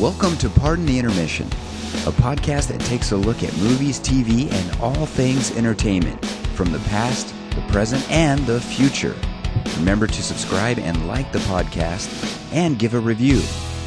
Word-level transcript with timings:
Welcome 0.00 0.36
to 0.38 0.50
Pardon 0.50 0.86
the 0.86 0.98
Intermission, 0.98 1.46
a 1.46 2.12
podcast 2.12 2.68
that 2.68 2.80
takes 2.80 3.12
a 3.12 3.16
look 3.16 3.42
at 3.42 3.56
movies, 3.58 4.00
TV, 4.00 4.52
and 4.52 4.80
all 4.80 5.06
things 5.06 5.56
entertainment 5.56 6.24
from 6.54 6.72
the 6.72 6.80
past, 6.80 7.32
the 7.54 7.62
present, 7.68 8.08
and 8.10 8.44
the 8.46 8.60
future. 8.60 9.14
Remember 9.78 10.06
to 10.06 10.22
subscribe 10.22 10.78
and 10.78 11.06
like 11.06 11.30
the 11.32 11.38
podcast 11.40 12.08
and 12.52 12.78
give 12.78 12.94
a 12.94 12.98
review. 13.00 13.40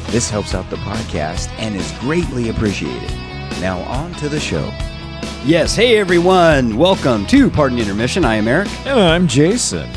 This 0.06 0.30
helps 0.30 0.54
out 0.54 0.68
the 0.70 0.76
podcast 0.76 1.48
and 1.58 1.76
is 1.76 1.92
greatly 2.00 2.48
appreciated. 2.48 3.10
Now, 3.60 3.80
on 3.82 4.12
to 4.14 4.28
the 4.28 4.40
show. 4.40 4.72
Yes, 5.44 5.76
hey 5.76 5.98
everyone, 5.98 6.76
welcome 6.76 7.26
to 7.26 7.50
Pardon 7.50 7.76
the 7.76 7.82
Intermission. 7.82 8.24
I 8.24 8.36
am 8.36 8.48
Eric. 8.48 8.68
And 8.86 8.98
I'm 8.98 9.28
Jason. 9.28 9.88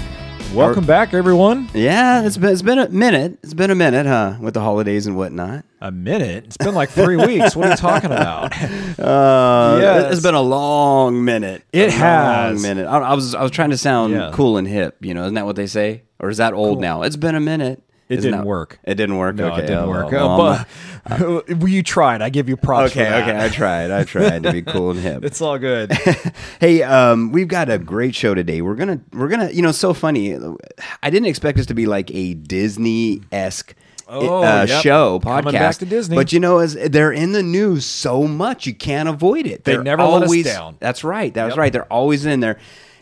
Welcome 0.53 0.85
back, 0.85 1.13
everyone. 1.13 1.69
Yeah, 1.73 2.25
it's 2.25 2.35
been 2.37 2.49
it's 2.51 2.61
been 2.61 2.77
a 2.77 2.89
minute. 2.89 3.39
It's 3.41 3.53
been 3.53 3.71
a 3.71 3.75
minute, 3.75 4.05
huh? 4.05 4.35
With 4.41 4.53
the 4.53 4.59
holidays 4.59 5.07
and 5.07 5.15
whatnot. 5.15 5.63
A 5.79 5.91
minute? 5.91 6.43
It's 6.45 6.57
been 6.57 6.75
like 6.75 6.89
three 6.89 7.15
weeks. 7.15 7.55
What 7.55 7.67
are 7.67 7.69
you 7.71 7.75
talking 7.77 8.11
about? 8.11 8.53
Uh, 9.01 9.79
Yes. 9.81 10.13
it's 10.13 10.21
been 10.21 10.35
a 10.35 10.41
long 10.41 11.23
minute. 11.25 11.63
It 11.71 11.87
A 11.87 11.91
has. 11.91 12.53
long 12.53 12.61
minute. 12.61 12.87
I, 12.87 12.97
I 12.99 13.13
was 13.13 13.33
I 13.33 13.41
was 13.41 13.51
trying 13.51 13.69
to 13.71 13.77
sound 13.77 14.13
Yeah. 14.13 14.31
cool 14.33 14.57
and 14.57 14.67
hip. 14.67 14.97
You 15.01 15.13
know, 15.13 15.23
isn't 15.23 15.33
that 15.35 15.45
what 15.45 15.55
they 15.55 15.65
say? 15.67 16.03
Or 16.19 16.29
is 16.29 16.37
that 16.37 16.53
old 16.53 16.81
now? 16.81 17.01
It's 17.03 17.15
been 17.15 17.35
a 17.35 17.39
minute. 17.39 17.81
It 18.11 18.19
Isn't 18.19 18.31
didn't 18.31 18.41
that- 18.43 18.47
work. 18.47 18.79
It 18.83 18.95
didn't 18.95 19.17
work. 19.17 19.35
No, 19.37 19.51
okay, 19.53 19.59
it 19.63 19.67
didn't 19.67 19.85
oh, 19.85 19.89
work. 19.89 20.11
well, 20.11 20.29
Uh, 20.31 20.37
well, 20.37 21.43
but 21.47 21.49
well, 21.59 21.67
you 21.69 21.81
tried. 21.81 22.21
I 22.21 22.29
give 22.29 22.49
you 22.49 22.57
props. 22.57 22.91
okay, 22.91 23.07
okay. 23.21 23.45
I 23.45 23.47
tried. 23.47 23.89
I 23.89 24.03
tried 24.03 24.43
to 24.43 24.51
be 24.51 24.61
cool 24.73 24.91
and 24.91 24.99
hip. 24.99 25.23
It's 25.23 25.39
all 25.41 25.57
good. 25.57 25.91
hey, 26.59 26.83
um, 26.83 27.31
we've 27.31 27.47
got 27.47 27.69
a 27.69 27.77
great 27.79 28.13
show 28.13 28.33
today. 28.33 28.61
We're 28.61 28.75
gonna, 28.75 28.99
we're 29.13 29.29
gonna, 29.29 29.49
you 29.51 29.61
know, 29.61 29.71
so 29.71 29.93
funny. 29.93 30.37
I 31.01 31.09
didn't 31.09 31.27
expect 31.27 31.57
this 31.57 31.67
to 31.67 31.73
be 31.73 31.85
like 31.85 32.11
a 32.13 32.33
Disney 32.33 33.21
esque. 33.31 33.75
Oh, 34.13 34.43
uh, 34.43 34.65
yep. 34.67 34.83
show 34.83 35.19
podcast, 35.19 35.43
Coming 35.43 35.53
back 35.53 35.75
to 35.77 35.85
Disney. 35.85 36.15
but 36.17 36.33
you 36.33 36.41
know, 36.41 36.57
as 36.59 36.73
they're 36.73 37.13
in 37.13 37.31
the 37.31 37.41
news 37.43 37.85
so 37.85 38.27
much, 38.27 38.67
you 38.67 38.73
can't 38.73 39.07
avoid 39.07 39.45
it. 39.47 39.63
They 39.63 39.71
They're 39.75 39.83
never 39.83 40.03
let 40.03 40.23
us 40.23 40.27
always, 40.27 40.45
down. 40.45 40.75
That's 40.81 41.05
right. 41.05 41.33
That's 41.33 41.51
Yep. 41.51 41.57
right. 41.57 41.71
They're 41.71 41.85
always 41.93 42.25
in 42.25 42.41
there. 42.41 42.59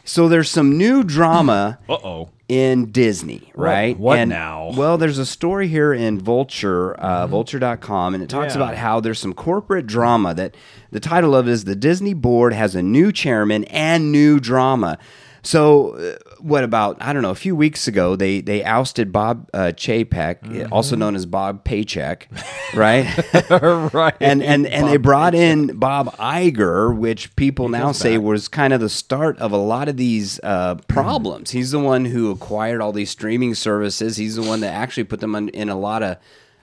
So 0.09 0.27
there's 0.27 0.49
some 0.49 0.75
new 0.75 1.03
drama 1.03 1.77
Uh 1.87 1.93
oh. 2.03 2.29
in 2.47 2.91
Disney, 2.91 3.51
right? 3.53 3.95
what 3.99 4.17
And, 4.17 4.31
now? 4.31 4.69
Mm-hmm. 4.69 4.79
Well, 4.79 4.97
there's 4.97 5.19
a 5.19 5.25
story 5.25 5.67
here 5.67 5.93
in 5.93 6.19
Vulture, 6.19 6.95
uh, 6.95 7.27
vulture.com, 7.27 8.15
and 8.15 8.23
it 8.23 8.27
talks 8.27 8.55
Yeah. 8.55 8.61
about 8.63 8.75
how 8.75 8.99
there's 8.99 9.19
some 9.19 9.33
corporate 9.33 9.85
drama 9.85 10.33
that 10.33 10.55
the 10.91 10.99
title 10.99 11.35
of 11.35 11.47
it 11.47 11.51
is 11.51 11.65
The 11.65 11.75
Disney 11.75 12.15
Board 12.15 12.53
has 12.53 12.73
a 12.73 12.81
new 12.81 13.11
chairman 13.11 13.65
and 13.65 14.11
new 14.11 14.39
drama. 14.39 14.97
So, 15.41 15.95
uh, 15.95 16.17
what 16.39 16.63
about, 16.63 16.97
I 17.01 17.13
don't 17.13 17.21
know, 17.21 17.29
a 17.29 17.35
few 17.35 17.55
weeks 17.55 17.87
ago, 17.87 18.15
they, 18.15 18.41
they 18.41 18.63
ousted 18.63 19.11
Bob 19.11 19.49
uh, 19.53 19.71
Chapek, 19.75 20.39
Mm-hmm. 20.41 20.73
also 20.73 20.95
known 20.95 21.15
as 21.15 21.25
Bob 21.25 21.63
Paycheck, 21.63 22.27
right? 22.73 23.05
right. 23.93 24.15
and 24.19 24.41
and 24.43 24.65
and 24.67 24.87
they 24.87 24.97
brought 24.97 25.33
in 25.35 25.77
Bob 25.77 26.15
Iger, 26.17 26.95
which 26.95 27.35
people 27.35 27.69
now 27.69 27.91
say 27.91 28.17
back. 28.17 28.25
was 28.25 28.47
kind 28.47 28.73
of 28.73 28.79
the 28.81 28.89
start 28.89 29.37
of 29.39 29.51
a 29.51 29.57
lot 29.57 29.87
of 29.89 29.97
these 29.97 30.39
uh, 30.43 30.75
problems. 30.87 31.51
He's 31.51 31.71
the 31.71 31.79
one 31.79 32.05
who 32.05 32.31
acquired 32.31 32.81
all 32.81 32.91
these 32.91 33.09
streaming 33.09 33.55
services. 33.55 34.17
He's 34.17 34.35
the 34.35 34.43
one 34.43 34.59
that 34.61 34.73
actually 34.73 35.05
put 35.05 35.19
them 35.19 35.35
in, 35.35 35.49
in 35.49 35.69
a 35.69 35.77
lot 35.77 36.03
of, 36.03 36.17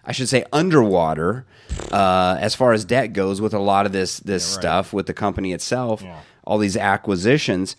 I 0.04 0.12
should 0.12 0.28
say, 0.28 0.44
underwater 0.52 1.44
uh, 1.92 2.36
as 2.40 2.54
far 2.54 2.72
as 2.72 2.84
debt 2.84 3.12
goes 3.12 3.40
with 3.40 3.54
a 3.54 3.58
lot 3.58 3.86
of 3.86 3.92
this 3.92 4.18
this 4.20 4.44
stuff 4.44 4.92
with 4.92 5.06
the 5.06 5.14
company 5.14 5.52
itself. 5.52 6.02
All 6.44 6.58
these 6.58 6.76
acquisitions, 6.76 7.76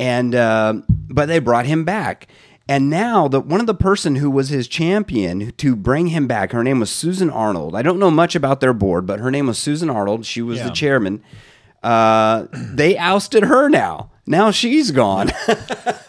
and 0.00 0.34
uh, 0.34 0.74
but 0.88 1.26
they 1.26 1.38
brought 1.38 1.66
him 1.66 1.84
back. 1.84 2.26
And 2.68 2.88
now 2.88 3.26
the 3.28 3.40
one 3.40 3.60
of 3.60 3.66
the 3.66 3.74
person 3.74 4.16
who 4.16 4.30
was 4.30 4.48
his 4.48 4.66
champion 4.68 5.50
to 5.52 5.76
bring 5.76 6.08
him 6.08 6.26
back, 6.26 6.52
her 6.52 6.62
name 6.64 6.80
was 6.80 6.90
Susan 6.90 7.28
Arnold. 7.28 7.74
I 7.76 7.82
don't 7.82 7.98
know 7.98 8.10
much 8.10 8.34
about 8.34 8.60
their 8.60 8.72
board, 8.72 9.06
but 9.06 9.18
her 9.18 9.30
name 9.30 9.48
was 9.48 9.58
Susan 9.58 9.90
Arnold. 9.90 10.24
She 10.24 10.40
was 10.40 10.58
the 10.62 10.70
chairman. 10.70 11.22
Uh, 11.82 12.46
they 12.52 12.96
ousted 12.96 13.44
her 13.44 13.68
now. 13.68 14.10
Now 14.26 14.52
she's 14.52 14.92
gone. 14.92 15.30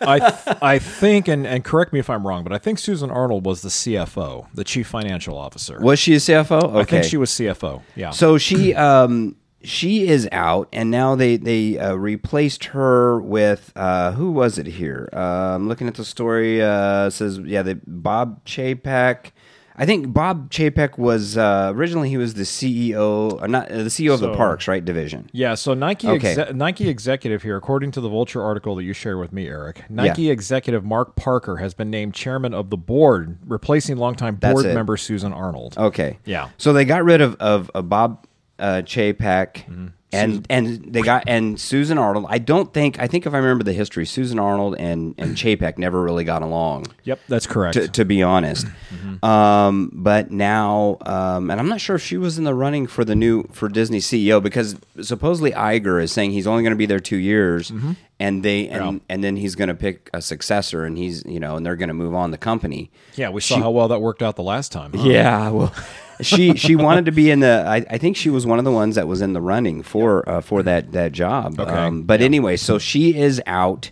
I, 0.02 0.20
th- 0.20 0.58
I 0.62 0.78
think, 0.78 1.28
and, 1.28 1.48
and 1.48 1.64
correct 1.64 1.92
me 1.94 2.00
if 2.00 2.10
I'm 2.10 2.28
wrong, 2.28 2.44
but 2.44 2.54
I 2.54 2.60
think 2.60 2.78
Susan 2.78 3.10
Arnold 3.10 3.46
was 3.46 3.62
the 3.64 3.70
CFO, 3.70 4.48
the 4.54 4.64
chief 4.64 4.88
financial 4.88 5.36
officer. 5.38 5.80
was 5.80 5.98
she 5.98 6.14
a 6.14 6.18
CFO? 6.18 6.64
Okay. 6.64 6.80
I 6.80 6.84
think 6.84 7.06
she 7.06 7.18
was 7.18 7.32
CFO. 7.32 7.82
Yeah. 7.96 8.12
So 8.12 8.38
she 8.38 8.76
um 8.76 9.36
she 9.64 10.08
is 10.08 10.28
out, 10.32 10.68
and 10.74 10.90
now 10.92 11.16
they 11.16 11.38
they 11.38 11.78
uh, 11.78 11.96
replaced 11.96 12.66
her 12.66 13.22
with 13.22 13.72
uh, 13.76 14.12
who 14.14 14.32
was 14.32 14.58
it 14.58 14.66
here? 14.68 15.10
Uh, 15.14 15.56
I'm 15.56 15.68
looking 15.68 15.88
at 15.88 15.96
the 15.96 16.06
story. 16.06 16.62
Uh, 16.62 17.10
says 17.10 17.40
yeah, 17.40 17.62
the 17.62 17.80
Bob 17.86 18.44
Chapek. 18.46 19.32
I 19.78 19.86
think 19.86 20.14
Bob 20.14 20.52
Chapek 20.52 20.98
was 20.98 21.38
uh, 21.38 21.72
originally 21.74 22.10
he 22.10 22.18
was 22.18 22.34
the 22.36 22.44
CEO, 22.44 23.42
uh, 23.42 23.48
not 23.48 23.72
uh, 23.72 23.78
the 23.78 23.90
CEO 23.90 24.14
of 24.14 24.20
the 24.20 24.34
Parks 24.36 24.68
right 24.68 24.84
division. 24.84 25.30
Yeah, 25.32 25.56
so 25.56 25.74
Nike 25.74 26.08
Okay. 26.08 26.36
exe- 26.36 26.54
Nike 26.54 26.88
executive 26.90 27.42
here, 27.42 27.56
according 27.56 27.92
to 27.92 28.02
the 28.02 28.10
Vulture 28.10 28.44
article 28.44 28.76
that 28.76 28.84
you 28.84 28.94
shared 28.94 29.18
with 29.18 29.32
me, 29.32 29.48
Eric, 29.48 29.90
Nike 29.90 30.30
executive 30.30 30.84
Mark 30.84 31.16
Parker 31.16 31.58
has 31.58 31.74
been 31.74 31.90
named 31.90 32.14
chairman 32.14 32.54
of 32.54 32.70
the 32.70 32.78
board, 32.78 33.38
replacing 33.48 33.98
longtime 33.98 34.36
board 34.36 34.66
member 34.66 34.98
Susan 34.98 35.32
Arnold. 35.34 35.76
Okay. 35.78 36.20
Yeah. 36.26 36.50
So 36.58 36.74
they 36.74 36.86
got 36.86 37.04
rid 37.04 37.22
of 37.22 37.36
of, 37.36 37.72
of 37.74 37.88
Bob 37.90 38.28
uh, 38.62 38.82
Chapek. 38.84 39.66
Mm-hmm. 39.66 39.88
And 40.14 40.46
and 40.50 40.94
they 40.94 41.02
got 41.04 41.24
and 41.28 41.58
Susan 41.58 41.98
Arnold. 41.98 42.26
I 42.28 42.38
don't 42.38 42.74
think 42.74 43.00
I 43.00 43.08
think 43.08 43.26
if 43.26 43.34
I 43.34 43.38
remember 43.38 43.64
the 43.64 43.72
history, 43.72 44.06
Susan 44.06 44.40
Arnold 44.40 44.76
and 44.78 45.16
and 45.18 45.38
Chapek 45.38 45.78
never 45.78 46.04
really 46.04 46.26
got 46.26 46.42
along. 46.42 46.88
Yep, 47.06 47.22
that's 47.30 47.48
correct. 47.48 47.76
to, 47.76 47.88
to 47.88 48.04
be 48.04 48.22
honest. 48.22 48.68
Um, 49.24 49.92
but 49.94 50.32
now, 50.32 50.98
um, 51.06 51.52
and 51.52 51.60
I'm 51.60 51.70
not 51.70 51.80
sure 51.80 51.96
if 51.96 52.02
she 52.02 52.18
was 52.18 52.40
in 52.40 52.44
the 52.44 52.56
running 52.56 52.88
for 52.88 53.06
the 53.06 53.14
new 53.16 53.44
for 53.52 53.70
Disney 53.70 54.00
CEO 54.00 54.42
because 54.42 54.76
supposedly 55.00 55.52
Iger 55.52 56.02
is 56.02 56.12
saying 56.12 56.32
he's 56.32 56.48
only 56.48 56.64
going 56.64 56.72
to 56.72 56.78
be 56.78 56.88
there 56.88 57.00
two 57.00 57.18
years, 57.18 57.72
and 58.20 58.42
they 58.42 58.68
and 58.70 59.00
and 59.10 59.24
then 59.24 59.36
he's 59.36 59.54
going 59.54 59.68
to 59.68 59.76
pick 59.76 60.10
a 60.12 60.22
successor, 60.24 60.86
and 60.86 60.98
he's 60.98 61.24
you 61.26 61.40
know, 61.40 61.56
and 61.56 61.64
they're 61.64 61.76
going 61.76 61.90
to 61.90 61.94
move 61.94 62.16
on 62.16 62.32
the 62.32 62.38
company. 62.40 62.90
yeah, 63.16 63.30
we 63.30 63.42
saw 63.42 63.60
how 63.60 63.70
well 63.70 63.90
that 63.90 64.00
worked 64.00 64.24
out 64.24 64.36
the 64.38 64.44
last 64.44 64.72
time. 64.72 64.92
huh? 64.94 65.04
Yeah, 65.04 65.50
well, 65.52 65.74
she 66.22 66.56
she 66.56 66.76
wanted 66.76 67.06
to 67.06 67.12
be 67.12 67.32
in 67.32 67.40
the. 67.40 67.64
I, 67.68 67.86
I 67.90 67.98
think 67.98 68.18
she 68.18 68.30
was 68.30 68.46
one 68.46 68.60
of 68.60 68.66
the 68.66 68.72
ones 68.72 68.96
that 68.96 69.08
was 69.08 69.22
in 69.22 69.34
the 69.34 69.42
running 69.42 69.84
for 69.84 70.28
uh, 70.28 70.42
for 70.42 70.64
that 70.64 70.92
that 70.92 71.12
job. 71.12 71.60
Okay. 71.60 71.72
Um, 71.72 72.04
but 72.04 72.22
anyway, 72.22 72.58
so 72.58 72.78
she 72.80 73.18
is 73.18 73.42
out, 73.46 73.92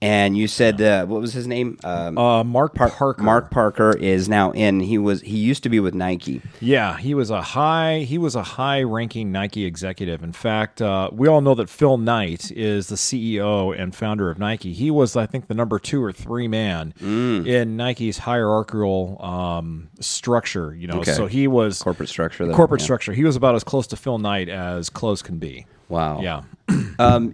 and 0.00 0.36
you 0.36 0.46
said 0.46 0.80
uh, 0.80 1.04
what 1.06 1.20
was 1.20 1.32
his 1.32 1.46
name? 1.46 1.76
Um, 1.82 2.16
Uh, 2.16 2.44
Mark 2.44 2.74
Parker. 2.74 3.16
Mark 3.22 3.50
Parker 3.50 3.96
is 3.96 4.28
now 4.28 4.52
in. 4.52 4.80
He 4.80 4.96
was 4.98 5.22
he 5.22 5.36
used 5.38 5.62
to 5.64 5.68
be 5.68 5.80
with 5.80 5.94
Nike. 5.94 6.40
Yeah, 6.60 6.96
he 6.98 7.14
was 7.14 7.30
a 7.30 7.42
high 7.42 8.00
he 8.00 8.16
was 8.18 8.34
a 8.36 8.42
high 8.42 8.82
ranking 8.82 9.32
Nike 9.32 9.64
executive. 9.64 10.22
In 10.22 10.32
fact, 10.32 10.80
uh, 10.80 11.10
we 11.12 11.26
all 11.26 11.40
know 11.40 11.54
that 11.56 11.68
Phil 11.68 11.98
Knight 11.98 12.50
is 12.52 12.86
the 12.88 12.94
CEO 12.96 13.76
and 13.76 13.94
founder 13.94 14.30
of 14.30 14.38
Nike. 14.38 14.72
He 14.72 14.90
was, 14.90 15.16
I 15.16 15.26
think, 15.26 15.48
the 15.48 15.54
number 15.54 15.78
two 15.80 16.02
or 16.02 16.12
three 16.12 16.46
man 16.48 16.94
Mm. 17.00 17.46
in 17.46 17.76
Nike's 17.76 18.18
hierarchical 18.18 19.20
um, 19.22 19.88
structure. 20.00 20.74
You 20.74 20.86
know, 20.86 21.00
Okay. 21.00 21.12
so 21.12 21.26
he 21.26 21.48
was 21.48 21.82
Corporate 21.82 22.08
structure 22.08 22.46
there, 22.46 22.54
Corporate 22.54 22.80
yeah. 22.80 22.84
structure. 22.84 23.12
He 23.12 23.24
was 23.24 23.36
about 23.36 23.54
as 23.56 23.64
close 23.64 23.86
to 23.88 23.96
Phil 23.96 24.18
Knight 24.18 24.48
as 24.48 24.90
close 24.90 25.22
can 25.22 25.38
be. 25.38 25.66
Wow. 25.88 26.20
Yeah. 26.22 26.42
Um, 27.00 27.32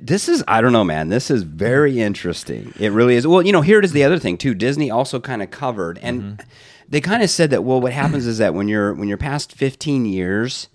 this 0.00 0.26
is 0.26 0.42
I 0.48 0.62
don't 0.62 0.72
know, 0.72 0.84
man. 0.84 1.10
This 1.10 1.30
is 1.30 1.42
very 1.42 2.00
interesting. 2.00 2.72
It 2.80 2.92
really 2.92 3.14
is. 3.14 3.26
Well, 3.26 3.42
you 3.42 3.52
know, 3.52 3.60
here 3.60 3.78
it 3.78 3.84
is. 3.84 3.92
The 3.92 4.04
other 4.04 4.18
thing 4.18 4.38
too. 4.38 4.54
Disney 4.54 4.90
also 4.90 5.20
kind 5.20 5.42
of 5.42 5.50
covered 5.50 5.98
and. 5.98 6.42
They 6.88 7.00
kind 7.00 7.22
of 7.22 7.30
said 7.30 7.50
that. 7.50 7.62
Well, 7.64 7.80
what 7.80 7.92
happens 7.92 8.26
is 8.32 8.38
that 8.38 8.52
when 8.54 8.68
you're 8.68 8.92
when 8.94 9.08
you're 9.08 9.16
past 9.18 9.52
15 9.54 10.04
years, 10.06 10.68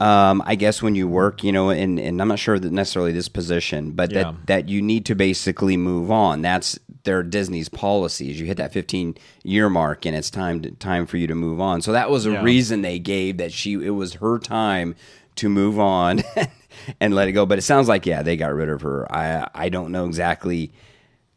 um, 0.00 0.42
I 0.46 0.54
guess 0.54 0.82
when 0.82 0.94
you 0.94 1.06
work, 1.08 1.42
you 1.44 1.52
know, 1.52 1.68
and, 1.70 1.98
and 1.98 2.20
I'm 2.22 2.28
not 2.28 2.38
sure 2.38 2.58
that 2.58 2.72
necessarily 2.72 3.12
this 3.12 3.28
position, 3.28 3.90
but 3.92 4.10
Yeah. 4.10 4.22
that 4.22 4.46
that 4.46 4.68
you 4.68 4.80
need 4.82 5.04
to 5.06 5.14
basically 5.14 5.76
move 5.76 6.10
on. 6.10 6.42
That's 6.42 6.78
their 7.04 7.22
Disney's 7.22 7.68
policies. 7.68 8.38
You 8.40 8.46
hit 8.46 8.56
that 8.58 8.72
15 8.72 9.16
year 9.44 9.68
mark, 9.68 10.06
and 10.06 10.14
it's 10.16 10.30
time 10.30 10.60
to, 10.62 10.70
time 10.72 11.06
for 11.06 11.16
you 11.16 11.26
to 11.26 11.34
move 11.34 11.60
on. 11.60 11.80
So 11.82 11.92
that 11.92 12.10
was 12.10 12.24
a 12.26 12.32
Yeah. 12.32 12.42
reason 12.42 12.82
they 12.82 12.98
gave 12.98 13.36
that 13.38 13.52
she 13.52 13.74
it 13.74 13.90
was 13.90 14.14
her 14.14 14.38
time 14.38 14.94
to 15.38 15.48
move 15.48 15.78
on 15.78 16.22
and 17.00 17.14
let 17.14 17.28
it 17.28 17.32
go. 17.32 17.46
But 17.46 17.58
it 17.58 17.62
sounds 17.62 17.88
like 17.88 18.06
yeah, 18.06 18.22
they 18.22 18.36
got 18.36 18.54
rid 18.54 18.68
of 18.68 18.82
her. 18.82 19.10
I 19.12 19.48
I 19.54 19.68
don't 19.68 19.92
know 19.92 20.06
exactly. 20.06 20.72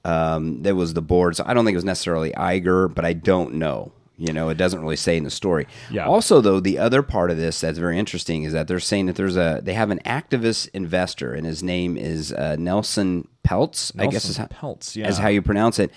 Um, 0.04 0.64
that 0.64 0.76
was 0.76 0.96
the 0.96 1.02
board, 1.02 1.36
so 1.36 1.44
I 1.46 1.54
don't 1.54 1.64
think 1.64 1.76
it 1.76 1.78
was 1.78 1.86
necessarily 1.86 2.32
Iger, 2.32 2.94
but 2.94 3.06
I 3.06 3.14
don't 3.14 3.56
know. 3.56 3.92
You 4.22 4.34
know, 4.34 4.50
it 4.50 4.56
doesn't 4.58 4.82
really 4.82 4.98
say 4.98 5.18
in 5.18 5.24
the 5.24 5.32
story. 5.32 5.68
Yeah. 5.90 6.06
Also, 6.06 6.42
though, 6.42 6.60
the 6.60 6.78
other 6.78 7.02
part 7.02 7.32
of 7.32 7.38
this 7.38 7.62
that's 7.62 7.80
very 7.80 7.98
interesting 7.98 8.44
is 8.44 8.54
that 8.54 8.68
they're 8.68 8.80
saying 8.80 9.08
that 9.08 9.16
there's 9.16 9.36
a 9.36 9.62
they 9.64 9.74
have 9.74 9.90
an 9.90 10.00
activist 10.06 10.70
investor, 10.74 11.34
and 11.34 11.44
his 11.44 11.64
name 11.64 11.98
is 11.98 12.32
uh, 12.32 12.56
Nelson 12.60 13.28
Peltz. 13.44 13.92
I 13.98 14.06
guess 14.06 14.26
is 14.26 14.38
Nelson 14.38 14.56
how, 14.60 14.70
Peltz, 14.70 14.96
yeah. 14.96 15.08
is 15.08 15.18
how 15.18 15.28
you 15.30 15.42
pronounce 15.42 15.80
it. 15.80 15.92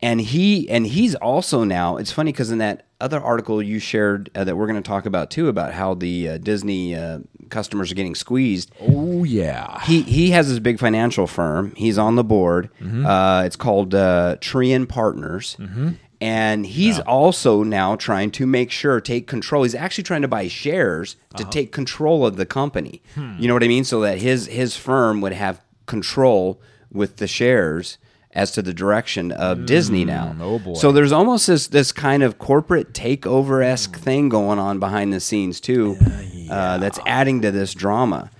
And 0.00 0.20
he 0.20 0.70
and 0.70 0.86
he's 0.86 1.16
also 1.16 1.64
now. 1.64 1.96
It's 1.96 2.12
funny 2.12 2.30
because 2.30 2.52
in 2.52 2.58
that 2.58 2.85
other 3.00 3.20
article 3.20 3.62
you 3.62 3.78
shared 3.78 4.30
uh, 4.34 4.44
that 4.44 4.56
we're 4.56 4.66
going 4.66 4.82
to 4.82 4.86
talk 4.88 5.06
about 5.06 5.30
too 5.30 5.48
about 5.48 5.72
how 5.74 5.94
the 5.94 6.28
uh, 6.30 6.38
Disney 6.38 6.94
uh, 6.94 7.18
customers 7.50 7.92
are 7.92 7.94
getting 7.94 8.14
squeezed. 8.14 8.70
Oh 8.80 9.24
yeah. 9.24 9.80
He 9.84 10.02
he 10.02 10.30
has 10.30 10.46
his 10.48 10.60
big 10.60 10.78
financial 10.78 11.26
firm. 11.26 11.74
He's 11.76 11.98
on 11.98 12.16
the 12.16 12.24
board. 12.24 12.70
Uh, 12.82 13.42
it's 13.44 13.56
called 13.56 13.94
uh, 13.94 14.36
Trian 14.40 14.88
Partners, 14.88 15.56
And 16.18 16.64
he's 16.64 16.98
also 17.00 17.62
now 17.62 17.94
trying 17.94 18.30
to 18.32 18.46
make 18.46 18.70
sure, 18.70 19.02
take 19.02 19.26
control. 19.26 19.64
He's 19.64 19.74
actually 19.74 20.04
trying 20.04 20.22
to 20.22 20.28
buy 20.28 20.48
shares 20.48 21.16
to 21.36 21.42
Uh-huh. 21.42 21.50
take 21.52 21.72
control 21.72 22.24
of 22.24 22.36
the 22.36 22.46
company. 22.46 23.02
Hmm. 23.14 23.34
You 23.38 23.48
know 23.48 23.54
what 23.54 23.62
I 23.62 23.68
mean? 23.68 23.84
So 23.84 24.00
that 24.00 24.16
his 24.18 24.46
his 24.46 24.76
firm 24.76 25.20
would 25.20 25.34
have 25.34 25.60
control 25.84 26.58
with 26.90 27.16
the 27.18 27.26
shares 27.26 27.98
as 28.36 28.52
to 28.52 28.62
the 28.62 28.74
direction 28.74 29.32
of 29.32 29.66
Disney 29.66 30.04
now. 30.04 30.36
oh 30.40 30.58
boy. 30.60 30.74
So 30.74 30.92
there's 30.92 31.10
almost 31.10 31.46
this 31.48 31.66
this 31.68 31.90
kind 31.90 32.22
of 32.22 32.38
corporate 32.38 32.92
takeover 32.92 33.64
esque 33.64 33.96
thing 33.96 34.28
going 34.28 34.58
on 34.58 34.78
behind 34.78 35.12
the 35.12 35.20
scenes 35.20 35.58
too. 35.58 35.96
Uh, 36.50 36.78
that's 36.78 37.00
adding 37.06 37.42
to 37.42 37.50
this 37.50 37.74
drama. 37.74 38.30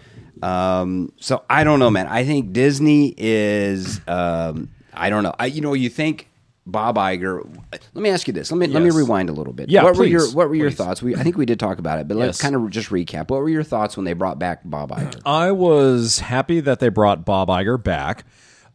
Um, 0.42 1.12
so 1.18 1.42
I 1.50 1.64
don't 1.64 1.80
know, 1.80 1.90
man. 1.90 2.06
I 2.06 2.24
think 2.24 2.52
Disney 2.52 3.14
is. 3.16 4.00
Um, 4.06 4.68
I 4.92 5.10
don't 5.10 5.22
know. 5.22 5.34
I, 5.38 5.46
you 5.46 5.60
know, 5.62 5.72
you 5.72 5.88
think 5.88 6.28
Bob 6.66 6.96
Iger. 6.96 7.42
Let 7.72 7.94
me 7.94 8.10
ask 8.10 8.26
you 8.26 8.34
this. 8.34 8.52
Let 8.52 8.58
me 8.58 8.66
let 8.66 8.82
me 8.82 8.90
rewind 8.90 9.30
a 9.30 9.32
little 9.32 9.54
bit. 9.54 9.70
Yeah, 9.70 9.82
what 9.82 9.96
were 9.96 10.04
your 10.04 10.30
What 10.32 10.48
were 10.50 10.54
your 10.54 10.70
thoughts? 10.70 11.02
We 11.02 11.16
I 11.16 11.22
think 11.22 11.38
we 11.38 11.46
did 11.46 11.58
talk 11.58 11.78
about 11.78 12.00
it, 12.00 12.06
but 12.06 12.18
let's 12.18 12.40
kind 12.40 12.54
of 12.54 12.68
just 12.70 12.90
recap. 12.90 13.30
What 13.30 13.40
were 13.40 13.48
your 13.48 13.64
thoughts 13.64 13.96
when 13.96 14.04
they 14.04 14.12
brought 14.12 14.38
back 14.38 14.60
Bob 14.64 14.90
Iger? 14.90 15.22
I 15.24 15.52
was 15.52 16.18
happy 16.18 16.60
that 16.60 16.80
they 16.80 16.90
brought 16.90 17.24
Bob 17.24 17.48
Iger 17.48 17.82
back. 17.82 18.24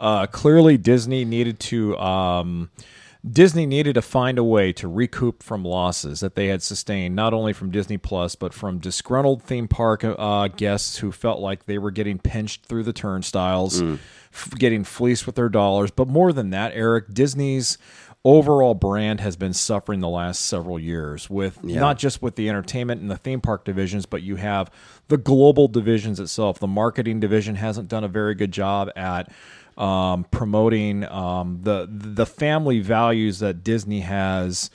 Uh, 0.01 0.25
clearly, 0.25 0.77
Disney 0.77 1.24
needed 1.24 1.59
to 1.59 1.95
um, 2.00 2.71
Disney 3.30 3.68
needed 3.68 3.94
to 3.94 4.01
find 4.01 4.39
a 4.39 4.44
way 4.44 4.74
to 4.74 4.88
recoup 4.88 5.44
from 5.44 5.63
losses 5.63 6.21
that 6.21 6.33
they 6.33 6.48
had 6.48 6.63
sustained, 6.63 7.15
not 7.15 7.36
only 7.36 7.53
from 7.53 7.69
Disney 7.69 7.98
Plus 8.00 8.33
but 8.33 8.51
from 8.51 8.80
disgruntled 8.80 9.44
theme 9.44 9.68
park 9.68 10.03
uh, 10.03 10.48
guests 10.48 10.98
who 10.98 11.12
felt 11.12 11.39
like 11.39 11.65
they 11.68 11.77
were 11.77 11.92
getting 11.92 12.18
pinched 12.18 12.65
through 12.65 12.81
the 12.83 12.94
turnstiles, 12.94 13.80
f- 14.33 14.50
getting 14.57 14.83
fleeced 14.83 15.27
with 15.27 15.36
their 15.36 15.50
dollars. 15.50 15.92
But 15.92 16.07
more 16.07 16.33
than 16.33 16.50
that, 16.50 16.71
Eric, 16.74 17.13
Disney's 17.13 17.77
overall 18.24 18.74
brand 18.75 19.19
has 19.19 19.36
been 19.36 19.53
suffering 19.53 20.00
the 20.00 20.09
last 20.09 20.44
several 20.45 20.80
years 20.80 21.30
with 21.30 21.63
not 21.81 21.98
just 22.00 22.21
with 22.24 22.36
the 22.36 22.50
entertainment 22.50 23.01
and 23.01 23.09
the 23.09 23.18
theme 23.18 23.42
park 23.42 23.65
divisions, 23.65 24.07
but 24.07 24.24
you 24.24 24.36
have 24.38 24.71
the 25.09 25.18
global 25.18 25.68
divisions 25.68 26.19
itself. 26.19 26.57
The 26.57 26.68
marketing 26.68 27.19
division 27.19 27.56
hasn't 27.56 27.88
done 27.88 28.03
a 28.03 28.07
very 28.07 28.33
good 28.33 28.51
job 28.51 28.89
at 28.95 29.31
um, 29.78 30.26
promoting 30.32 31.06
um, 31.06 31.60
the 31.62 31.88
the 31.90 32.26
family 32.26 32.80
values 32.80 33.40
that 33.40 33.64
Disney 33.64 34.02
has 34.02 34.70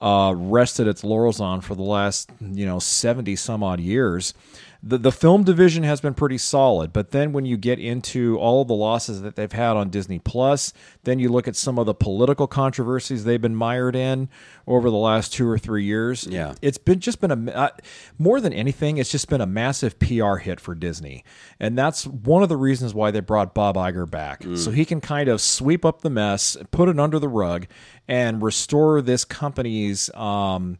uh, 0.00 0.32
rested 0.36 0.86
its 0.86 1.04
laurels 1.04 1.40
on 1.40 1.60
for 1.60 1.74
the 1.74 1.82
last 1.82 2.30
you 2.40 2.66
know 2.66 2.78
seventy 2.78 3.36
some 3.36 3.62
odd 3.62 3.80
years. 3.80 4.34
The 4.80 4.96
the 4.96 5.10
film 5.10 5.42
division 5.42 5.82
has 5.82 6.00
been 6.00 6.14
pretty 6.14 6.38
solid, 6.38 6.92
but 6.92 7.10
then 7.10 7.32
when 7.32 7.44
you 7.44 7.56
get 7.56 7.80
into 7.80 8.38
all 8.38 8.64
the 8.64 8.74
losses 8.74 9.22
that 9.22 9.34
they've 9.34 9.50
had 9.50 9.76
on 9.76 9.90
Disney 9.90 10.20
Plus, 10.20 10.72
then 11.02 11.18
you 11.18 11.30
look 11.30 11.48
at 11.48 11.56
some 11.56 11.80
of 11.80 11.86
the 11.86 11.94
political 11.94 12.46
controversies 12.46 13.24
they've 13.24 13.40
been 13.40 13.56
mired 13.56 13.96
in 13.96 14.28
over 14.68 14.88
the 14.88 14.96
last 14.96 15.32
two 15.32 15.48
or 15.48 15.58
three 15.58 15.82
years. 15.84 16.28
Yeah. 16.30 16.54
it's 16.62 16.78
been 16.78 17.00
just 17.00 17.20
been 17.20 17.48
a 17.48 17.50
uh, 17.52 17.70
more 18.18 18.40
than 18.40 18.52
anything, 18.52 18.98
it's 18.98 19.10
just 19.10 19.28
been 19.28 19.40
a 19.40 19.46
massive 19.46 19.98
PR 19.98 20.36
hit 20.36 20.60
for 20.60 20.76
Disney, 20.76 21.24
and 21.58 21.76
that's 21.76 22.06
one 22.06 22.44
of 22.44 22.48
the 22.48 22.56
reasons 22.56 22.94
why 22.94 23.10
they 23.10 23.20
brought 23.20 23.54
Bob 23.54 23.74
Iger 23.76 24.08
back, 24.08 24.44
so 24.54 24.70
he 24.70 24.84
can 24.84 25.00
kind 25.00 25.28
of 25.28 25.40
sweep 25.40 25.84
up 25.84 26.02
the 26.02 26.10
mess, 26.10 26.56
put 26.70 26.88
it 26.88 27.00
under 27.00 27.18
the 27.18 27.28
rug, 27.28 27.66
and 28.06 28.42
restore 28.42 29.02
this 29.02 29.24
company's. 29.24 30.08
Um, 30.14 30.78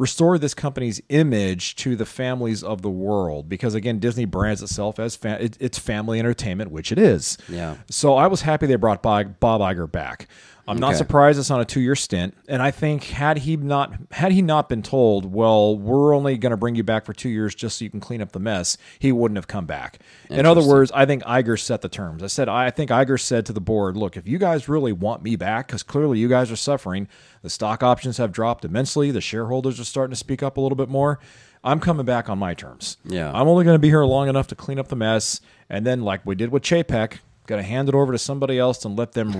restore 0.00 0.38
this 0.38 0.54
company's 0.54 1.02
image 1.10 1.76
to 1.76 1.94
the 1.94 2.06
families 2.06 2.64
of 2.64 2.80
the 2.80 2.88
world. 2.90 3.48
Because 3.48 3.74
again 3.74 3.98
disney 3.98 4.24
brands 4.24 4.62
itself 4.62 4.98
as 4.98 5.14
fa- 5.14 5.36
it, 5.44 5.58
it's 5.60 5.78
family 5.78 6.18
entertainment 6.18 6.70
which 6.70 6.90
it 6.90 6.98
is. 6.98 7.36
Yeah. 7.48 7.76
so 7.90 8.14
i 8.14 8.26
was 8.26 8.40
happy 8.40 8.66
they 8.66 8.76
brought 8.76 9.02
bob, 9.02 9.38
bob 9.40 9.60
Iger 9.60 9.90
back 9.90 10.26
i'm 10.70 10.78
not 10.78 10.96
surprised 10.96 11.38
it's 11.38 11.50
on 11.50 11.60
a 11.60 11.64
two-year 11.64 11.96
stint. 11.96 12.34
And 12.48 12.62
i 12.62 12.70
think 12.70 13.04
had 13.04 13.38
he 13.38 13.56
not 13.56 13.92
had 14.12 14.32
he 14.32 14.40
not 14.42 14.68
been 14.68 14.82
told 14.82 15.32
well 15.32 15.76
we're 15.76 16.14
only 16.14 16.38
going 16.38 16.50
to 16.50 16.56
bring 16.56 16.74
you 16.76 16.82
back 16.82 17.04
for 17.04 17.12
two 17.12 17.28
years 17.28 17.54
just 17.54 17.78
so 17.78 17.84
you 17.84 17.90
can 17.90 18.00
clean 18.00 18.22
up 18.22 18.32
the 18.32 18.38
mess 18.40 18.78
he 18.98 19.12
wouldn't 19.12 19.36
have 19.36 19.48
come 19.48 19.66
back. 19.66 19.98
In 20.28 20.46
other 20.46 20.62
words 20.62 20.90
i 20.94 21.04
think 21.04 21.22
Iger 21.24 21.58
set 21.58 21.82
the 21.82 21.88
terms. 21.88 22.22
I 22.22 22.28
said 22.28 22.48
i 22.48 22.70
think 22.70 22.90
Iger 22.90 23.20
said 23.20 23.44
to 23.46 23.52
the 23.52 23.60
board 23.60 23.96
look 23.96 24.16
if 24.16 24.26
you 24.26 24.38
guys 24.38 24.68
really 24.68 24.92
want 24.92 25.22
me 25.22 25.36
back 25.36 25.66
because 25.66 25.82
clearly 25.82 26.18
you 26.18 26.28
guys 26.28 26.50
are 26.50 26.56
suffering 26.56 27.08
the 27.42 27.50
stock 27.50 27.82
options 27.82 28.18
have 28.18 28.32
dropped 28.32 28.64
immensely 28.64 29.10
the 29.10 29.20
shareholders 29.20 29.80
are 29.80 29.84
starting 29.84 30.12
to 30.12 30.16
speak 30.16 30.42
up 30.42 30.56
a 30.56 30.60
little 30.60 30.76
bit 30.76 30.88
more 30.88 31.18
i'm 31.64 31.80
coming 31.80 32.06
back 32.06 32.28
on 32.28 32.38
my 32.38 32.54
terms. 32.54 32.96
Yeah. 33.04 33.30
i'm 33.32 33.48
only 33.48 33.64
going 33.64 33.74
to 33.74 33.80
be 33.80 33.88
here 33.88 34.04
long 34.04 34.28
enough 34.28 34.46
to 34.48 34.54
clean 34.54 34.78
up 34.78 34.88
the 34.88 34.96
mess. 34.96 35.40
And 35.68 35.86
then 35.86 36.02
like 36.02 36.24
we 36.26 36.34
did 36.34 36.50
with 36.50 36.62
chapek 36.62 37.18
Got 37.50 37.56
to 37.56 37.62
hand 37.64 37.88
it 37.88 37.96
over 37.96 38.12
to 38.12 38.18
somebody 38.18 38.60
else 38.60 38.84
and 38.84 38.96
let 38.96 39.10
them 39.10 39.32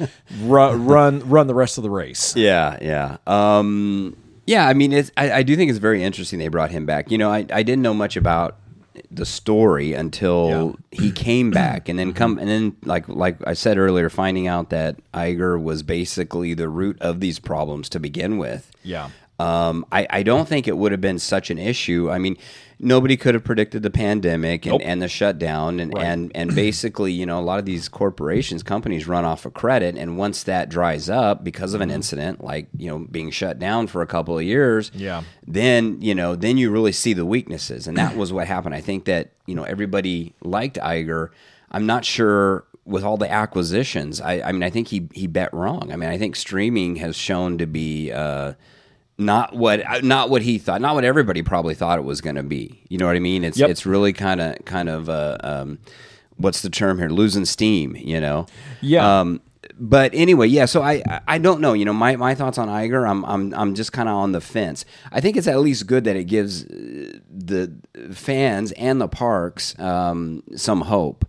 run, 0.42 0.84
run 0.84 1.20
run 1.28 1.46
the 1.46 1.54
rest 1.54 1.78
of 1.78 1.84
the 1.84 1.90
race. 1.90 2.34
Yeah, 2.34 2.76
yeah, 2.82 3.18
um, 3.24 4.16
yeah. 4.48 4.66
I 4.66 4.74
mean, 4.74 4.92
it's, 4.92 5.12
I, 5.16 5.30
I 5.30 5.42
do 5.44 5.54
think 5.54 5.70
it's 5.70 5.78
very 5.78 6.02
interesting 6.02 6.40
they 6.40 6.48
brought 6.48 6.72
him 6.72 6.86
back. 6.86 7.12
You 7.12 7.18
know, 7.18 7.30
I, 7.30 7.46
I 7.52 7.62
didn't 7.62 7.82
know 7.82 7.94
much 7.94 8.16
about 8.16 8.58
the 9.12 9.24
story 9.24 9.92
until 9.92 10.76
he 10.90 11.12
came 11.12 11.50
back, 11.52 11.88
and 11.88 11.96
then 11.96 12.12
come 12.12 12.36
and 12.36 12.48
then 12.48 12.76
like 12.82 13.08
like 13.08 13.36
I 13.46 13.54
said 13.54 13.78
earlier, 13.78 14.10
finding 14.10 14.48
out 14.48 14.70
that 14.70 14.96
Iger 15.14 15.62
was 15.62 15.84
basically 15.84 16.54
the 16.54 16.68
root 16.68 17.00
of 17.00 17.20
these 17.20 17.38
problems 17.38 17.88
to 17.90 18.00
begin 18.00 18.38
with. 18.38 18.72
Yeah. 18.82 19.10
Um, 19.42 19.84
I, 19.90 20.06
I 20.10 20.22
don't 20.22 20.48
think 20.48 20.68
it 20.68 20.76
would 20.76 20.92
have 20.92 21.00
been 21.00 21.18
such 21.18 21.50
an 21.50 21.58
issue. 21.58 22.10
I 22.10 22.18
mean, 22.18 22.36
nobody 22.78 23.16
could 23.16 23.34
have 23.34 23.44
predicted 23.44 23.82
the 23.82 23.90
pandemic 23.90 24.66
and, 24.66 24.72
Nope. 24.74 24.82
and 24.84 25.00
the 25.02 25.08
shutdown 25.08 25.80
and, 25.80 25.92
Right. 25.94 26.04
and 26.04 26.30
and 26.34 26.54
basically, 26.54 27.12
you 27.12 27.26
know, 27.26 27.38
a 27.38 27.46
lot 27.50 27.58
of 27.58 27.64
these 27.64 27.88
corporations, 27.88 28.62
companies 28.62 29.06
run 29.08 29.24
off 29.24 29.44
of 29.46 29.52
credit 29.54 29.96
and 29.96 30.16
once 30.18 30.42
that 30.44 30.68
dries 30.68 31.08
up 31.08 31.42
because 31.44 31.74
of 31.74 31.80
Mm-hmm. 31.80 31.90
an 31.90 31.94
incident 31.96 32.44
like, 32.44 32.66
you 32.76 32.88
know, 32.88 32.98
being 33.10 33.30
shut 33.30 33.58
down 33.58 33.86
for 33.86 34.02
a 34.02 34.06
couple 34.06 34.36
of 34.38 34.44
years, 34.44 34.90
Yeah. 34.94 35.22
then, 35.46 36.00
you 36.00 36.14
know, 36.14 36.36
then 36.36 36.56
you 36.58 36.70
really 36.70 36.92
see 36.92 37.12
the 37.12 37.26
weaknesses. 37.26 37.86
And 37.88 37.96
that 37.96 38.16
was 38.16 38.32
what 38.32 38.46
happened. 38.46 38.74
I 38.74 38.80
think 38.80 39.04
that, 39.06 39.30
you 39.46 39.54
know, 39.54 39.64
everybody 39.64 40.34
liked 40.42 40.76
Iger. 40.78 41.28
I'm 41.70 41.86
not 41.86 42.04
sure 42.04 42.64
with 42.84 43.04
all 43.04 43.16
the 43.16 43.30
acquisitions. 43.30 44.20
I, 44.20 44.40
I 44.42 44.52
mean, 44.52 44.62
I 44.64 44.70
think 44.70 44.88
he 44.88 45.08
he 45.14 45.26
bet 45.26 45.54
wrong. 45.54 45.90
I 45.92 45.96
mean, 45.96 46.10
I 46.10 46.18
think 46.18 46.34
streaming 46.36 46.96
has 46.96 47.14
shown 47.16 47.58
to 47.58 47.66
be 47.66 48.10
uh, 48.12 48.52
not 49.24 49.54
what 49.54 49.82
not 50.04 50.30
what 50.30 50.42
he 50.42 50.58
thought, 50.58 50.80
not 50.80 50.94
what 50.94 51.04
everybody 51.04 51.42
probably 51.42 51.74
thought 51.74 51.98
it 51.98 52.02
was 52.04 52.20
going 52.20 52.36
to 52.36 52.42
be. 52.42 52.82
You 52.88 52.98
know 52.98 53.06
what 53.06 53.16
I 53.16 53.20
mean? 53.20 53.44
It's 53.44 53.58
Yep. 53.58 53.70
it's 53.70 53.86
really 53.86 54.12
kind 54.12 54.40
of 54.40 54.56
kind 54.64 54.88
of 54.88 55.08
uh, 55.08 55.38
um, 55.42 55.78
what's 56.36 56.62
the 56.62 56.70
term 56.70 56.98
here? 56.98 57.08
Losing 57.08 57.44
steam. 57.44 57.96
You 57.96 58.20
know? 58.20 58.46
Yeah. 58.80 59.20
Um, 59.20 59.40
but 59.78 60.10
anyway, 60.14 60.48
yeah. 60.48 60.66
So 60.66 60.82
I, 60.82 61.02
I- 61.26 61.38
don't 61.38 61.60
know. 61.60 61.72
You 61.72 61.84
know, 61.84 61.92
my, 61.92 62.14
my 62.16 62.34
thoughts 62.34 62.58
on 62.58 62.68
Iger. 62.68 63.08
I'm 63.08 63.24
I'm 63.24 63.54
I'm 63.54 63.74
just 63.74 63.92
kind 63.92 64.08
of 64.08 64.14
on 64.16 64.32
the 64.32 64.40
fence. 64.40 64.84
I 65.10 65.20
think 65.20 65.36
it's 65.36 65.46
at 65.46 65.58
least 65.60 65.86
good 65.86 66.04
that 66.04 66.14
it 66.16 66.24
gives 66.24 66.64
uh, 66.64 67.18
the 67.32 67.72
fans 68.12 68.72
and 68.72 69.00
the 69.00 69.08
parks 69.08 69.78
um, 69.78 70.42
some 70.56 70.82
hope. 70.82 71.24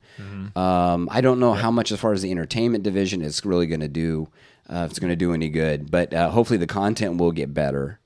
Um, 0.55 1.07
I 1.11 1.21
don't 1.21 1.39
know 1.39 1.53
how 1.53 1.71
much 1.71 1.91
as 1.91 1.99
far 1.99 2.13
as 2.13 2.21
the 2.21 2.29
entertainment 2.31 2.83
division 2.83 3.21
is 3.21 3.43
really 3.45 3.65
going 3.65 3.79
to 3.81 3.87
do. 3.87 4.27
Uh, 4.69 4.83
if 4.85 4.91
it's 4.91 4.99
going 4.99 5.11
to 5.11 5.15
do 5.15 5.33
any 5.33 5.49
good, 5.49 5.91
but 5.91 6.13
uh, 6.13 6.29
hopefully 6.29 6.57
the 6.57 6.67
content 6.67 7.17
will 7.17 7.31
get 7.31 7.53
better. 7.53 7.99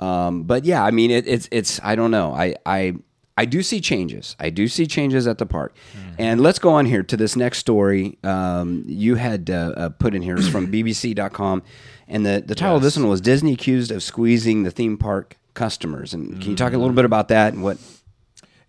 Um, 0.00 0.42
but 0.42 0.64
yeah, 0.64 0.84
I 0.84 0.90
mean, 0.90 1.10
it, 1.10 1.26
it's 1.26 1.48
it's 1.50 1.80
I 1.82 1.94
don't 1.94 2.10
know. 2.10 2.32
I 2.34 2.56
I 2.66 2.94
I 3.36 3.46
do 3.46 3.62
see 3.62 3.80
changes. 3.80 4.36
I 4.38 4.50
do 4.50 4.68
see 4.68 4.86
changes 4.86 5.26
at 5.26 5.38
the 5.38 5.46
park. 5.46 5.74
And 6.18 6.40
let's 6.40 6.58
go 6.58 6.70
on 6.70 6.86
here 6.86 7.02
to 7.02 7.16
this 7.16 7.34
next 7.34 7.58
story. 7.58 8.18
Um, 8.22 8.84
you 8.86 9.16
had 9.16 9.50
uh, 9.50 9.72
uh, 9.76 9.88
put 9.88 10.14
in 10.14 10.22
here 10.22 10.36
is 10.36 10.48
from 10.48 10.70
BBC.com, 10.72 11.62
and 12.06 12.24
the 12.24 12.42
the 12.46 12.54
title 12.54 12.76
of 12.76 12.82
this 12.82 12.96
one 12.96 13.08
was 13.08 13.20
Disney 13.20 13.54
accused 13.54 13.90
of 13.90 14.02
squeezing 14.02 14.62
the 14.62 14.70
theme 14.70 14.96
park 14.96 15.38
customers. 15.54 16.14
And 16.14 16.40
can 16.40 16.50
you 16.50 16.56
talk 16.56 16.72
a 16.72 16.78
little 16.78 16.94
bit 16.94 17.04
about 17.04 17.28
that 17.28 17.52
and 17.52 17.62
what? 17.62 17.78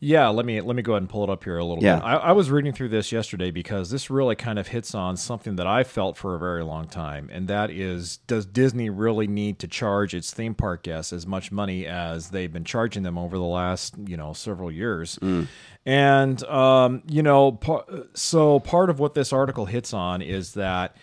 Yeah, 0.07 0.27
let 0.27 0.45
me 0.45 0.61
let 0.61 0.75
me 0.75 0.83
go 0.83 0.93
ahead 0.93 1.01
and 1.01 1.09
pull 1.09 1.23
it 1.23 1.29
up 1.31 1.43
here 1.43 1.57
a 1.57 1.65
little 1.65 1.83
Yeah. 1.83 1.95
bit. 1.95 2.03
I, 2.05 2.15
I 2.17 2.31
was 2.33 2.51
reading 2.51 2.73
through 2.73 2.89
this 2.89 3.11
yesterday 3.11 3.49
because 3.49 3.89
this 3.89 4.11
really 4.11 4.35
kind 4.35 4.59
of 4.59 4.67
hits 4.67 4.93
on 4.93 5.17
something 5.17 5.55
that 5.55 5.65
I 5.65 5.83
felt 5.83 6.15
for 6.15 6.35
a 6.35 6.39
very 6.39 6.63
long 6.63 6.87
time, 6.87 7.27
and 7.33 7.47
that 7.47 7.71
is, 7.71 8.17
does 8.27 8.45
Disney 8.45 8.91
really 8.91 9.25
need 9.25 9.57
to 9.59 9.67
charge 9.67 10.13
its 10.13 10.31
theme 10.31 10.53
park 10.53 10.83
guests 10.83 11.11
as 11.11 11.25
much 11.25 11.51
money 11.51 11.87
as 11.87 12.29
they've 12.29 12.53
been 12.53 12.65
charging 12.65 13.01
them 13.01 13.17
over 13.17 13.35
the 13.37 13.43
last 13.43 13.95
you 14.05 14.15
know 14.15 14.33
several 14.33 14.71
years? 14.71 15.17
And 15.87 16.43
um, 16.45 17.01
you 17.09 17.23
know, 17.23 17.53
par- 17.53 17.85
so 18.13 18.59
part 18.59 18.89
of 18.91 18.99
what 18.99 19.15
this 19.15 19.33
article 19.33 19.65
hits 19.65 19.93
on 19.93 20.21
is 20.21 20.53
that. 20.53 20.95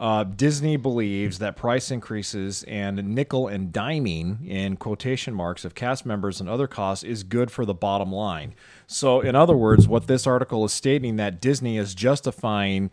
Uh, 0.00 0.24
Disney 0.24 0.78
believes 0.78 1.40
that 1.40 1.56
price 1.56 1.90
increases 1.90 2.62
and 2.62 3.14
nickel 3.14 3.48
and 3.48 3.70
diming 3.70 4.48
in 4.48 4.78
quotation 4.78 5.34
marks 5.34 5.62
of 5.62 5.74
cast 5.74 6.06
members 6.06 6.40
and 6.40 6.48
other 6.48 6.66
costs 6.66 7.04
is 7.04 7.22
good 7.22 7.50
for 7.50 7.66
the 7.66 7.74
bottom 7.74 8.10
line. 8.10 8.54
So, 8.86 9.20
in 9.20 9.36
other 9.36 9.54
words, 9.54 9.86
what 9.86 10.06
this 10.06 10.26
article 10.26 10.64
is 10.64 10.72
stating 10.72 11.16
that 11.16 11.38
Disney 11.38 11.76
is 11.76 11.94
justifying 11.94 12.90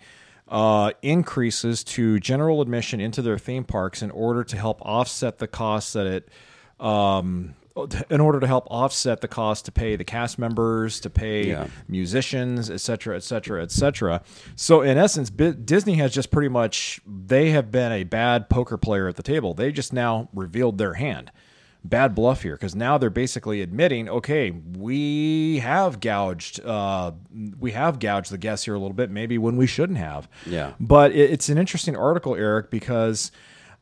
uh, 0.50 0.92
increases 1.02 1.82
to 1.86 2.20
general 2.20 2.62
admission 2.62 3.00
into 3.00 3.22
their 3.22 3.38
theme 3.38 3.64
parks 3.64 4.02
in 4.02 4.12
order 4.12 4.44
to 4.44 4.58
help 4.58 4.82
offset 4.82 5.38
the 5.38 5.48
costs 5.48 5.94
that 5.94 6.08
it 6.08 6.30
um, 6.78 7.56
in 8.10 8.20
order 8.22 8.40
to 8.40 8.48
help 8.48 8.66
offset 8.70 9.22
the 9.22 9.28
cost 9.28 9.66
to 9.66 9.72
pay 9.72 9.96
the 9.96 10.04
cast 10.04 10.40
members, 10.40 11.00
to 11.02 11.10
pay 11.10 11.48
Yeah. 11.50 11.68
musicians, 11.88 12.70
et 12.70 12.82
cetera, 12.82 13.16
et 13.16 13.24
cetera, 13.24 13.62
et 13.62 13.72
cetera. 13.72 14.22
So 14.56 14.82
in 14.82 14.98
essence, 14.98 15.30
Disney 15.30 15.96
has 15.96 16.14
just 16.14 16.32
pretty 16.32 16.50
much 16.50 17.02
they 17.06 17.52
have 17.52 17.72
been 17.72 17.92
a 17.92 18.04
bad 18.04 18.50
poker 18.50 18.78
player 18.78 19.08
at 19.08 19.16
the 19.16 19.24
table. 19.24 19.54
They 19.54 19.72
just 19.72 19.94
now 19.94 20.30
revealed 20.34 20.78
their 20.78 20.96
hand. 20.96 21.32
Bad 21.84 22.16
bluff 22.16 22.42
here 22.42 22.56
because 22.56 22.76
now 22.76 22.98
they're 22.98 23.10
basically 23.10 23.62
admitting, 23.62 24.10
okay, 24.10 24.52
we 24.52 25.60
have 25.60 26.02
gouged, 26.02 26.60
uh, 26.66 27.12
we 27.60 27.72
have 27.72 28.00
gouged 28.00 28.32
the 28.32 28.38
guests 28.38 28.66
here 28.66 28.74
a 28.74 28.80
little 28.80 28.96
bit, 28.96 29.10
maybe 29.10 29.38
when 29.38 29.56
we 29.56 29.68
shouldn't 29.68 30.00
have. 30.00 30.28
Yeah. 30.46 30.74
But 30.80 31.12
it, 31.14 31.30
it's 31.32 31.48
an 31.48 31.58
interesting 31.58 31.96
article, 31.96 32.36
Eric, 32.36 32.72
because 32.72 33.32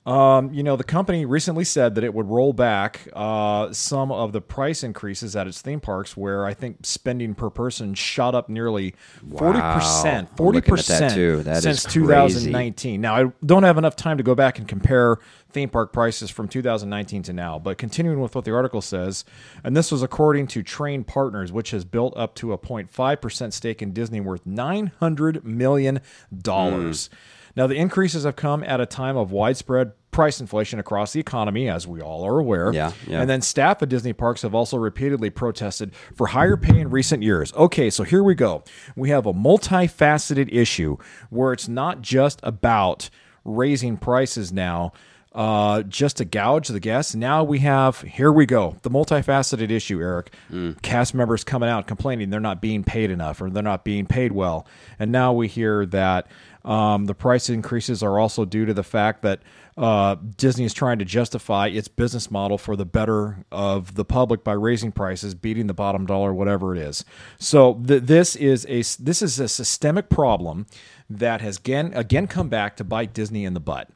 um, 0.05 0.53
you 0.53 0.62
know 0.62 0.75
the 0.75 0.83
company 0.83 1.25
recently 1.25 1.63
said 1.63 1.95
that 1.95 2.03
it 2.03 2.13
would 2.13 2.27
roll 2.27 2.53
back 2.53 3.07
uh, 3.13 3.74
some 3.74 4.12
of 4.12 4.33
the 4.33 4.41
price 4.41 4.83
increases 4.83 5.35
at 5.35 5.47
its 5.47 5.62
theme 5.62 5.79
parks, 5.79 6.15
where 6.15 6.45
I 6.45 6.53
think 6.53 6.85
spending 6.85 7.33
per 7.33 7.50
person 7.50 7.95
shot 7.95 8.35
up 8.35 8.47
nearly 8.47 8.93
forty 9.35 9.59
percent, 9.59 10.29
forty 10.38 10.57
looking 10.57 10.74
at 10.74 10.77
that 10.77 11.00
percent 11.00 11.13
too. 11.15 11.43
That 11.43 11.57
is 11.65 11.81
since 11.81 11.93
2019. 11.93 13.01
Now 13.01 13.15
I 13.15 13.31
don't 13.43 13.63
have 13.63 13.79
enough 13.79 13.95
time 13.95 14.17
to 14.17 14.24
go 14.24 14.35
back 14.35 14.59
and 14.59 14.67
compare 14.67 15.17
theme 15.55 15.69
park 15.69 15.93
prices 15.93 16.29
from 16.29 16.50
2019 16.50 17.24
to 17.24 17.33
now, 17.33 17.57
but 17.57 17.77
continuing 17.77 18.19
with 18.19 18.35
what 18.35 18.43
the 18.43 18.53
article 18.53 18.81
says, 18.81 19.24
and 19.63 19.75
this 19.75 19.89
was 19.89 20.03
according 20.03 20.47
to 20.47 20.62
Trian 20.62 21.07
Partners, 21.07 21.51
which 21.51 21.71
has 21.71 21.85
built 21.85 22.15
up 22.17 22.35
to 22.35 22.51
a 22.53 22.57
0.5 22.57 23.21
percent 23.21 23.53
stake 23.53 23.81
in 23.81 23.93
Disney, 23.93 24.19
worth 24.19 24.45
900 24.45 25.45
million 25.45 26.01
dollars. 26.38 27.07
Hmm. 27.07 27.15
Now, 27.55 27.67
the 27.67 27.75
increases 27.75 28.25
have 28.25 28.35
come 28.35 28.65
at 28.65 28.81
a 28.81 28.85
time 28.85 29.15
of 29.15 29.31
widespread 29.31 29.93
price 30.12 30.41
inflation 30.41 30.77
across 30.77 31.13
the 31.13 31.21
economy, 31.21 31.69
as 31.69 31.88
we 31.88 32.01
all 32.01 32.25
are 32.25 32.38
aware. 32.38 32.74
Yeah, 32.74 32.91
yeah. 33.07 33.21
And 33.21 33.29
then 33.29 33.41
staff 33.41 33.81
at 33.81 33.88
Disney 33.88 34.12
parks 34.12 34.41
have 34.41 34.53
also 34.53 34.75
repeatedly 34.75 35.29
protested 35.29 35.95
for 36.15 36.27
higher 36.27 36.57
pay 36.57 36.81
in 36.81 36.89
recent 36.89 37.24
years. 37.24 37.53
Okay, 37.53 37.89
so 37.89 38.03
here 38.03 38.24
we 38.24 38.35
go. 38.35 38.65
We 38.97 39.09
have 39.09 39.25
a 39.25 39.33
multifaceted 39.33 40.53
issue 40.53 40.97
where 41.29 41.53
it's 41.53 41.69
not 41.69 42.01
just 42.01 42.41
about 42.43 43.09
raising 43.45 43.95
prices 43.95 44.51
now. 44.51 44.91
Uh, 45.36 45.84
just 45.84 46.15
to 46.15 46.24
gouge 46.24 46.70
the 46.70 46.80
guests. 46.80 47.13
Now 47.13 47.44
we 47.44 47.60
have, 47.60 48.00
here 48.00 48.32
we 48.32 48.46
go, 48.46 48.77
the 48.84 48.89
multifaceted 48.89 49.70
issue, 49.70 50.00
Eric. 50.00 50.34
Cast 50.82 51.13
members 51.13 51.44
coming 51.44 51.68
out 51.68 51.88
complaining 51.88 52.30
they're 52.30 52.39
not 52.39 52.62
being 52.62 52.86
paid 52.86 53.12
enough 53.12 53.42
or 53.42 53.50
they're 53.50 53.62
not 53.62 53.84
being 53.84 54.06
paid 54.06 54.32
well. 54.32 54.65
And 54.98 55.12
now 55.12 55.34
we 55.34 55.50
hear 55.50 55.86
that 55.88 56.27
um, 56.63 57.06
the 57.06 57.13
price 57.13 57.50
increases 57.50 58.01
are 58.01 58.18
also 58.18 58.46
due 58.46 58.65
to 58.65 58.74
the 58.74 58.82
fact 58.84 59.24
that 59.24 59.42
uh, 59.77 60.15
Disney 60.38 60.63
is 60.63 60.74
trying 60.74 61.00
to 61.00 61.06
justify 61.06 61.68
its 61.68 61.89
business 61.89 62.32
model 62.32 62.58
for 62.58 62.77
the 62.77 62.86
better 62.86 63.44
of 63.51 63.96
the 63.96 64.06
public 64.06 64.42
by 64.42 64.54
raising 64.54 64.94
prices, 64.94 65.36
beating 65.36 65.68
the 65.68 65.74
bottom 65.74 66.06
dollar, 66.06 66.34
whatever 66.34 66.74
it 66.74 66.82
is. 66.82 67.04
So 67.38 67.74
th- 67.86 68.04
this 68.04 68.38
is 68.38 68.65
a 68.68 68.77
this 69.04 69.22
is 69.22 69.38
a 69.38 69.50
systemic 69.50 70.08
problem 70.10 70.65
that 71.10 71.42
has 71.42 71.58
again 71.58 71.92
again 71.94 72.25
come 72.27 72.48
back 72.48 72.77
to 72.77 72.86
bite 72.86 73.13
Disney 73.13 73.44
in 73.44 73.54
the 73.54 73.60
butt, 73.60 73.89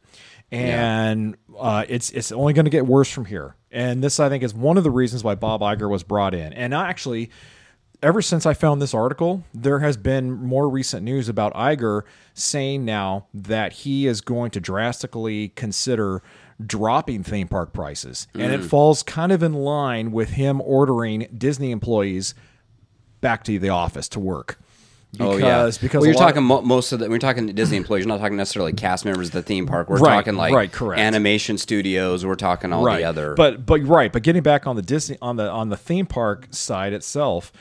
and 0.51 1.37
uh, 1.57 1.85
it's 1.87 2.09
it's 2.11 2.31
only 2.31 2.53
going 2.53 2.65
to 2.65 2.71
get 2.71 2.85
worse 2.85 3.09
from 3.11 3.25
here. 3.25 3.55
And 3.71 4.03
this, 4.03 4.19
I 4.19 4.29
think, 4.29 4.43
is 4.43 4.53
one 4.53 4.77
of 4.77 4.83
the 4.83 4.91
reasons 4.91 5.23
why 5.23 5.35
Bob 5.35 5.61
Iger 5.61 5.89
was 5.89 6.03
brought 6.03 6.33
in. 6.33 6.53
And 6.53 6.73
I 6.73 6.89
actually 6.89 7.29
ever 8.01 8.21
since 8.21 8.45
I 8.45 8.53
found 8.53 8.81
this 8.81 8.93
article, 8.93 9.43
there 9.53 9.79
has 9.79 9.97
been 9.97 10.31
more 10.31 10.69
recent 10.69 11.03
news 11.03 11.27
about 11.27 11.53
Iger 11.53 12.03
saying 12.33 12.85
now 12.85 13.27
that 13.33 13.73
he 13.73 14.07
is 14.07 14.21
going 14.21 14.51
to 14.51 14.61
drastically 14.61 15.49
consider 15.49 16.23
dropping 16.65 17.23
theme 17.23 17.47
park 17.49 17.73
prices. 17.73 18.27
And 18.33 18.51
Mm. 18.53 18.53
it 18.53 18.63
falls 18.63 19.03
kind 19.03 19.31
of 19.33 19.43
in 19.43 19.53
line 19.53 20.11
with 20.11 20.31
him 20.31 20.61
ordering 20.61 21.27
Disney 21.37 21.71
employees 21.71 22.33
back 23.21 23.43
to 23.43 23.59
the 23.59 23.69
office 23.69 24.07
to 24.09 24.19
work. 24.19 24.57
Because, 25.11 25.27
oh 25.27 25.37
yeah, 25.37 25.71
because 25.81 26.01
well, 26.01 26.05
you're 26.05 26.13
talking 26.13 26.43
mo- 26.43 26.61
most 26.61 26.91
of 26.91 26.99
the. 26.99 27.09
We're 27.09 27.17
talking 27.17 27.47
Disney 27.47 27.77
employees. 27.77 28.05
You're 28.05 28.09
not 28.13 28.19
talking 28.21 28.37
necessarily 28.37 28.73
cast 28.73 29.05
members 29.05 29.27
of 29.29 29.33
the 29.33 29.41
theme 29.41 29.65
park. 29.65 29.89
We're 29.89 29.97
Right, 29.97 30.15
talking 30.17 30.35
like 30.35 30.53
right, 30.53 30.71
correct. 30.71 30.99
animation 31.01 31.57
studios. 31.57 32.25
We're 32.25 32.35
talking 32.35 32.71
all 32.71 32.85
the 32.85 33.03
other. 33.03 33.33
But 33.33 33.65
but 33.65 33.83
right, 33.85 34.13
but 34.13 34.21
getting 34.21 34.43
back 34.43 34.67
on 34.67 34.75
the 34.75 34.83
Disney 34.83 35.17
on 35.21 35.35
the 35.35 35.49
on 35.49 35.69
the 35.69 35.77
theme 35.77 36.05
park 36.05 36.47
side 36.51 36.93
itself, 36.93 37.51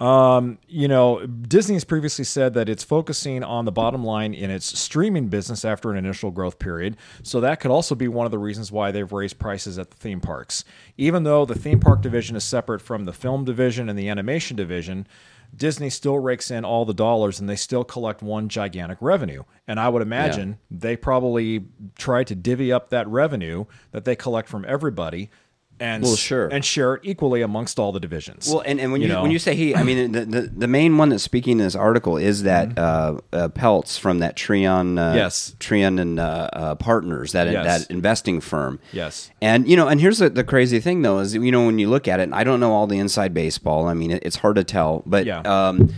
um, 0.00 0.58
you 0.68 0.88
know, 0.88 1.24
Disney 1.26 1.74
has 1.74 1.84
previously 1.84 2.24
said 2.24 2.52
that 2.54 2.68
it's 2.68 2.84
focusing 2.84 3.42
on 3.42 3.64
the 3.64 3.72
bottom 3.72 4.04
line 4.04 4.34
in 4.34 4.50
its 4.50 4.78
streaming 4.78 5.28
business 5.28 5.64
after 5.64 5.90
an 5.90 5.96
initial 5.96 6.30
growth 6.30 6.58
period. 6.58 6.96
So 7.22 7.40
that 7.40 7.60
could 7.60 7.70
also 7.70 7.94
be 7.94 8.08
one 8.08 8.26
of 8.26 8.32
the 8.32 8.38
reasons 8.38 8.70
why 8.70 8.90
they've 8.90 9.10
raised 9.10 9.38
prices 9.38 9.78
at 9.78 9.90
the 9.90 9.96
theme 9.96 10.20
parks. 10.20 10.64
Even 10.98 11.22
though 11.22 11.46
the 11.46 11.54
theme 11.54 11.80
park 11.80 12.02
division 12.02 12.36
is 12.36 12.44
separate 12.44 12.80
from 12.80 13.04
the 13.06 13.12
film 13.12 13.44
division 13.44 13.88
and 13.88 13.98
the 13.98 14.08
animation 14.10 14.56
division, 14.56 15.06
Disney 15.54 15.90
still 15.90 16.18
rakes 16.18 16.50
in 16.50 16.64
all 16.64 16.84
the 16.84 16.94
dollars 16.94 17.40
and 17.40 17.48
they 17.48 17.56
still 17.56 17.84
collect 17.84 18.22
one 18.22 18.48
gigantic 18.48 18.98
revenue. 19.00 19.44
And 19.66 19.78
I 19.80 19.88
would 19.88 20.02
imagine 20.02 20.58
they 20.70 20.96
probably 20.96 21.66
try 21.96 22.24
to 22.24 22.34
divvy 22.34 22.72
up 22.72 22.90
that 22.90 23.08
revenue 23.08 23.64
that 23.92 24.04
they 24.04 24.16
collect 24.16 24.48
from 24.48 24.64
everybody 24.68 25.30
and 25.78 26.02
Well, 26.02 26.16
sure. 26.16 26.48
and 26.48 26.64
share 26.64 26.94
it 26.94 27.02
equally 27.04 27.42
amongst 27.42 27.78
all 27.78 27.92
the 27.92 28.00
divisions. 28.00 28.48
Well, 28.48 28.62
and, 28.64 28.80
and 28.80 28.92
when 28.92 29.02
you, 29.02 29.08
know? 29.08 29.22
when 29.22 29.30
you 29.30 29.38
say 29.38 29.54
he, 29.54 29.74
I 29.74 29.82
mean 29.82 30.12
the, 30.12 30.24
the 30.24 30.40
the 30.42 30.66
main 30.68 30.96
one 30.96 31.10
that's 31.10 31.22
speaking 31.22 31.52
in 31.58 31.64
this 31.64 31.74
article 31.76 32.16
is 32.16 32.44
that 32.44 32.78
uh, 32.78 33.18
uh, 33.32 33.48
Peltz 33.48 33.98
from 33.98 34.20
that 34.20 34.36
Trian, 34.36 34.98
uh, 34.98 35.06
Mm-hmm. 35.06 35.16
Yes. 35.16 35.54
Trian 35.60 36.00
and 36.00 36.18
uh, 36.18 36.48
uh, 36.52 36.74
Partners, 36.76 37.32
that 37.32 37.50
Yes. 37.50 37.64
that 37.86 37.90
investing 37.90 38.40
firm. 38.40 38.78
Yes. 38.92 39.30
and 39.42 39.68
you 39.68 39.76
know, 39.76 39.88
and 39.88 40.00
here's 40.00 40.18
the, 40.18 40.30
the 40.30 40.44
crazy 40.44 40.80
thing 40.80 41.02
though 41.02 41.18
is 41.18 41.34
you 41.34 41.50
know 41.52 41.66
when 41.66 41.78
you 41.78 41.88
look 41.88 42.08
at 42.08 42.20
it, 42.20 42.24
and 42.24 42.34
I 42.34 42.44
don't 42.44 42.60
know 42.60 42.72
all 42.72 42.86
the 42.86 42.98
inside 42.98 43.34
baseball. 43.34 43.86
I 43.86 43.94
mean, 43.94 44.10
it, 44.10 44.22
it's 44.24 44.36
hard 44.36 44.56
to 44.56 44.64
tell, 44.64 45.02
but 45.06 45.26
Yeah. 45.26 45.40
um, 45.40 45.92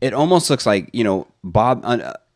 it 0.00 0.12
almost 0.14 0.50
looks 0.50 0.66
like 0.66 0.90
you 0.92 1.02
know 1.04 1.26
Bob. 1.42 1.82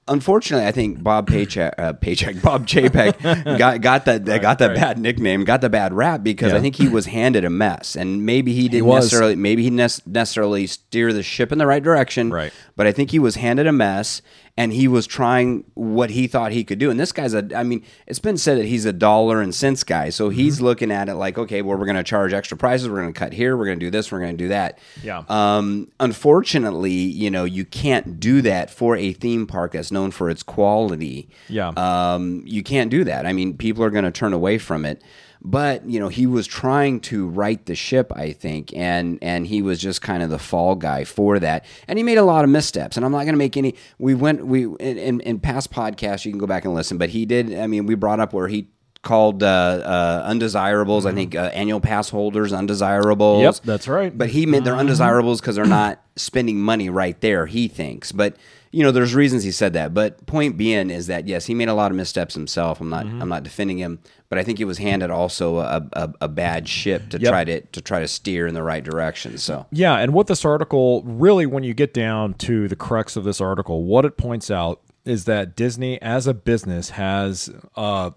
Un, 0.09 0.15
Unfortunately, 0.19 0.67
I 0.67 0.73
think 0.73 1.03
Bob 1.03 1.27
Paycheck, 1.29 1.75
uh, 1.79 1.93
Paycheck, 1.93 2.43
Bob 2.43 2.67
Chapek 2.67 3.59
got 3.59 3.81
got 3.81 4.05
that 4.07 4.25
got 4.25 4.59
that 4.59 4.67
right. 4.69 4.77
bad 4.77 4.99
nickname, 4.99 5.45
got 5.45 5.61
the 5.61 5.71
bad 5.71 5.93
rap 5.93 6.23
because 6.23 6.53
Yeah. 6.53 6.59
I 6.59 6.61
think 6.61 6.77
he 6.77 6.89
was 6.89 7.07
handed 7.07 7.45
a 7.45 7.51
mess, 7.51 7.95
and 7.97 8.27
maybe 8.27 8.53
he 8.53 8.69
didn't 8.69 8.87
was. 8.87 9.05
necessarily 9.05 9.37
maybe 9.37 9.63
he 9.63 9.71
nec- 9.71 10.07
necessarily 10.07 10.67
steer 10.67 11.13
the 11.13 11.23
ship 11.23 11.53
in 11.53 11.59
the 11.59 11.67
right 11.67 11.83
direction. 11.83 12.31
Right. 12.31 12.53
But 12.77 12.87
I 12.87 12.93
think 12.93 13.11
he 13.11 13.19
was 13.19 13.37
handed 13.37 13.67
a 13.67 13.73
mess 13.73 14.23
and 14.59 14.73
he 14.73 14.89
was 14.89 15.07
trying 15.07 15.63
what 15.75 16.11
he 16.11 16.27
thought 16.27 16.51
he 16.51 16.65
could 16.65 16.79
do. 16.81 16.91
And 16.91 16.99
this 16.99 17.13
guy's 17.13 17.33
a 17.33 17.49
I 17.55 17.63
mean, 17.63 17.85
it's 18.09 18.19
been 18.19 18.37
said 18.37 18.59
that 18.59 18.65
he's 18.67 18.85
a 18.85 18.93
dollar 18.93 19.41
and 19.41 19.55
cents 19.55 19.85
guy. 19.85 20.11
So 20.11 20.29
Mm-hmm. 20.29 20.35
he's 20.41 20.61
looking 20.61 20.91
at 20.91 21.09
it 21.09 21.15
like, 21.15 21.39
okay, 21.39 21.63
well, 21.63 21.79
we're 21.79 21.85
going 21.87 21.97
to 21.97 22.03
charge 22.03 22.33
extra 22.33 22.57
prices. 22.57 22.89
We're 22.89 23.01
going 23.01 23.13
to 23.15 23.19
cut 23.19 23.33
here. 23.33 23.57
We're 23.57 23.67
going 23.67 23.79
to 23.79 23.87
do 23.87 23.91
this. 23.91 24.11
We're 24.11 24.19
going 24.21 24.37
to 24.37 24.45
do 24.45 24.49
that. 24.49 24.79
Yeah. 25.03 25.23
Um, 25.29 25.89
unfortunately, 26.01 26.93
you 26.93 27.31
know, 27.31 27.45
you 27.45 27.65
can't 27.65 28.19
do 28.21 28.43
that 28.43 28.69
for 28.71 28.97
a 28.97 29.13
theme 29.13 29.47
park 29.47 29.73
that's 29.73 29.93
known 29.93 30.11
for 30.11 30.29
its 30.29 30.43
quality. 30.43 31.29
Yeah. 31.49 31.69
Um, 31.77 32.43
you 32.45 32.63
can't 32.63 32.91
do 32.91 33.05
that. 33.05 33.27
I 33.27 33.33
mean, 33.33 33.57
people 33.57 33.85
are 33.85 33.91
going 33.91 34.05
to 34.05 34.11
turn 34.11 34.33
away 34.33 34.59
from 34.59 34.85
it. 34.85 35.03
But 35.41 35.85
you 35.89 36.01
know, 36.01 36.09
he 36.09 36.27
was 36.27 36.47
trying 36.47 37.01
to 37.03 37.29
right 37.29 37.65
the 37.67 37.75
ship, 37.75 38.13
I 38.15 38.33
think, 38.33 38.75
and 38.75 39.19
and 39.23 39.47
he 39.47 39.63
was 39.63 39.79
just 39.79 40.03
kind 40.03 40.23
of 40.23 40.31
the 40.31 40.39
fall 40.39 40.75
guy 40.75 41.05
for 41.05 41.39
that. 41.39 41.65
And 41.87 41.99
he 41.99 42.03
made 42.03 42.19
a 42.19 42.25
lot 42.25 42.45
of 42.45 42.51
missteps. 42.51 42.97
And 42.97 43.07
I'm 43.07 43.13
not 43.13 43.25
going 43.25 43.35
to 43.35 43.39
make 43.39 43.57
any. 43.57 43.75
We 43.99 44.15
went 44.15 44.47
we 44.47 44.65
in, 44.65 44.99
in 44.99 45.21
in 45.21 45.41
past 45.41 45.71
podcasts. 45.71 46.25
You 46.25 46.33
can 46.33 46.39
go 46.39 46.47
back 46.47 46.65
and 46.65 46.75
listen. 46.75 46.99
But 46.99 47.11
he 47.11 47.27
did. 47.27 47.57
I 47.57 47.67
mean, 47.67 47.87
we 47.87 47.95
brought 47.95 48.21
up 48.21 48.33
where 48.33 48.49
he 48.49 48.69
called 49.03 49.43
uh, 49.43 49.47
uh, 49.47 50.23
undesirables. 50.27 51.07
I 51.07 51.13
think 51.13 51.35
uh, 51.35 51.51
annual 51.55 51.81
pass 51.81 52.09
holders 52.11 52.53
undesirables. 52.53 53.43
Yep, 53.43 53.55
that's 53.65 53.89
right. 53.89 54.17
But 54.17 54.31
he 54.31 54.47
meant 54.47 54.65
they're 54.65 54.75
undesirables 54.77 55.41
because 55.41 55.57
they're 55.57 55.67
not 55.67 56.03
spending 56.17 56.61
money 56.61 56.91
right 56.91 57.21
there. 57.21 57.47
He 57.47 57.69
thinks, 57.69 58.13
but 58.13 58.37
you 58.71 58.83
know, 58.83 58.91
there's 58.91 59.15
reasons 59.15 59.45
he 59.45 59.51
said 59.51 59.73
that. 59.73 59.95
But 59.95 60.27
point 60.27 60.59
being 60.59 60.91
is 60.91 61.07
that 61.07 61.27
yes, 61.27 61.47
he 61.47 61.55
made 61.55 61.69
a 61.69 61.75
lot 61.75 61.91
of 61.91 61.97
missteps 61.97 62.35
himself. 62.35 62.81
I'm 62.81 62.91
not, 62.91 63.07
Mm-hmm. 63.07 63.23
I'm 63.23 63.29
not 63.29 63.43
defending 63.43 63.79
him, 63.79 64.01
but 64.29 64.39
I 64.39 64.43
think 64.43 64.59
he 64.59 64.65
was 64.67 64.77
handed 64.79 65.11
also 65.11 65.59
a, 65.59 65.89
a, 65.95 66.13
a 66.23 66.29
bad 66.29 66.69
ship 66.69 67.09
to 67.11 67.19
Yep. 67.21 67.31
try 67.31 67.45
to 67.45 67.61
to 67.63 67.81
try 67.81 68.01
to 68.01 68.09
steer 68.09 68.47
in 68.47 68.53
the 68.55 68.63
right 68.63 68.85
direction. 68.85 69.39
So 69.39 69.67
Yeah, 69.71 69.97
and 69.97 70.13
what 70.13 70.27
this 70.27 70.45
article 70.45 71.03
really, 71.05 71.47
when 71.47 71.63
you 71.63 71.73
get 71.73 71.95
down 71.95 72.35
to 72.35 72.69
the 72.69 72.77
crux 72.77 73.17
of 73.17 73.25
this 73.25 73.41
article, 73.41 73.85
what 73.85 74.05
it 74.05 74.17
points 74.19 74.51
out 74.51 74.81
is 75.07 75.25
that 75.25 75.57
Disney, 75.57 76.03
as 76.03 76.27
a 76.27 76.35
business, 76.35 76.91
has 76.91 77.49
uh, 77.77 78.11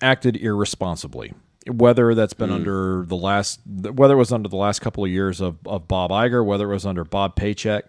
acted 0.00 0.36
irresponsibly. 0.36 1.32
Whether 1.68 2.14
that's 2.14 2.34
been 2.34 2.50
hmm. 2.50 2.56
under 2.56 3.04
the 3.06 3.16
last, 3.16 3.60
whether 3.66 4.14
it 4.14 4.18
was 4.18 4.32
under 4.32 4.48
the 4.48 4.56
last 4.56 4.80
couple 4.80 5.04
of 5.04 5.10
years 5.10 5.40
of, 5.40 5.58
of 5.66 5.88
Bob 5.88 6.10
Iger, 6.10 6.44
whether 6.44 6.70
it 6.70 6.74
was 6.74 6.86
under 6.86 7.04
Bob 7.04 7.34
Paycheck, 7.34 7.86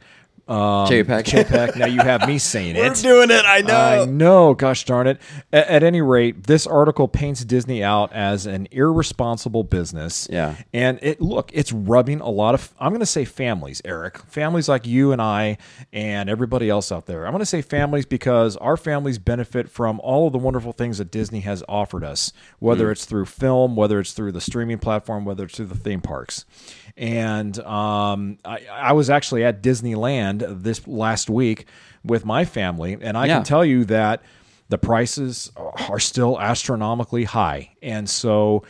Um, 0.48 0.88
Chapek. 0.88 1.24
Chapek. 1.25 1.75
Now 1.75 1.88
you 1.88 2.00
have 2.00 2.27
me 2.27 2.38
saying 2.38 2.75
it. 2.75 2.82
We're 2.82 2.94
doing 2.94 3.32
it. 3.32 3.44
I 3.46 3.62
know. 3.62 3.75
I 3.75 4.06
know, 4.06 4.54
gosh 4.54 4.86
darn 4.86 5.08
it. 5.08 5.22
At, 5.51 5.68
at 5.68 5.84
any 5.84 6.01
rate, 6.01 6.48
this 6.48 6.66
article 6.66 7.08
paints 7.08 7.44
Disney 7.44 7.84
out 7.84 8.13
as 8.13 8.46
an 8.46 8.68
irresponsible 8.72 9.63
business. 9.63 10.27
Yeah. 10.32 10.56
And 10.74 11.00
it 11.01 11.20
look, 11.22 11.51
it's 11.54 11.74
rubbing 11.74 12.22
a 12.22 12.30
lot 12.30 12.54
of 12.54 12.74
I'm 12.80 12.92
going 12.92 13.00
to 13.01 13.06
say 13.06 13.25
families, 13.25 13.82
Eric. 13.84 14.20
Families 14.20 14.70
like 14.70 14.88
you 14.88 15.12
and 15.12 15.22
I 15.22 15.58
and 15.92 16.30
everybody 16.30 16.70
else 16.70 16.92
out 16.92 17.06
there. 17.08 17.25
I'm 17.25 17.32
going 17.34 17.39
to 17.39 17.46
say 17.46 17.62
families 17.62 18.06
because 18.06 18.56
our 18.58 18.77
families 18.77 19.18
benefit 19.18 19.70
from 19.70 20.00
all 20.00 20.27
of 20.27 20.34
the 20.34 20.39
wonderful 20.39 20.72
things 20.72 20.98
that 21.00 21.12
Disney 21.12 21.42
has 21.42 21.63
offered 21.68 22.04
us, 22.04 22.32
whether 22.60 22.89
it's 22.92 23.06
through 23.06 23.25
film, 23.25 23.75
whether 23.75 24.00
it's 24.00 24.13
through 24.13 24.32
the 24.32 24.42
streaming 24.42 24.80
platform, 24.80 25.25
whether 25.25 25.44
it's 25.44 25.58
through 25.58 25.66
the 25.66 25.77
theme 25.77 26.01
parks. 26.01 26.46
And 26.98 27.60
um, 27.60 28.39
I, 28.44 28.62
I 28.72 28.94
was 28.94 29.10
actually 29.10 29.44
at 29.44 29.62
Disneyland 29.62 30.63
this 30.63 30.88
last 30.88 31.30
week 31.30 31.68
with 32.04 32.25
my 32.25 32.44
family, 32.44 32.98
and 33.00 33.16
I 33.18 33.27
Yeah. 33.27 33.36
can 33.36 33.44
tell 33.44 33.63
you 33.63 33.86
that 33.86 34.22
the 34.69 34.77
prices 34.77 35.51
are 35.55 36.00
still 36.00 36.39
astronomically 36.39 37.24
high. 37.24 37.71
And 37.81 38.09
so 38.09 38.63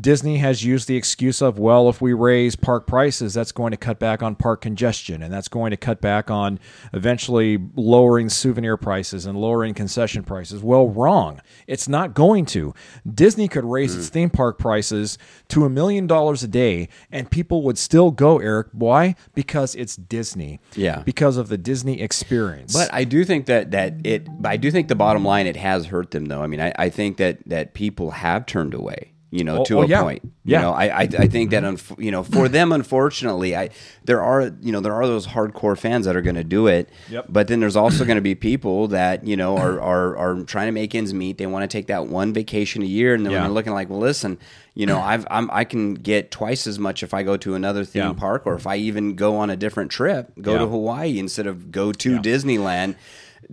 Disney 0.00 0.38
has 0.38 0.64
used 0.64 0.86
the 0.86 0.96
excuse 0.96 1.42
of, 1.42 1.58
well, 1.58 1.88
if 1.88 2.00
we 2.00 2.12
raise 2.12 2.54
park 2.54 2.86
prices, 2.86 3.34
that's 3.34 3.50
going 3.50 3.72
to 3.72 3.76
cut 3.76 3.98
back 3.98 4.22
on 4.22 4.36
park 4.36 4.60
congestion 4.60 5.22
and 5.22 5.32
that's 5.32 5.48
going 5.48 5.72
to 5.72 5.76
cut 5.76 6.00
back 6.00 6.30
on 6.30 6.60
eventually 6.92 7.58
lowering 7.74 8.28
souvenir 8.28 8.76
prices 8.76 9.26
and 9.26 9.40
lowering 9.40 9.74
concession 9.74 10.22
prices. 10.22 10.62
Well, 10.62 10.88
wrong. 10.88 11.40
It's 11.66 11.88
not 11.88 12.14
going 12.14 12.46
to. 12.46 12.72
Disney 13.12 13.48
could 13.48 13.64
raise 13.64 13.96
its 13.96 14.08
mm. 14.08 14.12
theme 14.12 14.30
park 14.30 14.58
prices 14.58 15.18
to 15.48 15.64
a 15.64 15.70
million 15.70 16.06
dollars 16.06 16.44
a 16.44 16.48
day 16.48 16.88
and 17.10 17.28
people 17.28 17.62
would 17.62 17.78
still 17.78 18.12
go, 18.12 18.38
Eric. 18.38 18.68
Why? 18.72 19.16
Because 19.34 19.74
it's 19.74 19.96
Disney. 19.96 20.60
Yeah. 20.76 21.02
Because 21.02 21.36
of 21.36 21.48
the 21.48 21.58
Disney 21.58 22.00
experience. 22.00 22.72
But 22.72 22.92
I 22.92 23.02
do 23.02 23.24
think 23.24 23.46
that 23.46 23.72
that 23.72 23.94
it. 24.04 24.26
But 24.40 24.50
I 24.50 24.56
do 24.56 24.70
think 24.70 24.88
the 24.88 24.94
bottom 24.94 25.24
line 25.24 25.39
it 25.46 25.56
has 25.56 25.86
hurt 25.86 26.10
them 26.10 26.26
though. 26.26 26.42
I 26.42 26.46
mean, 26.46 26.60
I, 26.60 26.72
I 26.78 26.88
think 26.88 27.16
that 27.18 27.38
that 27.46 27.74
people 27.74 28.10
have 28.12 28.46
turned 28.46 28.74
away. 28.74 29.12
You 29.32 29.44
know, 29.44 29.58
Oh, 29.60 29.64
to 29.66 29.78
oh, 29.78 29.82
a 29.82 29.86
yeah. 29.86 30.02
point. 30.02 30.22
You 30.24 30.30
Yeah. 30.54 30.62
know, 30.62 30.72
I 30.72 30.86
I, 30.86 31.00
I 31.02 31.28
think 31.28 31.50
that 31.52 31.62
unf- 31.62 32.02
you 32.02 32.10
know 32.10 32.24
for 32.24 32.48
them, 32.48 32.72
unfortunately, 32.72 33.54
I 33.54 33.70
there 34.04 34.20
are 34.20 34.50
you 34.60 34.72
know 34.72 34.80
there 34.80 34.92
are 34.92 35.06
those 35.06 35.28
hardcore 35.28 35.78
fans 35.78 36.06
that 36.06 36.16
are 36.16 36.20
going 36.20 36.34
to 36.34 36.42
do 36.42 36.66
it. 36.66 36.88
Yep. 37.08 37.26
But 37.28 37.46
then 37.46 37.60
there's 37.60 37.76
also 37.76 38.04
going 38.04 38.16
to 38.16 38.22
be 38.22 38.34
people 38.34 38.88
that 38.88 39.24
you 39.24 39.36
know 39.36 39.56
are, 39.56 39.80
are 39.80 40.16
are 40.16 40.42
trying 40.42 40.66
to 40.66 40.72
make 40.72 40.96
ends 40.96 41.14
meet. 41.14 41.38
They 41.38 41.46
want 41.46 41.62
to 41.62 41.68
take 41.68 41.86
that 41.86 42.08
one 42.08 42.32
vacation 42.32 42.82
a 42.82 42.86
year, 42.86 43.14
and 43.14 43.22
Yeah. 43.24 43.42
they're 43.42 43.50
looking 43.50 43.72
like, 43.72 43.88
well, 43.88 44.00
listen, 44.00 44.36
you 44.74 44.84
know, 44.86 44.98
I've 45.00 45.24
I'm, 45.30 45.48
I 45.52 45.62
can 45.62 45.94
get 45.94 46.32
twice 46.32 46.66
as 46.66 46.80
much 46.80 47.04
if 47.04 47.14
I 47.14 47.22
go 47.22 47.36
to 47.36 47.54
another 47.54 47.84
theme 47.84 48.02
Yeah. 48.02 48.12
park, 48.14 48.42
or 48.46 48.56
if 48.56 48.66
I 48.66 48.78
even 48.78 49.14
go 49.14 49.36
on 49.36 49.48
a 49.48 49.54
different 49.56 49.92
trip, 49.92 50.32
go 50.42 50.58
to 50.58 50.66
Hawaii 50.66 51.20
instead 51.20 51.46
of 51.46 51.70
go 51.70 51.92
to 51.92 52.18
Disneyland. 52.18 52.96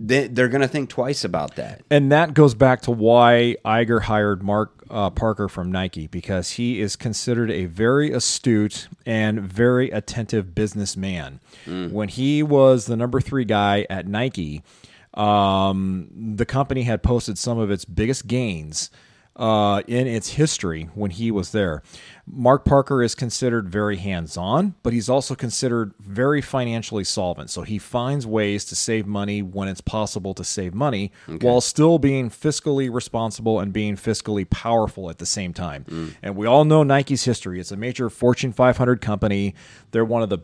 They, 0.00 0.28
they're 0.28 0.48
going 0.48 0.60
to 0.60 0.68
think 0.68 0.90
twice 0.90 1.24
about 1.24 1.56
that. 1.56 1.82
And 1.90 2.12
that 2.12 2.32
goes 2.32 2.54
back 2.54 2.82
to 2.82 2.92
why 2.92 3.56
Iger 3.64 4.02
hired 4.02 4.42
Mark 4.42 4.84
uh, 4.90 5.10
Parker 5.10 5.48
from 5.48 5.72
Nike 5.72 6.06
because 6.06 6.52
he 6.52 6.80
is 6.80 6.96
considered 6.96 7.50
a 7.50 7.66
very 7.66 8.12
astute 8.12 8.88
and 9.04 9.40
very 9.40 9.90
attentive 9.90 10.54
businessman. 10.54 11.40
When 11.92 12.08
he 12.08 12.42
was 12.42 12.86
the 12.86 12.96
number 12.96 13.20
three 13.20 13.44
guy 13.44 13.86
at 13.90 14.06
Nike, 14.06 14.62
um, 15.14 16.08
the 16.36 16.46
company 16.46 16.82
had 16.82 17.02
posted 17.02 17.36
some 17.38 17.58
of 17.58 17.70
its 17.70 17.84
biggest 17.84 18.26
gains. 18.26 18.90
Uh, 19.38 19.82
in 19.86 20.08
its 20.08 20.30
history 20.30 20.88
when 20.96 21.12
he 21.12 21.30
was 21.30 21.52
there. 21.52 21.80
Mark 22.26 22.64
Parker 22.64 23.04
is 23.04 23.14
considered 23.14 23.68
very 23.68 23.96
hands 23.96 24.36
on, 24.36 24.74
but 24.82 24.92
he's 24.92 25.08
also 25.08 25.36
considered 25.36 25.94
very 26.00 26.42
financially 26.42 27.04
solvent. 27.04 27.48
So 27.48 27.62
he 27.62 27.78
finds 27.78 28.26
ways 28.26 28.64
to 28.64 28.74
save 28.74 29.06
money 29.06 29.40
when 29.40 29.68
it's 29.68 29.80
possible 29.80 30.34
to 30.34 30.42
save 30.42 30.74
money 30.74 31.12
while 31.40 31.60
still 31.60 32.00
being 32.00 32.30
fiscally 32.30 32.92
responsible 32.92 33.60
and 33.60 33.72
being 33.72 33.94
fiscally 33.94 34.48
powerful 34.50 35.08
at 35.08 35.18
the 35.18 35.26
same 35.26 35.54
time. 35.54 35.84
And 36.20 36.34
we 36.34 36.48
all 36.48 36.64
know 36.64 36.82
Nike's 36.82 37.22
history. 37.22 37.60
It's 37.60 37.70
a 37.70 37.76
major 37.76 38.10
Fortune 38.10 38.52
500 38.52 39.00
company, 39.00 39.54
they're 39.92 40.04
one 40.04 40.22
of 40.22 40.30
the 40.30 40.40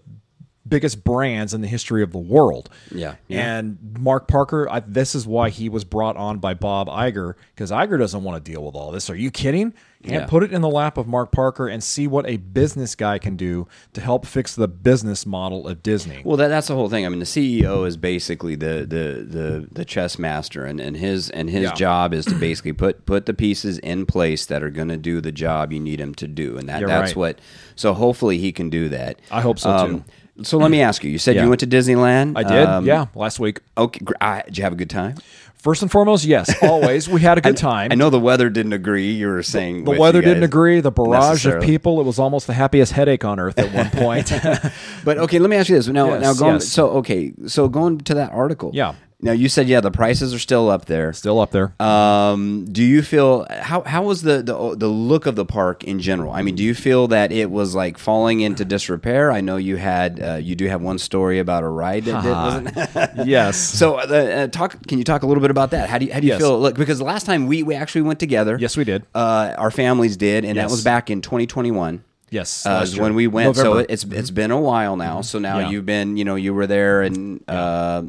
biggest 0.67 1.05
brands 1.05 1.53
in 1.55 1.61
the 1.61 1.69
history 1.69 2.03
of 2.03 2.13
the 2.13 2.19
world. 2.19 2.71
Yeah, 2.91 3.17
yeah. 3.29 3.59
And 3.59 3.97
Mark 3.99 4.29
Parker, 4.29 4.69
I, 4.71 4.81
this 4.81 5.15
is 5.15 5.27
why 5.27 5.51
he 5.51 5.69
was 5.69 5.85
brought 5.85 6.17
on 6.17 6.39
by 6.39 6.55
Bob 6.55 6.89
Iger 6.89 7.35
because 7.55 7.71
Iger 7.71 7.99
doesn't 7.99 8.23
want 8.25 8.43
to 8.43 8.51
deal 8.53 8.65
with 8.65 8.75
all 8.75 8.91
this. 8.91 9.11
Are 9.11 9.17
you 9.17 9.31
kidding? 9.31 9.75
And 10.07 10.13
Yeah. 10.13 10.27
put 10.27 10.43
it 10.43 10.53
in 10.53 10.61
the 10.61 10.69
lap 10.69 10.99
of 10.99 11.07
Mark 11.07 11.33
Parker 11.33 11.67
and 11.67 11.83
see 11.83 12.07
what 12.07 12.27
a 12.29 12.37
business 12.37 12.95
guy 12.95 13.19
can 13.19 13.37
do 13.37 13.67
to 13.95 14.03
help 14.03 14.27
fix 14.27 14.55
the 14.55 14.69
business 14.69 15.25
model 15.25 15.67
of 15.67 15.83
Disney. 15.83 16.21
Well, 16.25 16.37
that, 16.37 16.49
that's 16.49 16.67
the 16.67 16.75
whole 16.75 16.91
thing. 16.91 17.07
I 17.07 17.09
mean, 17.09 17.21
the 17.21 17.25
CEO 17.25 17.87
is 17.87 17.97
basically 17.97 18.55
the 18.55 18.85
the 18.87 19.25
the, 19.27 19.69
the 19.73 19.85
chess 19.87 20.19
master, 20.19 20.67
and, 20.67 20.79
and 20.79 20.95
his 20.99 21.31
and 21.31 21.49
his 21.49 21.63
Yeah. 21.65 21.73
job 21.73 22.13
is 22.13 22.27
to 22.27 22.35
basically 22.35 22.75
put 22.75 23.07
put 23.07 23.25
the 23.25 23.33
pieces 23.33 23.79
in 23.79 24.05
place 24.05 24.45
that 24.45 24.63
are 24.63 24.69
going 24.69 24.89
to 24.89 24.99
do 24.99 25.23
the 25.23 25.33
job 25.33 25.73
you 25.73 25.81
need 25.81 26.01
him 26.01 26.15
to 26.17 26.29
do, 26.29 26.59
and 26.59 26.69
that 26.69 26.81
You're 26.81 26.89
that's 26.89 27.13
right. 27.13 27.17
what. 27.17 27.39
So 27.75 27.95
hopefully 27.95 28.37
he 28.37 28.53
can 28.53 28.69
do 28.69 28.91
that. 28.91 29.19
I 29.31 29.41
hope 29.41 29.59
so, 29.59 29.71
too. 29.87 29.95
Um, 29.95 30.05
So 30.43 30.59
let 30.59 30.71
me 30.71 30.81
ask 30.83 31.05
you. 31.05 31.11
You 31.11 31.19
said 31.19 31.37
Yeah. 31.37 31.45
you 31.45 31.49
went 31.49 31.61
to 31.61 31.67
Disneyland. 31.67 32.37
I 32.37 32.43
did, 32.43 32.67
Um, 32.67 32.85
yeah, 32.87 33.07
last 33.15 33.39
week. 33.39 33.61
Okay. 33.79 34.01
I, 34.21 34.43
did 34.47 34.59
you 34.59 34.65
have 34.65 34.73
a 34.73 34.77
good 34.77 34.91
time? 34.91 35.15
First 35.55 35.81
and 35.81 35.91
foremost, 35.91 36.25
yes, 36.27 36.53
always. 36.63 37.09
We 37.09 37.23
had 37.23 37.39
a 37.39 37.41
good 37.41 37.57
time. 37.57 37.91
I 37.91 37.95
know 37.95 38.11
the 38.11 38.21
weather 38.21 38.51
didn't 38.51 38.75
agree. 38.75 39.13
You 39.13 39.29
were 39.29 39.43
saying 39.43 39.85
the 39.85 39.93
with 39.93 39.99
weather 40.01 40.21
didn't 40.21 40.43
agree. 40.43 40.81
The 40.81 40.91
barrage 40.91 41.47
of 41.47 41.63
people, 41.63 42.01
it 42.01 42.05
was 42.05 42.19
almost 42.19 42.47
the 42.47 42.53
happiest 42.53 42.93
headache 42.93 43.25
on 43.25 43.39
earth 43.41 43.59
at 43.59 43.73
one 43.73 43.89
point. 44.03 44.31
But 45.05 45.17
okay, 45.19 45.39
let 45.39 45.49
me 45.49 45.57
ask 45.57 45.71
you 45.71 45.77
this. 45.77 45.87
Now, 45.89 46.09
Yes, 46.15 46.23
now 46.23 46.35
going 46.35 46.55
yes. 46.57 46.69
so 46.69 46.89
okay, 46.99 47.33
so 47.47 47.69
going 47.69 47.99
to 48.01 48.15
that 48.15 48.33
article. 48.33 48.73
Yeah. 48.75 48.95
Now 49.21 49.33
you 49.33 49.49
said 49.49 49.69
yeah, 49.69 49.81
the 49.81 49.91
prices 49.91 50.35
are 50.35 50.39
still 50.39 50.69
up 50.69 50.85
there. 50.85 51.13
Still 51.15 51.41
up 51.41 51.51
there. 51.51 51.73
Um, 51.81 52.67
do 52.67 52.83
you 52.83 53.01
feel 53.01 53.47
how 53.51 53.81
how 53.83 54.03
was 54.03 54.21
the, 54.23 54.43
the 54.43 54.77
the 54.77 54.89
look 54.89 55.25
of 55.25 55.35
the 55.35 55.47
park 55.47 55.83
in 55.85 55.99
general? 56.01 56.33
I 56.33 56.43
mean, 56.43 56.57
do 56.57 56.63
you 56.63 56.75
feel 56.75 57.09
that 57.09 57.33
it 57.33 57.51
was 57.51 57.75
like 57.75 57.97
falling 57.97 58.41
into 58.41 58.67
disrepair? 58.67 59.31
I 59.33 59.41
know 59.41 59.57
you 59.57 59.77
had 59.77 60.21
uh, 60.23 60.35
you 60.35 60.55
do 60.55 60.67
have 60.67 60.83
one 60.83 60.99
story 60.99 61.39
about 61.39 61.63
a 61.63 61.69
ride 61.69 62.05
that 62.05 62.23
did, 62.23 62.31
wasn't 62.77 63.27
yes. 63.27 63.57
So 63.79 63.95
uh, 63.95 64.03
uh, 64.03 64.47
talk. 64.49 64.77
Can 64.89 64.99
you 64.99 65.05
talk 65.05 65.23
a 65.23 65.27
little 65.27 65.41
bit 65.41 65.51
about 65.51 65.71
that? 65.71 65.89
How 65.89 65.97
do 65.99 66.05
you 66.07 66.13
how 66.13 66.21
do 66.21 66.27
you 66.27 66.33
Yes. 66.35 66.41
feel? 66.43 66.59
Look, 66.61 66.75
because 66.77 66.99
the 66.99 67.05
last 67.05 67.25
time 67.25 67.47
we 67.47 67.63
we 67.63 67.75
actually 67.75 68.03
went 68.03 68.21
together. 68.21 68.59
Yes, 68.61 68.77
we 68.77 68.85
did. 68.85 69.05
Uh, 69.15 69.55
our 69.57 69.71
families 69.71 70.17
did, 70.19 70.45
and 70.45 70.59
that 70.59 70.69
was 70.71 70.85
back 70.85 71.09
in 71.09 71.23
2021. 71.23 72.05
Yes, 72.31 72.67
uh, 72.67 72.85
when 72.99 73.15
we 73.15 73.27
went. 73.29 73.55
So 73.57 73.63
November. 73.63 73.81
it- 73.83 73.91
it's 73.91 74.05
it's 74.05 74.31
been 74.31 74.51
a 74.51 74.61
while 74.61 74.97
now. 74.97 75.21
So 75.23 75.39
now 75.39 75.61
Yeah. 75.61 75.71
you've 75.71 75.87
been, 75.87 76.17
you 76.17 76.25
know, 76.25 76.35
you 76.35 76.53
were 76.53 76.67
there 76.67 77.03
and 77.03 77.41
uh, 77.49 78.03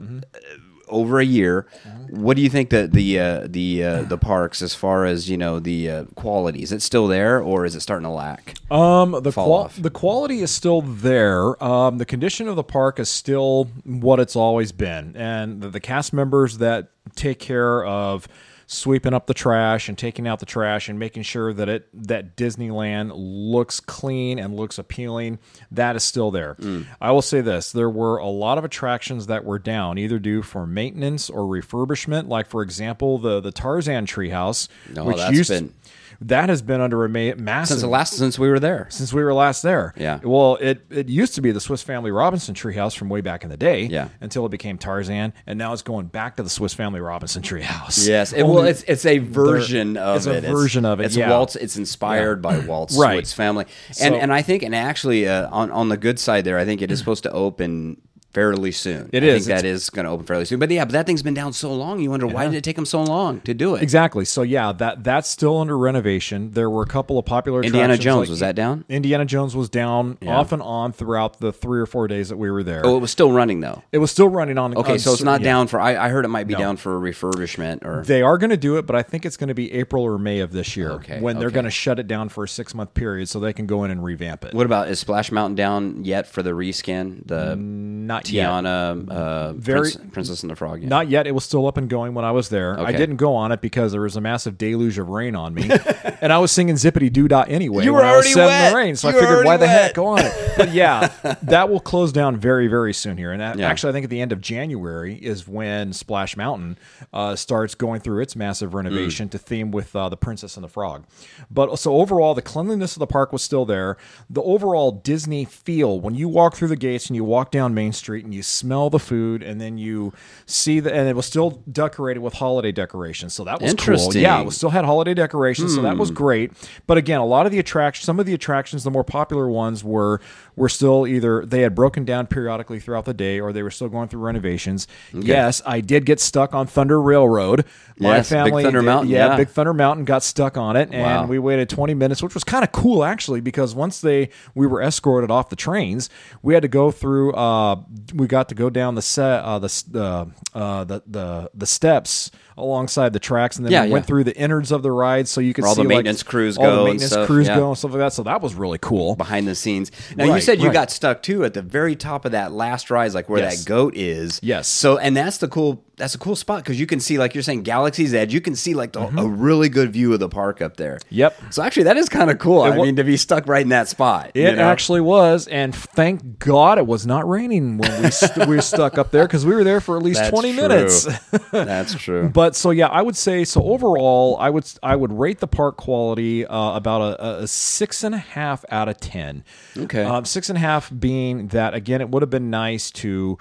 over 0.87 1.19
a 1.19 1.25
year. 1.25 1.65
What 2.09 2.37
do 2.37 2.43
you 2.43 2.49
think 2.49 2.69
that 2.69 2.91
the 2.93 3.19
uh, 3.19 3.47
the 3.49 3.83
uh, 3.83 4.01
the 4.03 4.17
parks, 4.17 4.61
as 4.61 4.73
far 4.75 5.05
as 5.05 5.29
you 5.29 5.37
know, 5.37 5.59
the 5.59 5.89
uh, 5.89 6.03
quality 6.15 6.61
is 6.61 6.71
it 6.71 6.81
still 6.81 7.07
there 7.07 7.41
or 7.41 7.65
is 7.65 7.75
it 7.75 7.81
starting 7.81 8.03
to 8.05 8.09
lack? 8.11 8.55
Um, 8.71 9.11
the 9.21 9.31
qual- 9.31 9.63
the 9.81 9.89
quality 9.89 10.41
is 10.41 10.51
still 10.51 10.81
there. 10.81 11.61
Um, 11.63 11.97
the 11.97 12.05
condition 12.05 12.47
of 12.47 12.55
the 12.55 12.63
park 12.63 12.99
is 12.99 13.09
still 13.09 13.65
what 13.83 14.19
it's 14.19 14.35
always 14.35 14.71
been, 14.71 15.15
and 15.15 15.61
the, 15.61 15.69
the 15.69 15.79
cast 15.79 16.13
members 16.13 16.59
that 16.59 16.89
take 17.15 17.39
care 17.39 17.85
of 17.85 18.27
sweeping 18.67 19.13
up 19.13 19.27
the 19.27 19.33
trash 19.33 19.87
and 19.89 19.97
taking 19.97 20.27
out 20.27 20.39
the 20.39 20.45
trash 20.45 20.89
and 20.89 20.97
making 20.97 21.23
sure 21.23 21.53
that 21.53 21.69
it 21.69 21.87
that 21.93 22.35
Disneyland 22.35 23.11
looks 23.13 23.79
clean 23.79 24.39
and 24.39 24.55
looks 24.55 24.77
appealing, 24.77 25.39
that 25.71 25.95
is 25.95 26.03
still 26.03 26.31
there. 26.31 26.55
Mm. 26.55 26.85
I 27.01 27.11
will 27.11 27.21
say 27.21 27.41
this: 27.41 27.71
there 27.71 27.89
were 27.89 28.17
a 28.17 28.27
lot 28.27 28.57
of 28.57 28.63
attractions 28.65 29.27
that 29.27 29.45
were 29.45 29.59
down, 29.59 29.97
either 29.97 30.19
due 30.19 30.41
for 30.41 30.65
maintenance 30.65 31.29
or 31.29 31.41
refurbishment. 31.41 32.27
Like 32.27 32.47
for 32.47 32.61
example, 32.61 33.17
the 33.17 33.39
the 33.39 33.51
Tarzan 33.51 34.05
treehouse, 34.05 34.67
No, 34.93 35.05
which 35.05 35.17
that's 35.17 35.35
used 35.37 35.49
been- 35.49 35.73
that 36.21 36.49
has 36.49 36.61
been 36.61 36.81
under 36.81 37.03
a 37.05 37.09
ma- 37.09 37.35
massive 37.37 37.67
Since 37.75 37.81
the 37.81 37.87
last 37.87 38.13
since 38.13 38.37
we 38.39 38.49
were 38.49 38.59
there. 38.59 38.87
since 38.89 39.13
we 39.13 39.23
were 39.23 39.33
last 39.33 39.61
there. 39.61 39.93
Yeah. 39.97 40.19
Well, 40.23 40.57
it 40.61 40.85
it 40.89 41.09
used 41.09 41.35
to 41.35 41.41
be 41.41 41.51
the 41.51 41.59
Swiss 41.59 41.81
Family 41.83 42.11
Robinson 42.11 42.55
treehouse 42.55 42.95
from 42.97 43.09
way 43.09 43.21
back 43.21 43.43
in 43.43 43.49
the 43.49 43.57
day. 43.57 43.85
Yeah. 43.85 44.09
Until 44.21 44.45
it 44.45 44.49
became 44.49 44.77
Tarzan, 44.77 45.33
and 45.47 45.57
now 45.59 45.73
it's 45.73 45.81
going 45.81 46.07
back 46.07 46.35
to 46.37 46.43
the 46.43 46.49
Swiss 46.49 46.73
Family 46.73 46.99
Robinson 46.99 47.41
treehouse. 47.41 48.07
Yes, 48.07 48.33
it, 48.33 48.43
well, 48.43 48.63
it's 48.65 48.83
it's 48.83 49.05
a 49.05 49.17
version 49.19 49.97
of 49.97 50.15
it. 50.15 50.17
it's 50.17 50.27
a 50.27 50.33
it. 50.37 50.43
version 50.43 50.85
of 50.85 50.99
it, 50.99 51.05
It's 51.05 51.15
yeah. 51.15 51.29
Walt's. 51.29 51.55
It's 51.55 51.77
inspired 51.77 52.41
by 52.41 52.59
Walt's 52.65 52.97
Right. 52.97 53.17
Swiss 53.19 53.33
family, 53.33 53.65
and 54.01 54.13
So- 54.13 54.15
and 54.15 54.33
I 54.33 54.41
think, 54.41 54.63
and 54.63 54.75
actually, 54.75 55.27
uh, 55.27 55.49
on 55.51 55.71
on 55.71 55.89
the 55.89 55.97
good 55.97 56.19
side 56.19 56.45
there, 56.45 56.57
I 56.57 56.65
think 56.65 56.81
it 56.81 56.91
is 56.91 56.99
supposed 57.05 57.23
to 57.23 57.31
open 57.31 57.97
fairly 58.35 58.71
soon. 58.71 59.09
It 59.13 59.23
I 59.23 59.27
is. 59.27 59.47
Think 59.47 59.57
that 59.61 59.65
It's- 59.65 59.89
going 59.89 60.03
to 60.05 60.11
open 60.11 60.25
fairly 60.25 60.43
soon. 60.45 60.59
But 60.59 60.69
yeah, 60.69 60.83
but 60.85 60.91
that 60.91 61.05
thing's 61.05 61.23
been 61.23 61.33
down 61.33 61.53
so 61.53 61.73
long. 61.73 62.01
You 62.01 62.09
wonder 62.11 62.27
why 62.27 62.45
did 62.45 62.53
it 62.53 62.63
take 62.65 62.75
them 62.75 62.85
so 62.85 63.01
long 63.01 63.39
to 63.41 63.53
do 63.53 63.75
it? 63.75 63.81
Exactly. 63.81 64.25
So 64.25 64.41
yeah, 64.41 64.73
that 64.73 65.03
that's 65.05 65.29
still 65.29 65.57
under 65.59 65.77
renovation. 65.77 66.51
There 66.51 66.69
were 66.69 66.83
a 66.83 66.87
couple 66.87 67.17
of 67.17 67.25
popular 67.25 67.63
Indiana 67.63 67.97
Jones 67.97 68.19
like- 68.21 68.29
was 68.29 68.39
that 68.41 68.55
down? 68.55 68.83
Indiana 68.89 69.23
Jones 69.25 69.55
was 69.55 69.69
down 69.69 70.17
off 70.27 70.51
and 70.51 70.61
on 70.61 70.91
throughout 70.91 71.39
the 71.39 71.53
three 71.53 71.79
or 71.79 71.85
four 71.85 72.07
days 72.09 72.27
that 72.29 72.37
we 72.37 72.51
were 72.51 72.61
there. 72.63 72.81
Oh, 72.85 72.97
it 72.97 72.99
was 72.99 73.09
still 73.11 73.31
running 73.31 73.61
though. 73.61 73.81
It 73.93 73.99
was 73.99 74.11
still 74.11 74.27
running 74.27 74.57
on. 74.57 74.75
Okay, 74.75 74.93
on 74.93 74.99
so 74.99 75.13
it's 75.13 75.23
not 75.23 75.39
yeah. 75.41 75.45
down 75.45 75.67
for. 75.67 75.79
I, 75.79 75.95
I 75.95 76.09
heard 76.09 76.25
it 76.25 76.29
might 76.29 76.47
be 76.47 76.53
No. 76.55 76.59
down 76.59 76.77
for 76.77 76.99
refurbishment 76.99 77.85
or. 77.85 78.03
They 78.05 78.21
are 78.21 78.37
going 78.37 78.49
to 78.49 78.57
do 78.57 78.77
it, 78.77 78.85
but 78.85 78.95
I 78.97 79.01
think 79.01 79.25
it's 79.25 79.37
going 79.37 79.47
to 79.47 79.53
be 79.55 79.71
April 79.73 80.03
or 80.03 80.17
May 80.17 80.39
of 80.39 80.51
this 80.51 80.75
year 80.75 80.91
Okay, 80.91 81.21
when 81.21 81.39
they're 81.39 81.49
going 81.49 81.65
to 81.65 81.71
shut 81.71 81.99
it 81.99 82.07
down 82.07 82.27
for 82.29 82.43
a 82.43 82.47
six 82.47 82.73
month 82.75 82.93
period 82.93 83.29
so 83.29 83.39
they 83.39 83.53
can 83.53 83.65
go 83.65 83.83
in 83.85 83.91
and 83.91 84.03
revamp 84.03 84.43
it. 84.43 84.53
what 84.53 84.65
about 84.65 84.89
is 84.89 84.99
Splash 84.99 85.31
Mountain 85.31 85.55
down 85.55 86.03
yet 86.03 86.27
for 86.27 86.43
the 86.43 86.51
reskin? 86.51 87.25
The 87.25 87.55
Not. 87.55 88.24
Tiana, 88.25 89.09
uh, 89.09 89.53
Very- 89.53 89.79
Prince- 89.91 89.97
Princess 90.11 90.43
and 90.43 90.49
the 90.51 90.55
Frog. 90.55 90.81
Yeah. 90.81 90.87
Not 90.89 91.09
yet. 91.09 91.27
It 91.27 91.31
was 91.35 91.43
still 91.43 91.67
up 91.67 91.77
and 91.77 91.89
going 91.89 92.13
when 92.13 92.25
I 92.25 92.31
was 92.31 92.49
there. 92.49 92.79
I 92.79 92.91
didn't 92.91 93.17
go 93.17 93.35
on 93.35 93.51
it 93.51 93.61
because 93.61 93.91
there 93.91 94.01
was 94.01 94.15
a 94.15 94.21
massive 94.21 94.57
deluge 94.57 94.97
of 94.97 95.09
rain 95.09 95.35
on 95.35 95.53
me, 95.53 95.69
and 96.21 96.31
I 96.33 96.37
was 96.39 96.51
singing 96.51 96.75
zippity 96.75 97.11
doo 97.11 97.27
dah 97.27 97.45
anyway. 97.47 97.83
You 97.83 97.93
were 97.93 98.03
I 98.03 98.11
already 98.11 98.29
set 98.29 98.65
in 98.67 98.71
the 98.71 98.77
rain, 98.77 98.95
so 98.95 99.09
You 99.09 99.17
I 99.17 99.19
figured, 99.19 99.45
why 99.45 99.55
already 99.55 99.61
the 99.61 99.67
heck 99.67 99.93
go 99.93 100.07
on 100.07 100.19
it? 100.19 100.33
But 100.57 100.71
yeah, 100.71 101.09
that 101.43 101.69
will 101.69 101.81
close 101.81 102.13
down 102.13 102.37
very, 102.37 102.67
very 102.67 102.93
soon 102.93 103.17
here. 103.17 103.33
And 103.33 103.41
that- 103.41 103.57
Yeah. 103.57 103.67
actually, 103.69 103.89
I 103.89 103.93
think 103.93 104.05
at 104.05 104.09
the 104.09 104.21
end 104.21 104.31
of 104.31 104.39
January 104.39 105.15
is 105.15 105.45
when 105.45 105.91
Splash 105.91 106.37
Mountain 106.37 106.77
uh, 107.11 107.35
starts 107.35 107.75
going 107.75 107.99
through 107.99 108.21
its 108.21 108.37
massive 108.37 108.71
Mm. 108.71 108.75
renovation 108.75 109.27
to 109.29 109.37
theme 109.37 109.69
with 109.71 109.93
uh, 109.97 110.07
the 110.07 110.15
Princess 110.15 110.55
and 110.55 110.63
the 110.63 110.69
Frog. 110.69 111.03
But 111.51 111.77
so 111.77 111.95
overall, 111.97 112.33
the 112.33 112.41
cleanliness 112.41 112.95
of 112.95 112.99
the 113.01 113.05
park 113.07 113.33
was 113.33 113.41
still 113.41 113.65
there. 113.65 113.97
The 114.29 114.41
overall 114.43 114.93
Disney 114.93 115.43
feel 115.43 115.99
when 115.99 116.15
you 116.15 116.29
walk 116.29 116.55
through 116.55 116.69
the 116.69 116.77
gates 116.77 117.07
and 117.07 117.17
you 117.17 117.25
walk 117.25 117.51
down 117.51 117.73
Main 117.73 117.91
Street 117.91 118.14
and 118.23 118.33
you 118.33 118.43
smell 118.43 118.89
the 118.89 118.99
food, 118.99 119.43
and 119.43 119.59
then 119.59 119.77
you 119.77 120.13
see 120.45 120.79
the 120.79 120.93
and 120.93 121.07
it 121.07 121.15
was 121.15 121.25
still 121.25 121.61
decorated 121.71 122.19
with 122.21 122.33
holiday 122.33 122.71
decorations. 122.71 123.33
So 123.33 123.43
that 123.43 123.61
was 123.61 123.73
cool. 123.73 124.13
Yeah, 124.15 124.39
it 124.39 124.45
was 124.45 124.55
still 124.55 124.69
had 124.69 124.85
holiday 124.85 125.13
decorations, 125.13 125.75
so 125.75 125.81
that 125.81 125.97
was 125.97 126.09
hmm. 126.09 126.15
great. 126.15 126.51
But 126.87 126.97
again, 126.97 127.19
a 127.19 127.25
lot 127.25 127.45
of 127.45 127.51
the 127.51 127.59
attractions, 127.59 128.05
some 128.05 128.19
of 128.19 128.25
the 128.25 128.33
attractions, 128.33 128.83
the 128.83 128.91
more 128.91 129.03
popular 129.03 129.49
ones 129.49 129.83
were 129.83 130.21
were 130.55 130.69
still 130.69 131.05
either 131.07 131.45
they 131.45 131.61
had 131.61 131.75
broken 131.75 132.05
down 132.05 132.27
periodically 132.27 132.79
throughout 132.79 133.05
the 133.05 133.13
day, 133.13 133.39
or 133.39 133.51
they 133.51 133.63
were 133.63 133.71
still 133.71 133.89
going 133.89 134.07
through 134.07 134.21
renovations. 134.21 134.87
Yes, 135.13 135.61
I 135.65 135.81
did 135.81 136.05
get 136.05 136.19
stuck 136.19 136.53
on 136.53 136.67
Thunder 136.67 137.01
Railroad. 137.01 137.65
My 137.97 138.15
Yes, 138.17 138.29
Big 138.29 138.37
family, 138.37 138.63
Thunder 138.63 138.79
did- 138.79 138.85
Mountain, 138.85 139.09
yeah, 139.09 139.27
yeah. 139.31 139.37
Big 139.37 139.49
Thunder 139.49 139.73
Mountain 139.73 140.05
got 140.05 140.21
stuck 140.23 140.57
on 140.57 140.75
it, 140.75 140.89
and 140.91 141.01
Wow. 141.01 141.25
we 141.27 141.39
waited 141.39 141.69
20 141.69 141.93
minutes, 141.93 142.21
which 142.21 142.33
was 142.33 142.43
kind 142.43 142.63
of 142.63 142.71
cool 142.71 143.03
actually, 143.03 143.41
because 143.41 143.73
once 143.75 144.01
they 144.01 144.29
we 144.53 144.67
were 144.67 144.81
escorted 144.81 145.31
off 145.31 145.49
the 145.49 145.55
trains, 145.55 146.09
we 146.41 146.53
had 146.53 146.61
to 146.63 146.67
go 146.67 146.91
through. 146.91 147.31
Uh, 147.33 147.77
we 148.13 148.27
got 148.27 148.49
to 148.49 148.55
go 148.55 148.69
down 148.69 148.95
the 148.95 149.01
set, 149.01 149.41
uh, 149.43 149.59
the 149.59 149.69
uh, 149.95 150.25
uh, 150.57 150.83
the 150.83 151.03
the 151.07 151.49
the 151.53 151.65
steps 151.65 152.31
alongside 152.57 153.11
the 153.13 153.19
tracks, 153.19 153.57
and 153.57 153.65
then 153.65 153.71
Yeah, 153.73 153.83
we 153.85 153.91
went 153.91 154.05
through 154.05 154.23
the 154.23 154.35
innards 154.37 154.71
of 154.71 154.81
the 154.81 154.91
ride, 154.91 155.27
so 155.27 155.41
you 155.41 155.53
could 155.53 155.63
Where 155.63 155.69
all 155.69 155.75
see 155.75 155.81
the 155.83 155.87
like, 155.89 155.95
maintenance 155.97 156.23
crews 156.23 156.57
all 156.57 156.63
go 156.63 156.71
the 156.71 156.77
and 156.77 156.85
maintenance 156.85 157.11
stuff, 157.11 157.27
crews 157.27 157.47
yeah. 157.47 157.55
go 157.57 157.67
and 157.69 157.77
stuff 157.77 157.91
like 157.91 157.99
that. 157.99 158.13
So 158.13 158.23
that 158.23 158.41
was 158.41 158.55
really 158.55 158.77
cool. 158.81 159.15
behind 159.15 159.47
the 159.47 159.55
scenes. 159.55 159.91
Now 160.15 160.33
you 160.33 160.39
said 160.41 160.59
you 160.59 160.67
right. 160.67 160.73
got 160.73 160.91
stuck 160.91 161.21
too 161.21 161.43
at 161.43 161.53
the 161.53 161.61
very 161.61 161.95
top 161.95 162.25
of 162.25 162.31
that 162.31 162.51
last 162.53 162.89
rise, 162.89 163.13
like 163.13 163.27
where 163.29 163.39
Yes. 163.39 163.63
that 163.63 163.67
goat 163.67 163.95
is. 163.95 164.39
Yes. 164.41 164.67
So 164.67 164.97
and 164.97 165.15
that's 165.17 165.37
the 165.39 165.47
cool. 165.47 165.83
That's 165.97 166.13
a 166.13 166.17
cool 166.17 166.35
spot 166.35 166.63
because 166.63 166.79
you 166.79 166.85
can 166.85 166.99
see, 166.99 167.17
like 167.17 167.33
you're 167.33 167.43
saying, 167.43 167.63
Galaxy's 167.63 168.13
Edge. 168.13 168.33
You 168.33 168.41
can 168.41 168.55
see 168.55 168.73
like 168.73 168.91
the, 168.91 168.99
Mm-hmm. 169.05 169.17
a 169.19 169.25
really 169.27 169.69
good 169.69 169.93
view 169.93 170.13
of 170.13 170.19
the 170.19 170.27
park 170.27 170.61
up 170.61 170.77
there. 170.77 170.97
Yep. 171.09 171.53
So 171.53 171.61
actually, 171.61 171.83
that 171.83 171.95
is 171.95 172.09
kind 172.09 172.31
of 172.31 172.39
cool. 172.39 172.63
I 172.63 172.75
mean, 172.75 172.95
to 172.95 173.03
be 173.03 173.17
stuck 173.17 173.47
right 173.47 173.61
in 173.61 173.69
that 173.69 173.87
spot. 173.87 174.31
It 174.33 174.49
you 174.49 174.55
know? 174.55 174.63
actually 174.63 175.01
was, 175.01 175.47
and 175.47 175.73
thank 175.75 176.39
God 176.39 176.77
it 176.79 176.87
was 176.87 177.05
not 177.05 177.29
raining 177.29 177.77
when 177.77 178.03
we 178.03 178.09
st- 178.11 178.47
we 178.47 178.55
were 178.55 178.61
stuck 178.61 178.97
up 178.97 179.11
there 179.11 179.25
because 179.27 179.45
we 179.45 179.53
were 179.53 179.63
there 179.63 179.79
for 179.79 179.95
at 179.95 180.03
least 180.03 180.19
That's 180.19 180.31
twenty 180.31 180.53
true. 180.53 180.61
minutes. 180.67 181.07
that's 181.51 181.93
true. 181.93 182.29
But 182.29 182.55
so 182.55 182.71
yeah, 182.71 182.87
I 182.87 183.01
would 183.03 183.15
say 183.15 183.45
so 183.45 183.61
overall, 183.63 184.37
I 184.39 184.49
would 184.49 184.65
I 184.81 184.95
would 184.95 185.13
rate 185.13 185.39
the 185.39 185.47
park 185.47 185.77
quality 185.77 186.45
uh, 186.45 186.75
about 186.75 187.01
a, 187.19 187.43
a 187.43 187.47
six 187.47 188.03
and 188.03 188.15
a 188.15 188.19
half 188.19 188.65
out 188.71 188.89
of 188.89 188.97
ten. 188.99 189.43
Okay. 189.77 190.03
um, 190.03 190.25
six 190.25 190.49
and 190.49 190.57
a 190.57 190.61
half 190.61 190.91
being 190.99 191.47
that 191.49 191.73
again, 191.75 192.01
it 192.01 192.09
would 192.09 192.23
have 192.23 192.29
been 192.31 192.49
nice 192.49 192.89
to 192.91 193.37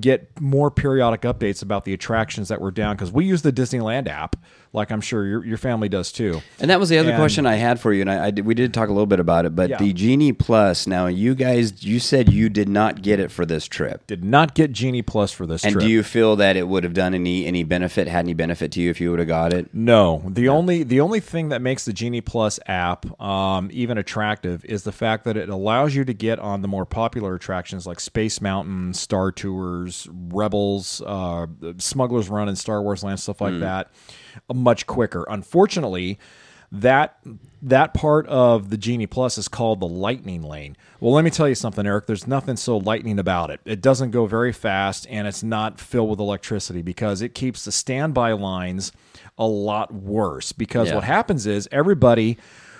get 0.00 0.40
more 0.40 0.70
periodic 0.70 1.22
updates 1.22 1.62
about 1.62 1.84
the 1.84 1.92
attractions 1.92 2.48
that 2.48 2.60
were 2.60 2.70
down 2.70 2.96
because 2.96 3.10
we 3.12 3.24
use 3.24 3.42
the 3.42 3.52
Disneyland 3.52 4.08
app, 4.08 4.36
like 4.76 4.92
I'm 4.92 5.00
sure 5.00 5.26
your 5.26 5.44
your 5.44 5.56
family 5.58 5.88
does 5.88 6.12
too. 6.12 6.40
And 6.60 6.70
that 6.70 6.78
was 6.78 6.88
the 6.90 6.98
other 6.98 7.10
And- 7.10 7.18
question 7.18 7.46
I 7.46 7.56
had 7.56 7.80
for 7.80 7.92
you, 7.92 8.02
and 8.02 8.10
I, 8.10 8.26
I 8.26 8.30
did, 8.30 8.46
we 8.46 8.54
did 8.54 8.72
talk 8.72 8.88
a 8.88 8.92
little 8.92 9.06
bit 9.06 9.18
about 9.18 9.44
it. 9.46 9.56
But 9.56 9.70
Yeah. 9.70 9.78
the 9.78 9.92
Genie 9.92 10.32
Plus. 10.32 10.86
Now, 10.86 11.06
you 11.06 11.34
guys, 11.34 11.82
you 11.84 11.98
said 11.98 12.32
you 12.32 12.48
did 12.48 12.68
not 12.68 13.02
get 13.02 13.18
it 13.18 13.30
for 13.32 13.44
this 13.44 13.66
trip. 13.66 14.06
Did 14.06 14.22
not 14.22 14.54
get 14.54 14.70
Genie 14.72 15.02
Plus 15.02 15.32
for 15.32 15.46
this 15.46 15.62
trip. 15.62 15.72
And 15.72 15.80
trip. 15.80 15.84
do 15.86 15.90
you 15.90 16.02
feel 16.02 16.36
that 16.36 16.56
it 16.56 16.68
would 16.68 16.84
have 16.84 16.94
done 16.94 17.14
any 17.14 17.46
any 17.46 17.64
benefit, 17.64 18.06
had 18.06 18.24
any 18.26 18.34
benefit 18.34 18.70
to 18.72 18.80
you 18.80 18.90
if 18.90 19.00
you 19.00 19.10
would 19.10 19.18
have 19.18 19.28
got 19.28 19.52
it? 19.52 19.70
No, 19.74 20.22
the 20.28 20.48
only 20.48 20.82
the 20.82 21.00
only 21.00 21.20
thing 21.20 21.48
that 21.48 21.60
makes 21.62 21.84
the 21.84 21.92
Genie 21.92 22.20
Plus 22.20 22.60
app 22.66 23.20
um, 23.20 23.70
even 23.72 23.96
attractive 23.98 24.64
is 24.66 24.82
the 24.84 24.92
fact 24.92 25.24
that 25.24 25.36
it 25.36 25.48
allows 25.48 25.94
you 25.94 26.04
to 26.04 26.12
get 26.14 26.38
on 26.38 26.60
the 26.62 26.68
more 26.68 26.84
popular 26.84 27.34
attractions 27.34 27.86
like 27.86 27.98
Space 27.98 28.40
Mountain, 28.40 28.92
Star 28.94 29.32
Tours, 29.32 30.08
Rebels, 30.12 31.00
uh, 31.06 31.46
Smuggler's 31.78 32.28
Run, 32.28 32.48
and 32.48 32.58
Star 32.58 32.82
Wars 32.82 33.02
Land, 33.02 33.20
stuff 33.20 33.40
like 33.40 33.58
that, 33.60 33.86
uh, 33.86 33.90
much 34.52 34.86
quicker. 34.86 35.24
Unfortunately, 35.28 36.18
that 36.72 37.18
that 37.62 37.94
part 37.94 38.26
of 38.26 38.70
the 38.70 38.76
Genie 38.76 39.06
Plus 39.06 39.38
is 39.38 39.48
called 39.48 39.80
the 39.80 39.86
Lightning 39.88 40.42
Lane. 40.42 40.76
Well, 41.00 41.12
let 41.12 41.24
me 41.24 41.30
tell 41.30 41.48
you 41.48 41.54
something, 41.54 41.86
Eric. 41.86 42.06
There's 42.06 42.26
nothing 42.26 42.56
so 42.56 42.76
lightning 42.78 43.18
about 43.18 43.50
it. 43.50 43.60
It 43.64 43.80
doesn't 43.80 44.10
go 44.10 44.26
very 44.26 44.52
fast, 44.52 45.06
and 45.08 45.26
it's 45.28 45.42
not 45.42 45.80
filled 45.80 46.10
with 46.10 46.18
electricity 46.18 46.82
because 46.82 47.22
it 47.22 47.34
keeps 47.34 47.64
the 47.64 47.72
standby 47.72 48.32
lines 48.32 48.92
a 49.38 49.46
lot 49.46 49.92
worse. 49.94 50.52
Because 50.52 50.88
Yeah. 50.88 50.96
what 50.96 51.04
happens 51.04 51.46
is 51.46 51.68
everybody 51.70 52.36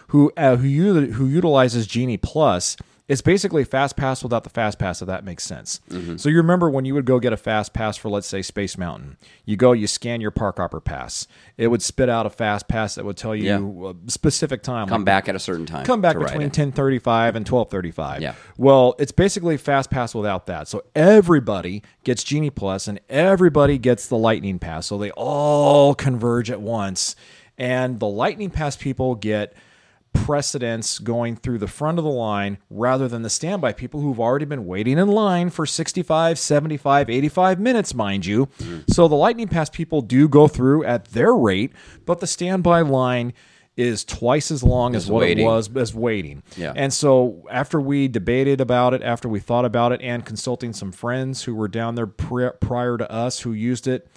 who 0.09 0.33
uh, 0.37 0.57
who 0.57 1.07
who 1.13 1.27
utilizes 1.27 1.87
Genie 1.87 2.17
Plus 2.17 2.77
is 3.09 3.23
basically 3.23 3.63
fast 3.63 3.97
pass 3.97 4.23
without 4.25 4.43
the 4.43 4.51
fast 4.51 4.79
pass. 4.79 5.01
If 5.01 5.07
that 5.07 5.25
makes 5.25 5.45
sense. 5.45 5.81
Mm-hmm. 5.91 6.17
So 6.17 6.29
you 6.29 6.39
remember 6.39 6.69
when 6.69 6.85
you 6.85 6.95
would 6.95 7.05
go 7.05 7.21
get 7.21 7.33
a 7.33 7.37
fast 7.37 7.73
pass 7.73 7.97
for 7.97 8.09
let's 8.09 8.27
say 8.27 8.43
Space 8.43 8.77
Mountain, 8.77 9.17
you 9.45 9.57
go 9.57 9.73
you 9.73 9.87
scan 9.87 10.21
your 10.21 10.33
park 10.33 10.57
hopper 10.59 10.81
pass. 10.81 11.29
It 11.57 11.69
would 11.69 11.83
spit 11.83 12.09
out 12.09 12.27
a 12.27 12.31
fast 12.31 12.67
pass 12.67 12.97
that 12.97 13.05
would 13.05 13.17
tell 13.17 13.35
you 13.37 13.97
a 14.07 14.11
specific 14.11 14.63
time. 14.63 14.89
Come 14.89 15.03
like 15.03 15.07
back 15.07 15.29
at 15.29 15.37
a 15.37 15.39
certain 15.39 15.67
time. 15.67 15.85
come 15.87 16.01
back 16.01 16.19
between 16.19 16.41
1035 16.49 17.37
and 17.37 17.47
1235 17.49 18.23
Yeah. 18.23 18.35
well 18.59 18.95
it's 18.99 19.13
basically 19.13 19.57
fast 19.57 19.91
pass 19.91 20.15
without 20.15 20.47
that 20.47 20.69
so 20.69 20.83
everybody 20.95 21.83
gets 22.05 22.23
genie 22.25 22.51
plus 22.51 22.89
and 22.89 23.01
everybody 23.09 23.79
gets 23.79 24.09
the 24.09 24.17
lightning 24.17 24.59
pass 24.59 24.87
so 24.87 24.99
they 24.99 25.11
all 25.13 25.95
converge 25.95 26.51
at 26.51 26.61
once 26.61 27.15
and 27.59 28.01
the 28.01 28.07
lightning 28.07 28.51
pass 28.51 28.77
people 28.77 29.15
get 29.15 29.55
precedence 30.25 30.99
going 30.99 31.37
through 31.37 31.59
the 31.59 31.67
front 31.67 31.99
of 31.99 32.05
the 32.05 32.11
line 32.11 32.59
rather 32.71 33.09
than 33.09 33.23
the 33.23 33.31
standby 33.31 33.73
people 33.73 34.01
who've 34.01 34.21
already 34.21 34.45
been 34.45 34.67
waiting 34.67 34.99
in 34.99 35.09
line 35.09 35.51
for 35.51 35.67
65 35.67 36.39
75 36.39 37.11
85 37.11 37.61
minutes 37.61 37.95
mind 37.95 38.27
you 38.27 38.47
mm. 38.59 38.85
so 38.89 39.09
the 39.09 39.15
lightning 39.15 39.49
pass 39.49 39.71
people 39.71 40.01
do 40.01 40.29
go 40.29 40.49
through 40.49 40.85
at 40.85 41.07
their 41.07 41.35
rate 41.35 41.73
but 42.05 42.21
the 42.21 42.27
standby 42.27 42.81
line 42.81 43.33
is 43.77 44.05
twice 44.05 44.51
as 44.51 44.63
long 44.63 44.95
as 44.95 45.05
As 45.05 45.11
what 45.11 45.21
waiting. 45.21 45.45
it 45.45 45.49
was 45.49 45.75
as 45.77 45.95
waiting. 45.95 46.43
Yeah. 46.57 46.73
And 46.75 46.93
so 46.93 47.47
after 47.51 47.81
we 47.81 48.09
debated 48.09 48.61
about 48.61 48.95
it, 48.95 49.03
after 49.03 49.29
we 49.29 49.39
thought 49.39 49.67
about 49.67 49.93
it, 49.93 50.01
and 50.01 50.25
consulting 50.25 50.73
some 50.73 50.93
friends 50.93 51.43
who 51.43 51.55
were 51.55 51.69
down 51.69 51.95
there 51.95 52.07
pri- 52.07 52.53
prior 52.59 52.97
to 52.97 53.11
us 53.11 53.41
who 53.41 53.53
used 53.53 53.87
it, 53.87 54.09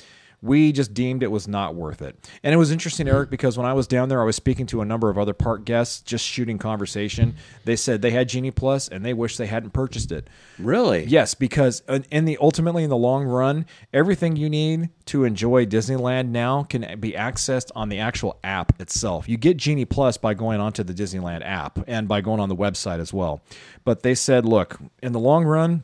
we 0.42 0.72
just 0.72 0.94
deemed 0.94 1.22
it 1.22 1.32
was 1.32 1.48
not 1.48 1.76
worth 1.76 2.02
it. 2.02 2.30
And 2.44 2.54
it 2.54 2.58
was 2.58 2.72
interesting, 2.72 3.08
Eric, 3.08 3.30
because 3.30 3.58
when 3.58 3.68
I 3.68 3.74
was 3.74 3.88
down 3.88 4.10
there, 4.10 4.22
I 4.22 4.26
was 4.26 4.36
speaking 4.36 4.66
to 4.68 4.82
a 4.82 4.86
number 4.86 5.10
of 5.10 5.18
other 5.18 5.34
park 5.34 5.66
guests, 5.66 6.02
just 6.02 6.26
shooting 6.26 6.58
conversation. 6.58 7.36
They 7.66 7.76
said 7.76 8.02
they 8.02 8.12
had 8.12 8.30
Genie 8.30 8.52
Plus 8.52 8.88
and 8.88 9.04
they 9.06 9.14
wish 9.14 9.38
they 9.38 9.48
hadn't 9.48 9.72
purchased 9.72 10.12
it. 10.12 10.30
Really? 10.58 11.04
Yes, 11.06 11.34
because 11.34 11.84
in- 11.90 12.26
the 12.26 12.38
ultimately 12.40 12.84
in 12.84 12.90
the 12.90 12.98
long 12.98 13.26
run, 13.26 13.66
everything 13.94 14.36
you 14.36 14.50
need 14.50 14.90
to 15.06 15.24
enjoy 15.24 15.66
Disneyland 15.66 16.30
now 16.30 16.64
can 16.64 17.00
be 17.00 17.14
accessed 17.14 17.72
on 17.76 17.90
the 17.90 18.00
actual 18.00 18.38
app 18.44 18.80
itself. 18.80 19.28
You 19.28 19.38
get 19.38 19.58
Genie 19.58 19.86
Plus 19.86 20.18
by 20.18 20.34
going 20.34 20.60
onto 20.60 20.84
the 20.84 20.94
Disneyland 20.94 21.44
app 21.44 21.80
and 21.88 22.08
by 22.08 22.22
going 22.22 22.40
on 22.40 22.50
the 22.50 22.56
website 22.56 23.00
as 23.00 23.14
well. 23.14 23.42
But 23.84 24.04
they 24.04 24.16
said, 24.16 24.46
look, 24.46 24.80
in 25.02 25.12
the 25.12 25.20
long 25.20 25.44
run, 25.46 25.84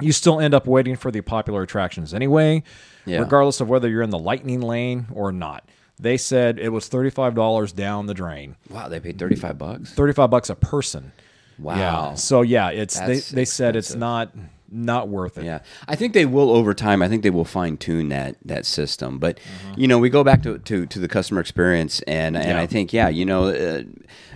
you 0.00 0.12
still 0.12 0.40
end 0.40 0.54
up 0.54 0.66
waiting 0.66 0.96
for 0.96 1.10
the 1.10 1.20
popular 1.20 1.62
attractions 1.62 2.12
anyway, 2.14 2.62
Yeah. 3.06 3.20
regardless 3.20 3.60
of 3.60 3.68
whether 3.68 3.88
you're 3.88 4.02
in 4.02 4.10
the 4.10 4.18
lightning 4.18 4.60
lane 4.60 5.06
or 5.12 5.32
not. 5.32 5.64
They 5.98 6.18
said 6.18 6.58
it 6.58 6.68
was 6.68 6.88
$35 6.90 7.72
down 7.74 8.06
the 8.06 8.12
drain. 8.14 8.56
Wow, 8.68 8.88
they 8.88 9.00
paid 9.00 9.18
thirty 9.18 9.36
five 9.36 9.56
bucks. 9.56 9.92
35 9.94 10.28
bucks 10.30 10.50
a 10.50 10.54
person. 10.54 11.12
Wow. 11.58 11.76
Yeah. 11.76 12.14
So 12.16 12.42
yeah, 12.42 12.68
it's 12.68 12.98
That's 12.98 13.30
they 13.30 13.36
they 13.36 13.44
said 13.46 13.76
it's 13.76 13.94
not 13.94 14.30
not 14.70 15.08
worth 15.08 15.38
it. 15.38 15.44
Yeah, 15.44 15.60
I 15.88 15.94
think 15.96 16.12
they 16.12 16.26
will 16.26 16.50
over 16.50 16.74
time. 16.74 17.02
I 17.02 17.08
think 17.08 17.22
they 17.22 17.30
will 17.30 17.44
fine 17.44 17.76
tune 17.76 18.08
that 18.10 18.36
that 18.44 18.66
system. 18.66 19.18
But 19.18 19.36
Mm-hmm. 19.38 19.80
you 19.80 19.86
know, 19.88 19.98
we 19.98 20.08
go 20.10 20.24
back 20.24 20.42
to, 20.44 20.58
to, 20.58 20.86
to 20.86 20.98
the 20.98 21.08
customer 21.08 21.40
experience, 21.40 22.00
and 22.02 22.36
and 22.36 22.48
Yeah. 22.48 22.60
I 22.60 22.66
think 22.66 22.92
yeah, 22.92 23.08
you 23.08 23.24
know, 23.24 23.46
uh, 23.48 23.82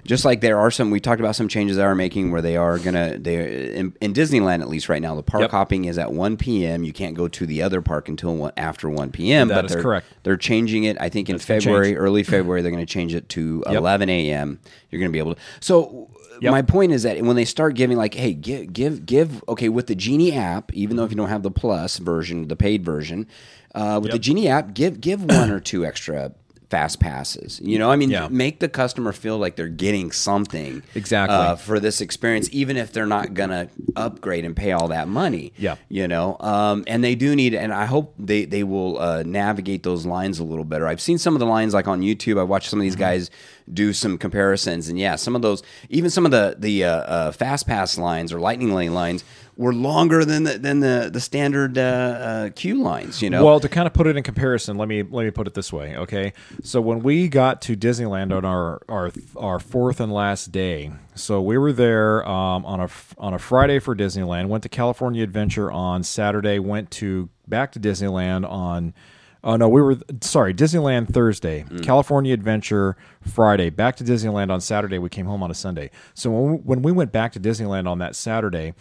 just 0.05 0.25
like 0.25 0.41
there 0.41 0.59
are 0.59 0.71
some, 0.71 0.91
we 0.91 1.01
talked 1.01 1.21
about 1.21 1.37
some 1.37 1.49
changes 1.49 1.77
they 1.77 1.83
are 1.83 1.95
making 1.95 2.31
where 2.33 2.41
they 2.43 2.57
are 2.57 2.79
gonna 2.79 3.19
they 3.19 3.75
in, 3.75 3.95
in 4.01 4.13
Disneyland 4.15 4.61
at 4.61 4.69
least 4.69 4.89
right 4.89 5.03
now, 5.03 5.15
the 5.15 5.23
park 5.23 5.43
Yep. 5.43 5.51
hopping 5.51 5.85
is 5.87 5.99
at 5.99 6.13
one 6.13 6.37
p.m. 6.37 6.85
You 6.85 6.93
can't 6.93 7.15
go 7.17 7.29
to 7.29 7.47
the 7.47 7.63
other 7.63 7.81
park 7.83 8.09
until 8.09 8.35
one, 8.37 8.53
after 8.57 8.89
one 8.89 9.11
p.m. 9.11 9.49
That 9.49 9.55
but 9.57 9.65
is 9.67 9.73
they're, 9.73 9.83
correct. 9.83 10.07
They're 10.23 10.37
changing 10.37 10.85
it. 10.85 10.97
I 11.01 11.09
think 11.09 11.29
in 11.29 11.35
That's 11.37 11.45
February, 11.45 11.97
early 11.97 12.23
February, 12.23 12.63
they're 12.63 12.71
going 12.71 12.85
to 12.87 12.93
change 12.93 13.15
it 13.15 13.29
to 13.31 13.63
Yep. 13.67 13.77
eleven 13.77 14.09
a.m. 14.09 14.59
You're 14.91 15.01
going 15.01 15.11
to 15.11 15.13
be 15.13 15.19
able 15.19 15.35
to. 15.35 15.41
So. 15.61 16.09
Yep. 16.41 16.51
My 16.51 16.63
point 16.63 16.93
is 16.93 17.03
that 17.05 17.21
when 17.23 17.37
they 17.37 17.45
start 17.45 17.75
giving 17.75 17.97
like, 17.97 18.15
hey, 18.15 18.33
give 18.33 18.73
give 18.73 19.07
give 19.07 19.43
okay 19.49 19.69
with 19.69 19.87
the 19.87 19.95
Genie 19.95 20.33
app, 20.33 20.73
even 20.75 20.97
though 20.97 21.05
if 21.05 21.11
you 21.11 21.17
don't 21.17 21.29
have 21.29 21.43
the 21.43 21.51
plus 21.51 21.99
version, 21.99 22.49
the 22.49 22.57
paid 22.57 22.85
version, 22.85 23.27
uh, 23.75 24.01
with 24.03 24.13
the 24.13 24.19
Genie 24.19 24.49
app, 24.49 24.75
give 24.75 25.01
give 25.01 25.23
one 25.25 25.51
or 25.51 25.61
two 25.61 25.85
extra 25.85 26.33
fast 26.71 27.01
passes. 27.01 27.61
You 27.65 27.81
know, 27.81 27.91
I 27.91 27.97
mean, 27.97 28.11
Yeah. 28.11 28.29
make 28.31 28.61
the 28.61 28.69
customer 28.69 29.11
feel 29.13 29.39
like 29.39 29.57
they're 29.57 29.67
getting 29.67 30.13
something 30.13 30.85
Exactly. 30.95 31.35
uh, 31.37 31.57
for 31.57 31.81
this 31.81 32.01
experience, 32.01 32.49
even 32.53 32.77
if 32.77 32.93
they're 32.93 33.07
not 33.07 33.35
gonna 33.35 33.67
upgrade 33.97 34.45
and 34.45 34.55
pay 34.55 34.71
all 34.71 34.87
that 34.87 35.09
money. 35.09 35.53
Yeah. 35.59 35.75
you 35.89 36.07
know, 36.07 36.37
um, 36.39 36.85
and 36.87 37.03
they 37.03 37.17
do 37.17 37.35
need, 37.35 37.55
and 37.57 37.75
I 37.75 37.87
hope 37.87 38.15
they 38.21 38.45
they 38.45 38.63
will 38.63 39.01
uh, 39.01 39.25
navigate 39.27 39.83
those 39.83 40.07
lines 40.07 40.39
a 40.39 40.45
little 40.45 40.65
better. 40.65 40.87
I've 40.87 41.01
seen 41.01 41.19
some 41.19 41.35
of 41.35 41.41
the 41.41 41.47
lines 41.47 41.75
like 41.75 41.89
on 41.89 42.03
YouTube. 42.03 42.39
I 42.39 42.45
watched 42.45 42.71
some 42.71 42.79
of 42.79 42.83
these 42.83 42.93
Mm-hmm. 42.95 43.01
guys 43.01 43.31
do 43.73 43.93
some 43.93 44.19
comparisons, 44.19 44.89
and 44.89 44.99
yeah, 44.99 45.17
some 45.17 45.37
of 45.37 45.43
those, 45.43 45.63
even 45.89 46.11
some 46.11 46.25
of 46.25 46.31
the 46.31 46.57
the 46.59 46.85
uh, 46.85 46.91
uh, 46.91 47.33
fast 47.33 47.67
pass 47.67 47.99
lines 47.99 48.33
or 48.33 48.41
lightning 48.41 48.75
lane 48.75 48.95
lines 48.95 49.25
were 49.57 49.75
longer 49.75 50.25
than 50.25 50.45
the 50.45 50.59
than 50.59 50.81
the 50.81 51.11
the 51.13 51.21
standard 51.21 51.77
uh, 51.77 51.81
uh, 51.81 52.51
queue 52.51 52.83
lines. 52.83 53.21
You 53.21 53.29
know, 53.31 53.45
Well, 53.45 53.61
to 53.61 53.69
kind 53.69 53.87
of 53.87 53.93
put 53.93 54.07
it 54.07 54.17
in 54.17 54.23
comparison, 54.23 54.79
let 54.79 54.89
me 54.89 55.03
let 55.03 55.25
me 55.25 55.31
put 55.31 55.47
it 55.47 55.55
this 55.55 55.73
way, 55.73 55.97
okay? 55.97 56.33
So 56.63 56.81
when 56.81 57.01
we 57.01 57.29
got 57.29 57.61
to 57.63 57.77
Disneyland 57.77 58.35
on 58.35 58.45
our 58.45 58.81
our 58.89 59.13
our 59.37 59.59
fourth 59.61 60.01
and 60.01 60.13
last 60.13 60.51
day, 60.51 60.93
so 61.15 61.43
we 61.43 61.59
were 61.59 61.73
there 61.73 62.27
um, 62.27 62.65
on 62.65 62.81
a 62.81 62.89
on 63.19 63.35
a 63.35 63.39
Friday 63.39 63.79
for 63.79 63.95
Disneyland. 63.95 64.49
Went 64.49 64.63
to 64.63 64.69
California 64.69 65.23
Adventure 65.23 65.71
on 65.71 66.03
Saturday. 66.03 66.59
Went 66.59 66.91
to 66.93 67.29
back 67.47 67.73
to 67.73 67.81
Disneyland 67.81 68.49
on. 68.51 68.95
Oh 69.43 69.57
no, 69.57 69.69
we 69.69 69.81
were 69.81 69.97
sorry. 70.21 70.53
Disneyland 70.53 71.13
Thursday, 71.13 71.65
California 71.83 72.35
Adventure 72.35 72.97
Friday, 73.23 73.71
back 73.71 73.97
to 73.97 74.05
Disneyland 74.05 74.51
on 74.51 74.61
Saturday. 74.61 74.99
We 74.99 75.09
came 75.09 75.25
home 75.27 75.43
on 75.43 75.51
a 75.51 75.55
Sunday. 75.55 75.91
So 76.15 76.31
when 76.31 76.53
we, 76.53 76.57
when 76.59 76.83
we 76.83 76.93
went 76.93 77.11
back 77.11 77.33
to 77.33 77.41
Disneyland 77.41 77.89
on 77.89 77.99
that 78.01 78.15
Saturday, 78.17 78.75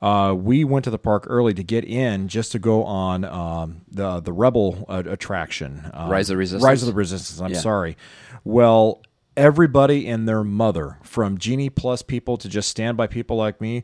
uh, 0.00 0.34
we 0.38 0.62
went 0.62 0.84
to 0.84 0.90
the 0.90 0.98
park 0.98 1.24
early 1.28 1.52
to 1.54 1.64
get 1.64 1.84
in 1.84 2.28
just 2.28 2.52
to 2.52 2.58
go 2.60 2.84
on 2.84 3.24
um, 3.24 3.82
the 3.90 4.20
the 4.20 4.32
Rebel 4.32 4.84
uh, 4.88 5.02
attraction, 5.06 5.90
um, 5.92 6.10
Rise 6.10 6.30
of 6.30 6.34
the 6.34 6.38
Resistance? 6.38 6.62
Rise 6.64 6.82
of 6.82 6.86
the 6.86 6.94
Resistance. 6.94 7.40
I'm 7.40 7.52
Yeah. 7.52 7.58
sorry. 7.60 7.96
Well, 8.44 9.02
everybody 9.36 10.06
and 10.06 10.28
their 10.28 10.44
mother, 10.44 10.98
from 11.02 11.38
Genie 11.38 11.70
Plus 11.70 12.02
people 12.02 12.36
to 12.36 12.48
just 12.48 12.68
standby 12.68 13.08
people 13.08 13.36
like 13.36 13.60
me, 13.60 13.82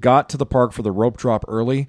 got 0.00 0.30
to 0.30 0.38
the 0.38 0.46
park 0.46 0.72
for 0.72 0.80
the 0.82 0.92
rope 0.92 1.18
drop 1.18 1.44
early. 1.48 1.86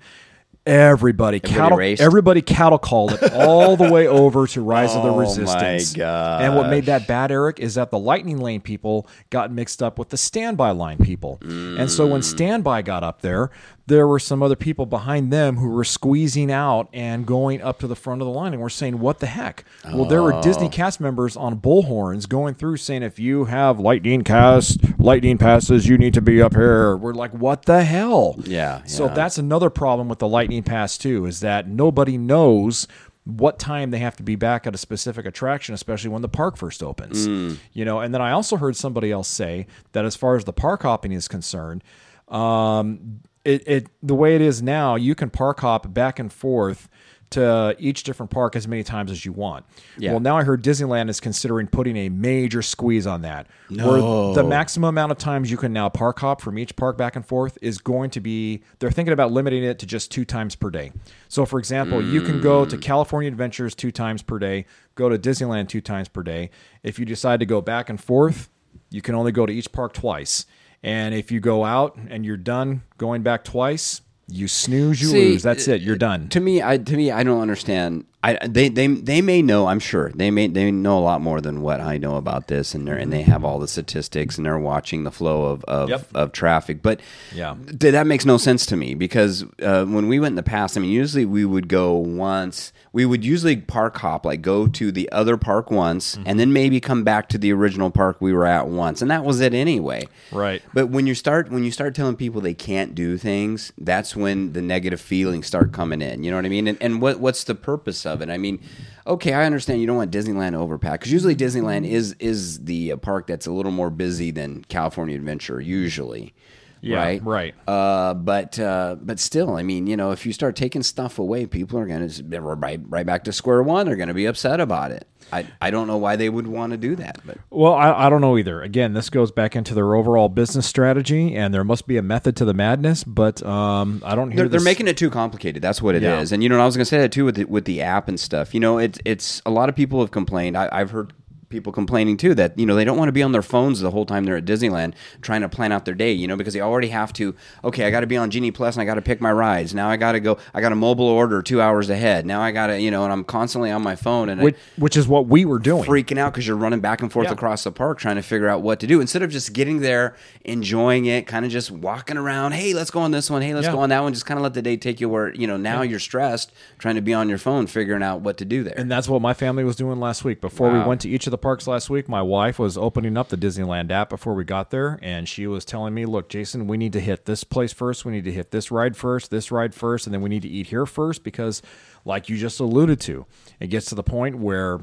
Everybody, 0.67 1.39
cattle, 1.39 1.77
raced? 1.77 2.01
everybody 2.01 2.41
cattle 2.41 2.77
called 2.77 3.13
it 3.13 3.33
all 3.33 3.77
the 3.77 3.89
way 3.91 4.07
over 4.07 4.45
to 4.47 4.61
Rise 4.61 4.93
of 4.95 5.03
the 5.03 5.09
Oh, 5.11 5.15
my 5.15 5.21
Resistance. 5.21 5.97
And 5.97 6.55
what 6.55 6.69
made 6.69 6.85
that 6.85 7.07
bad, 7.07 7.31
Eric, 7.31 7.59
is 7.59 7.75
that 7.75 7.89
the 7.89 7.97
Lightning 7.99 8.39
Lane 8.41 8.61
people 8.61 9.07
got 9.29 9.51
mixed 9.51 9.81
up 9.81 9.97
with 9.97 10.09
the 10.09 10.17
Standby 10.17 10.71
Line 10.71 10.97
people. 10.97 11.39
And 11.41 11.89
so 11.89 12.07
Mm. 12.07 12.11
when 12.11 12.21
Standby 12.21 12.81
got 12.81 13.03
up 13.03 13.21
there, 13.21 13.49
there 13.87 14.05
were 14.07 14.19
some 14.19 14.43
other 14.43 14.55
people 14.55 14.85
behind 14.85 15.31
them 15.31 15.55
who 15.57 15.69
were 15.69 15.83
squeezing 15.83 16.51
out 16.51 16.89
and 16.93 17.25
going 17.25 17.61
up 17.61 17.79
to 17.79 17.87
the 17.87 17.95
front 17.95 18.21
of 18.21 18.25
the 18.27 18.33
line 18.33 18.53
and 18.53 18.61
we're 18.61 18.67
saying, 18.69 18.99
What 18.99 19.19
the 19.19 19.27
heck? 19.27 19.63
Well, 19.85 20.05
there 20.05 20.21
were 20.21 20.33
Oh. 20.35 20.41
Disney 20.41 20.67
cast 20.69 20.99
members 20.99 21.37
on 21.37 21.59
bullhorns 21.59 22.27
going 22.27 22.53
through 22.55 22.77
saying, 22.77 23.03
If 23.03 23.17
you 23.17 23.45
have 23.45 23.79
lightning 23.79 24.23
cast, 24.23 24.99
lightning 24.99 25.37
passes, 25.37 25.87
you 25.87 25.97
need 25.97 26.13
to 26.15 26.21
be 26.21 26.41
up 26.41 26.53
here. 26.53 26.97
We're 26.97 27.13
like, 27.13 27.31
What 27.31 27.63
the 27.63 27.83
hell? 27.85 28.35
Yeah, 28.43 28.83
So 28.83 29.05
yeah. 29.05 29.13
that's 29.13 29.37
another 29.37 29.69
problem 29.69 30.09
with 30.09 30.19
the 30.19 30.27
lightning 30.27 30.63
pass 30.63 30.97
too, 30.97 31.25
is 31.25 31.39
that 31.39 31.67
nobody 31.69 32.17
knows 32.17 32.87
what 33.23 33.59
time 33.59 33.91
they 33.91 33.99
have 33.99 34.15
to 34.17 34.23
be 34.23 34.35
back 34.35 34.65
at 34.67 34.73
a 34.73 34.77
specific 34.77 35.25
attraction, 35.25 35.73
especially 35.73 36.09
when 36.09 36.21
the 36.21 36.29
park 36.29 36.55
first 36.57 36.81
opens. 36.83 37.27
Mm. 37.27 37.57
You 37.73 37.83
know, 37.85 37.99
and 37.99 38.13
then 38.13 38.21
I 38.21 38.31
also 38.31 38.55
heard 38.57 38.75
somebody 38.77 39.11
else 39.11 39.27
say 39.27 39.67
that 39.93 40.05
as 40.05 40.15
far 40.15 40.35
as 40.37 40.45
the 40.45 40.53
park 40.53 40.83
hopping 40.83 41.11
is 41.11 41.27
concerned, 41.27 41.83
um, 42.29 43.19
it, 43.47 43.67
it 43.67 43.87
the 44.03 44.15
way 44.15 44.35
it 44.35 44.41
is 44.41 44.61
now, 44.61 44.95
you 44.95 45.15
can 45.15 45.29
park 45.29 45.61
hop 45.61 45.93
back 45.93 46.19
and 46.19 46.31
forth 46.31 46.89
to 47.29 47.75
each 47.77 48.03
different 48.03 48.29
park 48.29 48.55
as 48.55 48.67
many 48.67 48.83
times 48.83 49.11
as 49.11 49.25
you 49.25 49.33
want. 49.33 49.65
Yeah. 49.97 50.11
Well, 50.11 50.21
now 50.21 50.37
I 50.37 50.43
heard 50.43 50.63
Disneyland 50.63 51.09
is 51.09 51.19
considering 51.19 51.67
putting 51.67 51.97
a 51.97 52.09
major 52.09 52.61
squeeze 52.61 53.05
on 53.05 53.23
that. 53.23 53.47
Where 53.69 54.33
the 54.33 54.45
maximum 54.47 54.87
amount 54.87 55.11
of 55.11 55.17
times 55.17 55.51
you 55.51 55.57
can 55.57 55.73
now 55.73 55.89
park 55.89 56.19
hop 56.19 56.39
from 56.39 56.57
each 56.57 56.75
park 56.77 56.97
back 56.97 57.17
and 57.17 57.25
forth 57.25 57.57
is 57.61 57.79
going 57.79 58.11
to 58.11 58.21
be, 58.21 58.63
they're 58.79 58.91
thinking 58.91 59.11
about 59.11 59.33
limiting 59.33 59.63
it 59.63 59.77
to 59.79 59.85
just 59.85 60.09
two 60.09 60.23
times 60.23 60.55
per 60.55 60.69
day. 60.69 60.93
So, 61.27 61.45
for 61.45 61.59
example, 61.59 62.01
you 62.01 62.21
can 62.21 62.39
go 62.39 62.65
to 62.65 62.77
mm. 62.77 62.81
California 62.81 63.29
Adventures 63.29 63.75
two 63.75 63.91
times 63.91 64.21
per 64.21 64.39
day, 64.39 64.65
go 64.95 65.09
to 65.09 65.17
Disneyland 65.17 65.67
two 65.67 65.81
times 65.81 66.07
per 66.07 66.23
day. 66.23 66.49
If 66.81 66.97
you 66.97 67.03
decide 67.05 67.41
to 67.41 67.45
go 67.45 67.59
back 67.59 67.89
and 67.89 67.99
forth, 67.99 68.49
you 68.89 69.01
can 69.01 69.15
only 69.15 69.33
go 69.33 69.45
to 69.45 69.51
each 69.51 69.73
park 69.73 69.91
twice. 69.91 70.45
And 70.83 71.15
if 71.15 71.31
you 71.31 71.39
go 71.39 71.63
out 71.65 71.97
and 72.09 72.25
you're 72.25 72.37
done 72.37 72.83
going 72.97 73.23
back 73.23 73.43
twice, 73.43 74.01
you 74.27 74.47
snooze, 74.47 75.01
you 75.01 75.07
See, 75.07 75.29
lose. 75.31 75.43
That's 75.43 75.67
uh, 75.67 75.73
it. 75.73 75.81
You're 75.81 75.95
done. 75.95 76.29
to 76.29 76.39
me, 76.39 76.61
I 76.61 76.77
to 76.77 76.95
me, 76.95 77.11
I 77.11 77.23
don't 77.23 77.41
understand. 77.41 78.05
I 78.23 78.45
they 78.47 78.67
they 78.69 78.87
they 78.87 79.21
may 79.21 79.41
know. 79.43 79.67
I'm 79.67 79.79
sure 79.79 80.11
they 80.13 80.31
may 80.31 80.47
they 80.47 80.71
know 80.71 80.97
a 80.97 80.99
lot 80.99 81.21
more 81.21 81.39
than 81.39 81.61
what 81.61 81.79
I 81.79 81.97
know 81.97 82.15
about 82.15 82.47
this, 82.47 82.73
and 82.73 82.87
they 82.87 82.91
are 82.91 82.95
and 82.95 83.13
they 83.13 83.21
have 83.21 83.45
all 83.45 83.59
the 83.59 83.67
statistics, 83.67 84.37
and 84.37 84.45
they're 84.45 84.57
watching 84.57 85.03
the 85.03 85.11
flow 85.11 85.45
of 85.45 85.63
of, 85.65 85.89
Yep. 85.89 86.07
of 86.15 86.31
traffic. 86.31 86.81
But 86.81 86.99
Yeah. 87.33 87.55
th- 87.79 87.91
that 87.93 88.07
makes 88.07 88.25
no 88.25 88.37
sense 88.37 88.65
to 88.67 88.75
me 88.75 88.95
because 88.95 89.45
uh, 89.61 89.85
when 89.85 90.07
we 90.07 90.19
went 90.19 90.31
in 90.31 90.35
the 90.35 90.43
past, 90.43 90.75
I 90.77 90.81
mean, 90.81 90.89
usually 90.91 91.25
we 91.25 91.45
would 91.45 91.67
go 91.67 91.93
once. 91.95 92.73
We 92.91 93.05
would 93.05 93.23
usually 93.23 93.57
park 93.57 93.97
hop, 93.97 94.25
like 94.25 94.41
go 94.41 94.65
to 94.65 94.91
the 94.91 95.11
other 95.11 95.37
park 95.37 95.69
once, 95.69 96.15
Mm-hmm. 96.15 96.23
and 96.27 96.39
then 96.39 96.51
maybe 96.51 96.79
come 96.79 97.03
back 97.03 97.29
to 97.29 97.37
the 97.37 97.53
original 97.53 97.91
park 97.91 98.17
we 98.19 98.33
were 98.33 98.47
at 98.47 98.67
once, 98.67 99.03
and 99.03 99.11
that 99.11 99.23
was 99.23 99.39
it 99.41 99.53
anyway. 99.53 100.07
Right. 100.31 100.63
But 100.73 100.87
when 100.89 101.05
you 101.05 101.13
start 101.13 101.51
when 101.51 101.63
you 101.63 101.71
start 101.71 101.93
telling 101.93 102.15
people 102.15 102.41
they 102.41 102.55
can't 102.55 102.95
do 102.95 103.15
things, 103.17 103.71
that's 103.77 104.15
when 104.15 104.53
the 104.53 104.61
negative 104.63 104.99
feelings 104.99 105.45
start 105.45 105.71
coming 105.71 106.01
in. 106.01 106.23
You 106.23 106.31
know 106.31 106.37
what 106.37 106.45
I 106.45 106.49
mean? 106.49 106.67
And, 106.67 106.77
and 106.81 106.99
what 106.99 107.19
what's 107.19 107.43
the 107.43 107.53
purpose 107.53 108.05
of 108.07 108.16
it? 108.21 108.29
I 108.29 108.37
mean, 108.37 108.59
okay, 109.05 109.33
I 109.33 109.45
understand 109.45 109.81
you 109.81 109.87
don't 109.87 109.97
want 109.97 110.11
Disneyland 110.11 110.53
overpacked 110.53 110.93
because 110.93 111.11
usually 111.11 111.35
Disneyland 111.35 111.87
is 111.87 112.15
is 112.19 112.63
the 112.65 112.93
uh, 112.93 112.97
park 112.97 113.27
that's 113.27 113.47
a 113.47 113.51
little 113.51 113.71
more 113.71 113.89
busy 113.89 114.31
than 114.31 114.63
California 114.65 115.15
Adventure 115.15 115.61
usually. 115.61 116.33
Yeah, 116.81 116.97
right. 116.97 117.23
right. 117.23 117.55
Uh, 117.67 118.13
but 118.13 118.59
uh, 118.59 118.95
but 119.01 119.19
still, 119.19 119.55
I 119.55 119.63
mean, 119.63 119.87
you 119.87 119.97
know, 119.97 120.11
if 120.11 120.25
you 120.25 120.33
start 120.33 120.55
taking 120.55 120.83
stuff 120.83 121.19
away, 121.19 121.45
people 121.45 121.79
are 121.79 121.85
going 121.85 122.07
to 122.07 122.41
right 122.41 122.79
right 122.87 123.05
back 123.05 123.23
to 123.25 123.33
square 123.33 123.63
one. 123.63 123.85
They're 123.85 123.95
going 123.95 124.07
to 124.09 124.13
be 124.13 124.25
upset 124.25 124.59
about 124.59 124.91
it. 124.91 125.07
I, 125.31 125.45
I 125.59 125.71
don't 125.71 125.87
know 125.87 125.97
why 125.97 126.15
they 126.15 126.29
would 126.29 126.47
want 126.47 126.71
to 126.71 126.77
do 126.77 126.95
that, 126.95 127.19
but 127.25 127.37
Well, 127.49 127.73
I, 127.73 128.05
I 128.05 128.09
don't 128.09 128.21
know 128.21 128.37
either. 128.37 128.61
Again, 128.61 128.93
this 128.93 129.09
goes 129.09 129.31
back 129.31 129.55
into 129.55 129.73
their 129.73 129.95
overall 129.95 130.29
business 130.29 130.65
strategy, 130.65 131.35
and 131.35 131.53
there 131.53 131.65
must 131.65 131.85
be 131.85 131.97
a 131.97 132.01
method 132.01 132.37
to 132.37 132.45
the 132.45 132.53
madness. 132.53 133.03
But 133.03 133.43
um, 133.45 134.01
I 134.05 134.15
don't 134.15 134.31
hear 134.31 134.43
they're, 134.43 134.49
they're 134.49 134.61
making 134.61 134.87
it 134.87 134.95
too 134.97 135.09
complicated. 135.09 135.61
That's 135.61 135.81
what 135.81 135.95
it 135.95 136.03
is. 136.03 136.31
Yeah. 136.31 136.35
And 136.35 136.43
you 136.43 136.49
know, 136.49 136.59
I 136.59 136.65
was 136.65 136.77
going 136.77 136.85
to 136.85 136.89
say 136.89 136.99
that 136.99 137.11
too 137.11 137.25
with 137.25 137.35
the, 137.35 137.43
with 137.45 137.65
the 137.65 137.81
app 137.81 138.07
and 138.07 138.19
stuff. 138.19 138.53
You 138.53 138.59
know, 138.59 138.77
it's 138.77 138.99
it's 139.03 139.41
a 139.45 139.51
lot 139.51 139.67
of 139.67 139.75
people 139.75 139.99
have 139.99 140.11
complained. 140.11 140.57
I, 140.57 140.69
I've 140.71 140.91
heard 140.91 141.11
people 141.49 141.71
complaining 141.71 142.17
too 142.17 142.35
that 142.35 142.57
you 142.59 142.65
know 142.65 142.75
they 142.75 142.83
don't 142.83 142.97
want 142.97 143.07
to 143.07 143.13
be 143.13 143.23
on 143.23 143.31
their 143.31 143.41
phones 143.41 143.79
the 143.79 143.91
whole 143.91 144.05
time 144.05 144.25
they're 144.25 144.35
at 144.37 144.45
Disneyland 144.45 144.93
trying 145.21 145.41
to 145.41 145.49
plan 145.49 145.71
out 145.71 145.85
their 145.85 145.93
day. 145.93 146.11
You 146.11 146.27
know, 146.27 146.35
because 146.35 146.53
they 146.53 146.61
already 146.61 146.89
have 146.89 147.13
to. 147.13 147.35
Okay, 147.63 147.85
I 147.85 147.89
got 147.89 148.01
to 148.01 148.07
be 148.07 148.17
on 148.17 148.29
Genie 148.29 148.51
Plus 148.51 148.75
and 148.75 148.81
I 148.81 148.85
got 148.85 148.95
to 148.95 149.01
pick 149.01 149.21
my 149.21 149.31
rides. 149.31 149.73
Now 149.73 149.89
I 149.89 149.97
got 149.97 150.11
to 150.13 150.19
go. 150.19 150.37
I 150.53 150.61
got 150.61 150.71
a 150.71 150.75
mobile 150.75 151.07
order 151.07 151.41
two 151.41 151.61
hours 151.61 151.89
ahead. 151.89 152.25
Now 152.25 152.41
I 152.41 152.51
got 152.51 152.67
to 152.67 152.79
you 152.81 152.91
know, 152.91 153.03
and 153.03 153.13
I'm 153.13 153.23
constantly 153.23 153.71
on 153.71 153.81
my 153.81 153.95
phone 153.95 154.29
and 154.29 154.41
I- 154.41 154.43
which, 154.43 154.57
which 154.77 154.97
is 154.97 155.07
what 155.07 155.27
we 155.27 155.45
were 155.45 155.59
doing. 155.59 155.83
freaking 155.85 156.17
out 156.17 156.33
because 156.33 156.45
you're 156.47 156.57
running 156.57 156.79
back 156.79 157.01
and 157.01 157.11
forth 157.11 157.27
Yeah. 157.27 157.33
across 157.33 157.63
the 157.63 157.71
park 157.71 157.97
trying 157.99 158.15
to 158.17 158.21
figure 158.21 158.47
out 158.49 158.61
what 158.61 158.79
to 158.81 158.87
do 158.87 158.99
instead 159.01 159.21
of 159.23 159.31
just 159.31 159.53
getting 159.53 159.79
there, 159.79 160.15
enjoying 160.45 161.05
it, 161.05 161.27
kind 161.27 161.45
of 161.45 161.51
just 161.51 161.71
walking 161.71 162.17
around. 162.17 162.53
Hey, 162.53 162.73
let's 162.73 162.91
go 162.91 162.99
on 162.99 163.11
this 163.11 163.29
one. 163.29 163.41
Hey, 163.41 163.53
let's 163.53 163.67
Yeah. 163.67 163.73
go 163.73 163.79
on 163.79 163.89
that 163.89 164.01
one. 164.03 164.13
Just 164.13 164.25
kind 164.25 164.37
of 164.37 164.43
let 164.43 164.53
the 164.53 164.61
day 164.61 164.77
take 164.77 164.99
you 165.01 165.09
where 165.09 165.33
you 165.33 165.47
know. 165.47 165.57
Now 165.57 165.81
you're 165.81 165.99
stressed 165.99 166.51
trying 166.77 166.95
to 166.95 167.01
be 167.01 167.13
on 167.13 167.29
your 167.29 167.37
phone 167.37 167.67
figuring 167.67 168.03
out 168.03 168.21
what 168.21 168.37
to 168.37 168.45
do 168.45 168.63
there. 168.63 168.73
And 168.77 168.89
that's 168.91 169.07
what 169.09 169.21
my 169.21 169.33
family 169.33 169.63
was 169.63 169.75
doing 169.75 169.99
last 169.99 170.23
week. 170.23 170.41
Before 170.41 170.71
we 170.71 170.79
went 170.79 171.01
to 171.01 171.09
each 171.09 171.27
of 171.27 171.31
the 171.31 171.36
parks 171.37 171.67
last 171.67 171.89
week, 171.89 172.09
my 172.09 172.21
wife 172.21 172.59
was 172.59 172.77
opening 172.77 173.17
up 173.17 173.29
the 173.29 173.37
Disneyland 173.37 173.91
app 173.91 174.09
before 174.09 174.33
we 174.33 174.43
got 174.43 174.71
there, 174.71 174.99
and 175.01 175.27
she 175.27 175.47
was 175.47 175.63
telling 175.63 175.93
me, 175.93 176.05
"Look, 176.05 176.29
Jason, 176.29 176.67
we 176.67 176.77
need 176.77 176.93
to 176.93 176.99
hit 176.99 177.25
this 177.25 177.43
place 177.43 177.71
first. 177.71 178.05
We 178.05 178.11
need 178.11 178.25
to 178.25 178.31
hit 178.31 178.51
this 178.51 178.71
ride 178.71 178.97
first, 178.97 179.31
this 179.31 179.51
ride 179.51 179.73
first, 179.73 180.07
and 180.07 180.13
then 180.13 180.21
we 180.21 180.29
need 180.29 180.41
to 180.41 180.49
eat 180.49 180.67
here 180.67 180.85
first 180.85 181.23
because, 181.23 181.61
like 182.07 182.29
you 182.29 182.37
just 182.37 182.59
alluded 182.61 182.99
to, 183.01 183.25
it 183.59 183.67
gets 183.67 183.87
to 183.87 183.95
the 183.95 184.01
point 184.03 184.37
where 184.39 184.79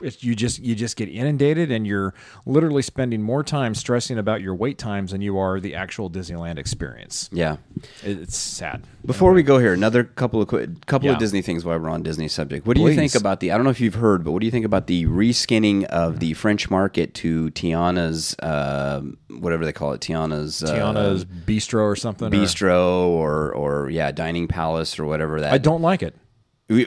it's, 0.00 0.22
you 0.22 0.34
just 0.34 0.60
you 0.60 0.74
just 0.74 0.96
get 0.96 1.08
inundated, 1.08 1.70
and 1.72 1.86
you're 1.86 2.14
literally 2.46 2.82
spending 2.82 3.20
more 3.22 3.42
time 3.42 3.74
stressing 3.74 4.18
about 4.18 4.40
your 4.40 4.54
wait 4.54 4.78
times 4.78 5.10
than 5.10 5.20
you 5.20 5.36
are 5.38 5.58
the 5.60 5.74
actual 5.74 6.08
Disneyland 6.08 6.58
experience. 6.58 7.28
yeah. 7.32 7.56
It's 8.04 8.36
sad. 8.36 8.84
Before 9.04 9.32
we 9.32 9.42
go 9.42 9.58
here, 9.58 9.72
another 9.72 10.04
couple 10.04 10.40
of 10.40 10.46
qu- 10.48 10.76
couple 10.86 11.06
Yeah. 11.08 11.14
of 11.14 11.18
Disney 11.18 11.42
things 11.42 11.64
while 11.64 11.78
we're 11.78 11.88
on 11.90 12.02
Disney 12.04 12.28
subject. 12.28 12.66
What 12.66 12.76
do 12.76 12.82
you 12.82 12.94
think 12.94 13.14
about 13.16 13.40
the? 13.40 13.50
I 13.50 13.56
don't 13.56 13.64
know 13.64 13.70
if 13.70 13.80
you've 13.80 13.94
heard, 13.96 14.22
but 14.22 14.30
what 14.30 14.40
do 14.40 14.46
you 14.46 14.52
think 14.52 14.64
about 14.64 14.86
the 14.86 15.06
reskinning 15.06 15.84
of 15.86 16.20
the 16.20 16.34
French 16.34 16.70
market 16.70 17.14
to 17.14 17.50
Tiana's, 17.50 18.36
uh, 18.38 19.00
whatever 19.30 19.64
they 19.64 19.72
call 19.72 19.92
it, 19.92 20.00
Tiana's, 20.00 20.62
uh, 20.62 20.72
Tiana's 20.72 21.24
Bistro 21.24 21.82
or 21.82 21.96
something. 21.96 22.28
or- 22.28 22.30
bistro 22.30 23.06
or 23.08 23.52
or 23.52 23.90
yeah, 23.90 24.12
dining 24.12 24.46
palace 24.46 24.98
or 25.00 25.04
whatever 25.04 25.40
that. 25.40 25.52
I 25.52 25.58
don't 25.58 25.82
like 25.82 26.02
it. 26.02 26.11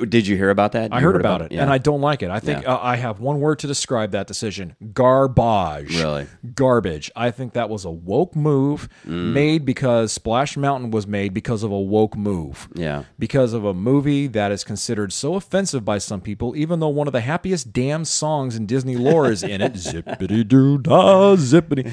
Did 0.06 0.28
you 0.28 0.36
hear 0.38 0.50
about 0.50 0.72
that? 0.74 0.94
I 0.94 1.00
You 1.00 1.06
heard 1.06 1.16
about 1.20 1.42
it, 1.42 1.52
Yeah. 1.52 1.62
and 1.64 1.72
I 1.72 1.78
don't 1.78 2.02
like 2.02 2.22
it. 2.24 2.30
I 2.32 2.40
think 2.40 2.64
Yeah. 2.64 2.74
uh, 2.76 2.80
I 2.82 2.96
have 2.98 3.20
one 3.20 3.40
word 3.40 3.60
to 3.60 3.68
describe 3.68 4.12
that 4.12 4.28
decision: 4.28 4.76
garbage. 4.94 5.98
Really? 6.00 6.28
garbage. 6.54 7.12
I 7.16 7.32
think 7.32 7.54
that 7.54 7.70
was 7.70 7.86
a 7.86 7.92
woke 7.92 8.36
move 8.36 8.88
Mm. 9.08 9.34
made 9.34 9.66
because 9.66 10.12
Splash 10.12 10.58
Mountain 10.58 10.92
was 10.92 11.06
made 11.08 11.34
because 11.34 11.64
of 11.64 11.72
a 11.72 11.80
woke 11.80 12.16
move. 12.18 12.68
Yeah. 12.76 13.04
because 13.20 13.54
of 13.54 13.64
a 13.66 13.74
movie 13.74 14.28
that 14.28 14.52
is 14.52 14.64
considered 14.64 15.12
so 15.14 15.36
offensive 15.36 15.84
by 15.86 15.98
some 15.98 16.22
people, 16.22 16.56
even 16.56 16.80
though 16.80 16.90
one 16.90 17.08
of 17.08 17.14
the 17.14 17.22
happiest 17.22 17.72
damn 17.74 18.06
songs 18.06 18.56
in 18.56 18.66
Disney 18.66 18.96
lore 18.96 19.30
is 19.32 19.44
in 19.44 19.62
it. 19.62 19.74
zippity 19.86 20.48
doo 20.48 20.78
dah, 20.78 21.36
zippity. 21.36 21.92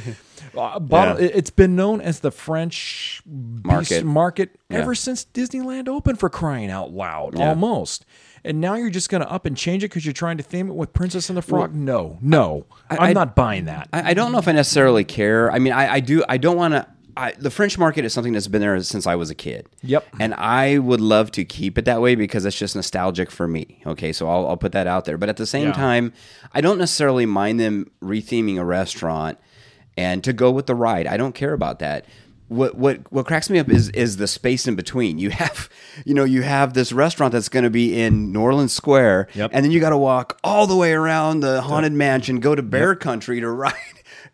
Uh, 0.56 0.78
bottom, 0.78 1.18
Yeah. 1.18 1.24
it- 1.28 1.32
It's 1.36 1.50
been 1.50 1.74
known 1.76 2.00
as 2.00 2.20
the 2.20 2.30
French 2.30 3.22
Market. 3.26 4.04
market 4.04 4.58
Yeah. 4.70 4.78
ever 4.78 4.94
since 4.94 5.24
Disneyland 5.32 5.88
opened 5.88 6.18
for 6.18 6.28
crying 6.28 6.70
out 6.70 6.92
loud, 6.92 7.38
Yeah. 7.38 7.48
almost. 7.50 8.04
And 8.44 8.60
now 8.60 8.74
you're 8.74 8.90
just 8.90 9.08
going 9.08 9.22
to 9.22 9.30
up 9.30 9.46
and 9.46 9.56
change 9.56 9.84
it 9.84 9.88
because 9.90 10.04
you're 10.04 10.12
trying 10.12 10.36
to 10.36 10.42
theme 10.42 10.68
it 10.68 10.74
with 10.74 10.92
Princess 10.92 11.28
and 11.28 11.36
the 11.38 11.42
Frog? 11.42 11.74
no, 11.74 12.18
no. 12.20 12.66
I, 12.90 12.96
I- 12.96 13.08
am 13.08 13.14
not 13.14 13.34
buying 13.36 13.66
that. 13.66 13.88
I, 13.92 14.10
I 14.10 14.14
don't 14.14 14.32
know 14.32 14.38
if 14.38 14.48
I 14.48 14.52
necessarily 14.52 15.04
care. 15.04 15.50
I 15.52 15.58
mean, 15.58 15.72
I, 15.72 15.94
I 15.94 16.00
do. 16.00 16.24
I 16.28 16.36
don't 16.38 16.56
want 16.56 16.74
to. 16.74 16.86
I, 17.14 17.32
the 17.38 17.50
French 17.50 17.76
market 17.78 18.06
is 18.06 18.12
something 18.14 18.32
that's 18.32 18.48
been 18.48 18.62
there 18.62 18.80
since 18.82 19.06
I 19.06 19.16
was 19.16 19.28
a 19.28 19.34
kid. 19.34 19.68
Yep. 19.82 20.06
And 20.18 20.32
I 20.32 20.78
would 20.78 21.00
love 21.02 21.30
to 21.32 21.44
keep 21.44 21.76
it 21.76 21.84
that 21.84 22.00
way 22.00 22.14
because 22.14 22.46
it's 22.46 22.56
just 22.58 22.74
nostalgic 22.74 23.30
for 23.30 23.46
me. 23.46 23.82
Okay, 23.86 24.14
so 24.14 24.28
I'll, 24.30 24.46
I'll 24.48 24.56
put 24.56 24.72
that 24.72 24.86
out 24.86 25.04
there. 25.04 25.18
But 25.18 25.28
at 25.28 25.36
the 25.36 25.44
same 25.46 25.66
Yeah. 25.68 25.72
time, 25.72 26.14
I 26.54 26.62
don't 26.62 26.78
necessarily 26.78 27.26
mind 27.26 27.60
them 27.60 27.90
retheming 28.02 28.58
a 28.58 28.64
restaurant 28.64 29.36
and 29.96 30.22
to 30.24 30.33
go 30.33 30.50
with 30.50 30.66
the 30.66 30.74
ride. 30.74 31.07
I 31.07 31.16
don't 31.16 31.35
care 31.35 31.52
about 31.52 31.78
that. 31.81 32.05
What 32.48 32.74
what 32.76 33.11
what 33.11 33.24
cracks 33.26 33.48
me 33.48 33.59
up 33.59 33.70
is 33.70 33.88
is 33.90 34.18
the 34.18 34.26
space 34.26 34.68
in 34.68 34.74
between. 34.74 35.18
You 35.18 35.31
have 35.31 35.70
you 36.05 36.12
know 36.14 36.24
you 36.24 36.42
have 36.42 36.74
this 36.74 36.92
restaurant 36.92 37.33
that's 37.33 37.48
going 37.48 37.64
to 37.64 37.70
be 37.70 37.98
in 37.98 38.33
New 38.33 38.40
Orleans 38.40 38.72
Square, 38.74 39.28
Yep. 39.35 39.50
and 39.55 39.64
then 39.64 39.72
you 39.72 39.81
got 39.81 39.90
to 39.90 39.96
walk 39.98 40.38
all 40.44 40.66
the 40.66 40.76
way 40.76 40.92
around 40.92 41.40
the 41.40 41.62
haunted 41.62 41.92
mansion, 41.92 42.40
go 42.40 42.55
to 42.55 42.62
Bear 42.62 42.94
Country 42.94 43.40
to 43.40 43.50
ride 43.64 43.72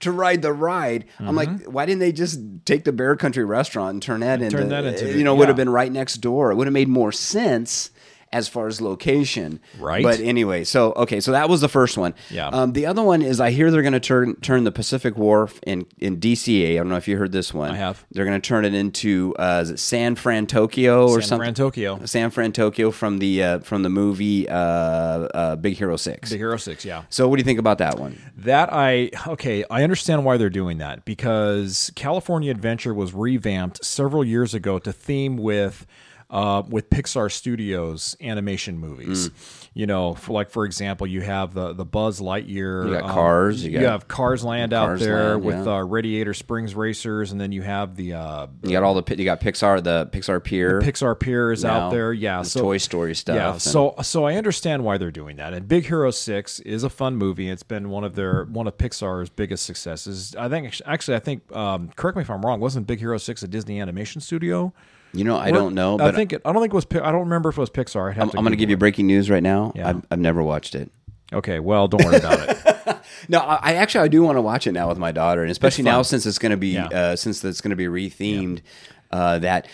to 0.00 0.10
ride 0.12 0.42
the 0.42 0.52
ride. 0.52 1.04
I'm 1.20 1.34
like, 1.36 1.64
why 1.64 1.86
didn't 1.86 2.00
they 2.00 2.10
just 2.12 2.40
take 2.64 2.82
the 2.84 2.92
Bear 2.92 3.14
Country 3.16 3.44
restaurant 3.44 3.92
and 3.94 4.02
turn 4.02 4.20
that 4.20 4.42
into 4.42 4.56
Mm-hmm. 4.56 4.68
Turn 4.68 4.84
that 4.84 4.84
into 4.84 5.06
you 5.06 5.12
the- 5.18 5.24
know 5.24 5.34
would 5.36 5.46
have 5.48 5.56
been 5.56 5.70
right 5.70 5.90
next 5.92 6.16
door. 6.16 6.50
It 6.50 6.56
would 6.56 6.66
have 6.66 6.74
made 6.74 6.88
more 6.88 7.12
sense 7.12 7.90
as 8.32 8.48
far 8.48 8.66
as 8.66 8.80
location. 8.80 9.60
Right. 9.78 10.02
But 10.02 10.20
anyway, 10.20 10.64
so 10.64 10.92
okay, 10.92 11.20
so 11.20 11.32
that 11.32 11.48
was 11.48 11.60
the 11.60 11.68
first 11.68 11.96
one. 11.96 12.14
Yeah. 12.30 12.48
Um, 12.48 12.72
the 12.72 12.86
other 12.86 13.02
one 13.02 13.22
is 13.22 13.40
I 13.40 13.50
hear 13.50 13.70
they're 13.70 13.82
going 13.82 13.92
to 13.92 14.00
turn 14.00 14.36
turn 14.36 14.64
the 14.64 14.72
Pacific 14.72 15.16
Wharf 15.16 15.60
in 15.66 15.86
in 15.98 16.18
DCA. 16.18 16.74
I 16.74 16.76
don't 16.76 16.88
know 16.88 16.96
if 16.96 17.08
you 17.08 17.16
heard 17.16 17.32
this 17.32 17.52
one. 17.54 17.70
I 17.70 17.76
have. 17.76 18.04
They're 18.10 18.24
going 18.24 18.40
to 18.40 18.46
turn 18.46 18.64
it 18.64 18.74
into 18.74 19.34
uh, 19.38 19.60
is 19.62 19.70
it 19.70 19.78
San 19.78 20.16
Fransokyo 20.16 21.08
or 21.08 21.20
something? 21.20 21.54
San 21.54 21.54
something. 21.54 21.82
Fransokyo. 21.82 22.08
San 22.08 22.30
Fransokyo 22.30 22.92
from 22.92 23.18
the 23.18 23.42
uh, 23.42 23.58
from 23.60 23.82
the 23.82 23.88
movie 23.88 24.48
uh, 24.48 24.54
uh, 24.54 25.56
Big 25.56 25.76
Hero 25.76 25.96
Six. 25.96 26.30
Big 26.30 26.38
Hero 26.38 26.56
6, 26.56 26.84
yeah. 26.84 27.04
So 27.08 27.28
what 27.28 27.36
do 27.36 27.40
you 27.40 27.44
think 27.44 27.58
about 27.58 27.78
that 27.78 27.98
one? 27.98 28.20
That 28.36 28.72
I 28.72 29.10
okay, 29.26 29.64
I 29.70 29.82
understand 29.82 30.24
why 30.24 30.36
they're 30.36 30.50
doing 30.50 30.78
that 30.78 31.04
because 31.04 31.90
California 31.94 32.50
Adventure 32.50 32.94
was 32.94 33.14
revamped 33.14 33.84
several 33.84 34.24
years 34.24 34.54
ago 34.54 34.78
to 34.78 34.92
theme 34.92 35.36
with 35.36 35.86
uh, 36.30 36.62
with 36.68 36.90
Pixar 36.90 37.32
Studios 37.32 38.16
animation 38.20 38.78
movies. 38.78 39.30
You 39.74 39.86
know, 39.86 40.14
for 40.14 40.32
like 40.32 40.50
for 40.50 40.64
example, 40.64 41.06
you 41.06 41.20
have 41.20 41.54
the 41.54 41.72
the 41.72 41.84
Buzz 41.84 42.20
Lightyear. 42.20 42.86
You 42.86 42.92
got 42.94 43.04
um, 43.04 43.10
Cars, 43.10 43.64
you 43.64 43.78
You, 43.78 43.86
have 43.86 44.08
Cars 44.08 44.44
Land 44.44 44.72
Cars 44.72 45.00
out 45.00 45.04
there 45.04 45.30
Land, 45.30 45.44
with 45.44 45.66
yeah. 45.66 45.76
uh, 45.76 45.82
Radiator 45.84 46.34
Springs 46.34 46.74
Racers, 46.74 47.32
and 47.32 47.40
then 47.40 47.52
you 47.52 47.62
have 47.62 47.94
the 47.94 48.14
uh, 48.14 48.46
You 48.64 48.72
got 48.72 48.82
all 48.82 49.00
the 49.00 49.16
you 49.16 49.24
got 49.24 49.40
Pixar 49.40 49.82
the 49.82 50.08
Pixar 50.12 50.42
Pier. 50.42 50.80
The 50.80 50.90
Pixar 50.92 51.18
Pier 51.18 51.52
is 51.52 51.64
now, 51.64 51.86
out 51.86 51.90
there. 51.92 52.12
Yeah, 52.12 52.42
the 52.42 52.48
so 52.48 52.60
Toy 52.60 52.78
Story 52.78 53.14
stuff. 53.14 53.36
Yeah, 53.36 53.52
and- 53.52 53.62
so 53.62 53.94
so 54.02 54.24
I 54.24 54.34
understand 54.34 54.84
why 54.84 54.98
they're 54.98 55.10
doing 55.10 55.36
that. 55.36 55.52
And 55.52 55.68
Big 55.68 55.86
Hero 55.86 56.10
Six 56.10 56.60
is 56.60 56.82
a 56.82 56.90
fun 56.90 57.16
movie. 57.16 57.48
It's 57.48 57.62
been 57.62 57.88
one 57.88 58.04
of 58.04 58.16
their 58.16 58.44
one 58.44 58.66
of 58.66 58.76
Pixar's 58.76 59.30
biggest 59.30 59.64
successes. 59.64 60.34
I 60.36 60.48
think 60.48 60.74
actually 60.84 61.16
I 61.16 61.20
think 61.20 61.54
um, 61.54 61.90
correct 61.94 62.16
me 62.16 62.22
if 62.22 62.30
I'm 62.30 62.42
wrong. 62.42 62.58
Wasn't 62.60 62.86
Big 62.86 62.98
Hero 62.98 63.16
Six 63.18 63.42
a 63.42 63.48
Disney 63.48 63.80
animation 63.80 64.20
studio? 64.20 64.74
You 65.12 65.24
know 65.24 65.36
I 65.38 65.50
don't 65.50 65.74
know, 65.74 65.96
but 65.98 66.14
I 66.14 66.16
think 66.16 66.32
it, 66.32 66.42
I 66.44 66.52
don't 66.52 66.62
think 66.62 66.72
it 66.72 66.76
was. 66.76 66.84
Pi- 66.84 67.00
I 67.00 67.10
don't 67.12 67.20
remember 67.22 67.48
if 67.48 67.56
it 67.58 67.60
was 67.60 67.70
Pixar. 67.70 68.10
I'd 68.10 68.14
have 68.16 68.22
I'm, 68.24 68.30
to 68.30 68.38
I'm 68.38 68.44
going 68.44 68.50
to 68.52 68.56
Google 68.56 68.58
give 68.60 68.70
you 68.70 68.76
it. 68.76 68.78
breaking 68.80 69.06
news 69.06 69.30
right 69.30 69.42
now. 69.42 69.72
Yeah. 69.74 69.88
I've, 69.90 70.06
I've 70.10 70.18
never 70.18 70.42
watched 70.42 70.74
it. 70.74 70.90
Okay, 71.32 71.58
well, 71.60 71.88
don't 71.88 72.04
worry 72.04 72.16
about 72.16 72.48
it. 72.48 72.58
No, 73.28 73.40
I, 73.40 73.58
I 73.62 73.74
actually 73.74 74.04
I 74.04 74.08
do 74.08 74.22
want 74.22 74.36
to 74.36 74.42
watch 74.42 74.66
it 74.66 74.72
now 74.72 74.88
with 74.88 74.96
my 74.98 75.12
daughter, 75.12 75.42
and 75.42 75.50
especially 75.50 75.84
now 75.84 76.02
since 76.02 76.24
it's 76.24 76.38
going 76.38 76.50
to 76.50 76.56
be 76.56 76.68
Yeah. 76.68 76.86
uh, 76.86 77.16
since 77.16 77.44
it's 77.44 77.60
going 77.60 77.70
to 77.70 77.76
be 77.76 77.86
rethemed. 77.86 78.60
Uh, 79.10 79.38
that 79.40 79.66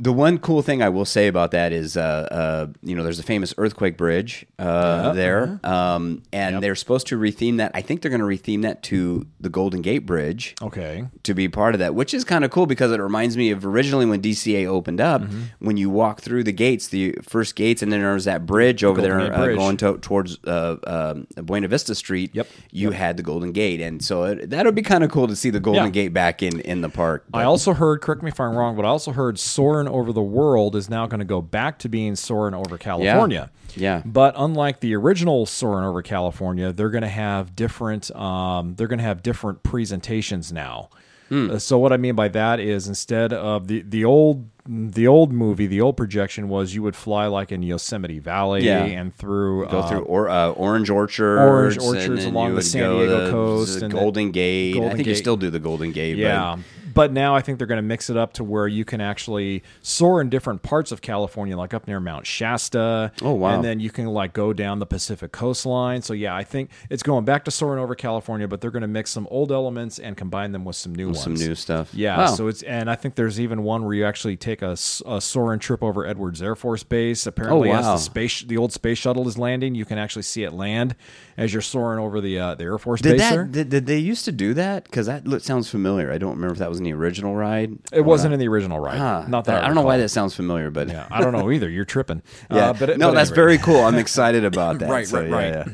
the 0.00 0.12
one 0.12 0.38
cool 0.38 0.62
thing 0.62 0.82
I 0.82 0.88
will 0.88 1.04
say 1.04 1.28
about 1.28 1.52
that 1.52 1.72
is, 1.72 1.96
uh, 1.96 2.00
uh, 2.00 2.66
you 2.82 2.96
know, 2.96 3.04
there's 3.04 3.18
a 3.18 3.22
famous 3.22 3.54
earthquake 3.56 3.96
bridge 3.96 4.44
uh, 4.58 5.12
there, 5.12 5.60
uh-huh. 5.62 5.74
um, 5.74 6.22
and 6.32 6.62
they're 6.62 6.74
supposed 6.74 7.06
to 7.08 7.18
retheme 7.18 7.58
that. 7.58 7.70
I 7.74 7.82
think 7.82 8.02
they're 8.02 8.10
going 8.10 8.20
to 8.20 8.26
retheme 8.26 8.62
that 8.62 8.82
to 8.84 9.26
the 9.40 9.48
Golden 9.48 9.80
Gate 9.80 10.04
Bridge. 10.06 10.54
Okay. 10.60 11.06
to 11.22 11.34
be 11.34 11.48
part 11.48 11.74
of 11.74 11.78
that, 11.78 11.94
which 11.94 12.14
is 12.14 12.24
kind 12.24 12.44
of 12.44 12.50
cool 12.50 12.66
because 12.66 12.90
it 12.90 13.00
reminds 13.00 13.36
me 13.36 13.50
of 13.50 13.64
originally 13.64 14.06
when 14.06 14.20
DCA 14.20 14.66
opened 14.66 15.00
up. 15.00 15.22
Mm-hmm. 15.22 15.42
When 15.60 15.76
you 15.76 15.88
walk 15.88 16.20
through 16.20 16.44
the 16.44 16.52
gates, 16.52 16.88
the 16.88 17.12
first 17.22 17.54
gates, 17.54 17.82
and 17.82 17.92
then 17.92 18.00
there's 18.00 18.24
that 18.24 18.44
bridge 18.44 18.82
over 18.82 19.00
Golden 19.00 19.18
there 19.18 19.34
uh, 19.34 19.44
Bridge. 19.44 19.56
going 19.56 19.76
to, 19.78 19.98
towards 19.98 20.38
uh, 20.44 20.76
um 20.84 21.26
Buena 21.44 21.68
Vista 21.68 21.94
Street. 21.94 22.34
Yep. 22.34 22.48
you 22.70 22.90
had 22.90 23.16
the 23.16 23.22
Golden 23.22 23.52
Gate, 23.52 23.80
and 23.80 24.02
so 24.02 24.24
it, 24.24 24.50
that 24.50 24.66
would 24.66 24.74
be 24.74 24.82
kind 24.82 25.04
of 25.04 25.10
cool 25.10 25.28
to 25.28 25.36
see 25.36 25.50
the 25.50 25.60
Golden 25.60 25.84
Yeah. 25.84 25.90
Gate 25.90 26.12
back 26.12 26.42
in 26.42 26.60
in 26.60 26.80
the 26.80 26.88
park. 26.88 27.24
I 27.32 27.44
also 27.44 27.72
heard, 27.72 28.00
correct 28.00 28.22
me 28.22 28.30
if 28.30 28.40
I'm 28.40 28.56
wrong, 28.56 28.74
but 28.74 28.84
I 28.84 28.88
also 28.88 29.12
heard 29.12 29.38
Over 29.88 30.12
the 30.12 30.22
World 30.22 30.76
is 30.76 30.88
now 30.90 31.06
going 31.06 31.20
to 31.20 31.24
go 31.24 31.40
back 31.40 31.78
to 31.80 31.88
being 31.88 32.16
Soarin' 32.16 32.54
Over 32.54 32.78
California. 32.78 33.50
Yeah. 33.74 34.02
But 34.04 34.34
unlike 34.36 34.80
the 34.80 34.94
original 34.94 35.46
Soarin' 35.46 35.84
Over 35.84 36.02
California, 36.02 36.72
they're 36.72 36.90
going 36.90 37.02
to 37.02 37.08
have 37.08 37.56
different. 37.56 38.14
Um, 38.14 38.74
they're 38.74 38.88
going 38.88 38.98
to 38.98 39.04
have 39.04 39.22
different 39.22 39.62
presentations 39.62 40.52
now. 40.52 40.90
Hmm. 41.28 41.50
Uh, 41.52 41.58
So 41.58 41.78
what 41.78 41.92
I 41.92 41.96
mean 41.96 42.14
by 42.14 42.28
that 42.28 42.60
is 42.60 42.88
instead 42.88 43.32
of 43.32 43.66
the 43.68 43.82
the 43.82 44.04
old 44.04 44.51
the 44.66 45.06
old 45.08 45.32
movie, 45.32 45.66
the 45.66 45.80
old 45.80 45.96
projection 45.96 46.48
was 46.48 46.74
you 46.74 46.82
would 46.82 46.94
fly 46.94 47.26
like 47.26 47.50
in 47.50 47.62
Yosemite 47.62 48.18
Valley 48.20 48.64
Yeah. 48.64 48.84
and 48.84 49.14
through 49.14 49.66
Go 49.66 49.80
uh, 49.80 49.88
through 49.88 50.02
or, 50.02 50.28
uh, 50.28 50.50
orange 50.50 50.88
orchards, 50.88 51.76
Orange 51.76 51.78
orchards 51.78 52.24
along 52.24 52.54
the 52.54 52.62
San 52.62 52.88
Diego 52.90 53.24
to 53.26 53.30
coast 53.32 53.78
the 53.80 53.86
and 53.86 53.92
the- 53.94 53.98
Golden 53.98 54.30
Gate. 54.30 54.74
I 54.76 54.78
Golden 54.78 54.96
think 54.96 55.08
you 55.08 55.14
still 55.16 55.36
do 55.36 55.50
the 55.50 55.58
Golden 55.60 55.90
Gate. 55.90 56.16
Yeah. 56.16 56.58
But 56.94 57.10
now 57.10 57.34
I 57.34 57.40
think 57.40 57.56
they're 57.56 57.66
going 57.66 57.78
to 57.78 57.82
mix 57.82 58.10
it 58.10 58.18
up 58.18 58.34
to 58.34 58.44
where 58.44 58.68
you 58.68 58.84
can 58.84 59.00
actually 59.00 59.62
soar 59.80 60.20
in 60.20 60.28
different 60.28 60.60
parts 60.62 60.92
of 60.92 61.00
California, 61.00 61.56
like 61.56 61.72
up 61.72 61.86
near 61.88 62.00
Mount 62.00 62.26
Shasta. 62.26 63.10
Oh, 63.22 63.32
wow. 63.32 63.54
And 63.54 63.64
then 63.64 63.80
you 63.80 63.88
can 63.88 64.08
like 64.08 64.34
go 64.34 64.52
down 64.52 64.78
the 64.78 64.84
Pacific 64.84 65.32
coastline. 65.32 66.02
So 66.02 66.12
yeah, 66.12 66.36
I 66.36 66.44
think 66.44 66.68
it's 66.90 67.02
going 67.02 67.24
back 67.24 67.46
to 67.46 67.50
soaring 67.50 67.82
over 67.82 67.94
California, 67.94 68.46
but 68.46 68.60
they're 68.60 68.70
going 68.70 68.82
to 68.82 68.88
mix 68.88 69.10
some 69.10 69.26
old 69.30 69.50
elements 69.50 69.98
and 69.98 70.18
combine 70.18 70.52
them 70.52 70.66
with 70.66 70.76
some 70.76 70.94
new 70.94 71.06
but 71.06 71.12
ones. 71.16 71.22
some 71.22 71.32
new 71.34 71.54
stuff. 71.54 71.94
Yeah, 71.94 72.18
Wow. 72.18 72.26
so 72.26 72.48
it's 72.48 72.62
and 72.62 72.90
I 72.90 72.94
think 72.94 73.14
there's 73.14 73.40
even 73.40 73.62
one 73.62 73.84
where 73.86 73.94
you 73.94 74.04
actually 74.04 74.36
take 74.36 74.51
a, 74.60 74.72
s- 74.72 75.00
a 75.06 75.20
soaring 75.22 75.58
trip 75.60 75.82
over 75.82 76.04
Edwards 76.04 76.42
Air 76.42 76.54
Force 76.54 76.82
Base. 76.82 77.26
Apparently, 77.26 77.70
as 77.70 77.86
Oh, 77.86 77.88
wow. 77.90 77.94
the 77.94 78.00
space 78.00 78.42
the 78.42 78.58
old 78.58 78.72
space 78.74 78.98
shuttle 78.98 79.26
is 79.26 79.38
landing, 79.38 79.74
you 79.74 79.86
can 79.86 79.96
actually 79.96 80.22
see 80.22 80.42
it 80.44 80.52
land 80.52 80.94
as 81.38 81.54
you're 81.54 81.62
soaring 81.62 81.98
over 81.98 82.20
the 82.20 82.38
uh, 82.38 82.54
the 82.56 82.64
Air 82.64 82.76
Force 82.76 83.00
Did 83.00 83.12
base 83.12 83.20
that? 83.20 83.30
there. 83.34 83.44
Did, 83.44 83.68
did 83.70 83.86
they 83.86 83.98
used 83.98 84.26
to 84.26 84.32
do 84.32 84.52
that? 84.54 84.84
Because 84.84 85.06
that 85.06 85.26
look, 85.26 85.42
sounds 85.42 85.70
familiar. 85.70 86.12
I 86.12 86.18
don't 86.18 86.34
remember 86.34 86.52
if 86.52 86.58
that 86.58 86.68
was 86.68 86.76
in 86.78 86.84
the 86.84 86.92
original 86.92 87.34
ride. 87.34 87.78
It 87.92 88.02
wasn't 88.02 88.34
in 88.34 88.40
the 88.40 88.48
original 88.48 88.78
ride. 88.80 88.98
Huh. 88.98 89.24
Not 89.28 89.46
that 89.46 89.62
I, 89.62 89.66
don't 89.66 89.74
know 89.76 89.82
why 89.82 89.96
that 89.96 90.10
sounds 90.10 90.34
familiar, 90.34 90.70
but 90.70 90.88
Yeah, 90.88 91.06
I 91.10 91.22
don't 91.22 91.32
know 91.32 91.50
either. 91.50 91.70
You're 91.70 91.84
tripping. 91.86 92.20
yeah. 92.50 92.70
Uh, 92.70 92.72
but 92.74 92.98
no, 92.98 93.08
but 93.08 93.14
that's 93.14 93.30
anyway. 93.30 93.36
very 93.36 93.58
cool. 93.58 93.80
I'm 93.80 93.94
excited 93.94 94.44
about 94.44 94.78
that. 94.80 94.90
Right, 94.90 95.06
So, 95.06 95.20
right, 95.20 95.28
yeah, 95.30 95.34
right. 95.36 95.66
yeah. 95.68 95.72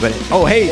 But 0.00 0.28
oh, 0.30 0.46
hey, 0.46 0.68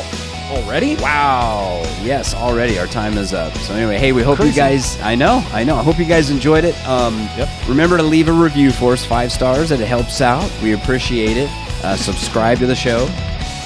already. 0.51 0.97
wow, 0.97 1.83
yes, 2.03 2.35
already 2.35 2.79
our 2.79 2.87
time 2.87 3.17
is 3.19 3.33
up. 3.33 3.53
So 3.59 3.75
anyway, 3.75 3.99
hey, 3.99 4.13
we 4.13 4.23
hope 4.23 4.41
you 4.41 4.53
guys. 4.53 5.01
I 5.01 5.15
know, 5.15 5.45
I 5.53 5.65
know. 5.65 5.77
I 5.77 5.83
hope 5.83 5.99
you 5.99 6.05
guys 6.05 6.31
enjoyed 6.31 6.65
it. 6.65 6.75
Um, 6.87 7.17
Yep. 7.37 7.49
Remember 7.69 7.97
to 7.97 8.03
leave 8.03 8.29
a 8.29 8.33
review 8.33 8.71
for 8.73 8.93
us, 8.93 9.05
five 9.05 9.31
stars. 9.33 9.71
It 9.71 9.81
helps 9.81 10.21
out. 10.21 10.51
We 10.63 10.73
appreciate 10.73 11.37
it. 11.37 11.51
Uh, 11.85 11.97
subscribe 11.97 12.59
to 12.59 12.67
the 12.67 12.75
show. 12.77 13.09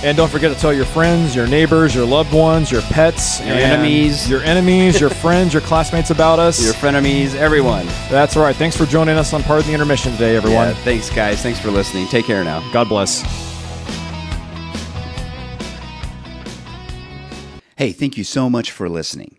And 0.04 0.14
don't 0.16 0.30
forget 0.30 0.52
to 0.54 0.60
tell 0.60 0.74
your 0.74 0.84
friends, 0.84 1.34
your 1.34 1.46
neighbors, 1.46 1.94
your 1.94 2.04
loved 2.06 2.32
ones, 2.32 2.70
your 2.70 2.82
pets, 2.82 3.40
Your 3.40 3.56
enemies. 3.56 4.28
your 4.28 4.42
enemies, 4.42 5.00
your 5.00 5.08
friends, 5.24 5.52
your 5.54 5.62
classmates 5.62 6.10
about 6.10 6.38
us. 6.38 6.62
Your 6.62 6.74
frenemies, 6.74 7.34
everyone. 7.34 7.86
That's 8.10 8.36
right. 8.36 8.54
Thanks 8.54 8.76
for 8.76 8.84
joining 8.84 9.16
us 9.16 9.32
on 9.32 9.42
Pardon 9.42 9.66
the 9.68 9.72
Intermission 9.74 10.12
today, 10.12 10.36
everyone. 10.36 10.68
Yeah, 10.68 10.74
thanks, 10.84 11.08
guys. 11.10 11.42
Thanks 11.42 11.58
for 11.58 11.70
listening. 11.70 12.06
Take 12.08 12.26
care 12.26 12.44
now. 12.44 12.60
God 12.72 12.88
bless. 12.90 13.45
Hey, 17.76 17.92
thank 17.92 18.16
you 18.16 18.24
so 18.24 18.48
much 18.48 18.70
for 18.70 18.88
listening. 18.88 19.36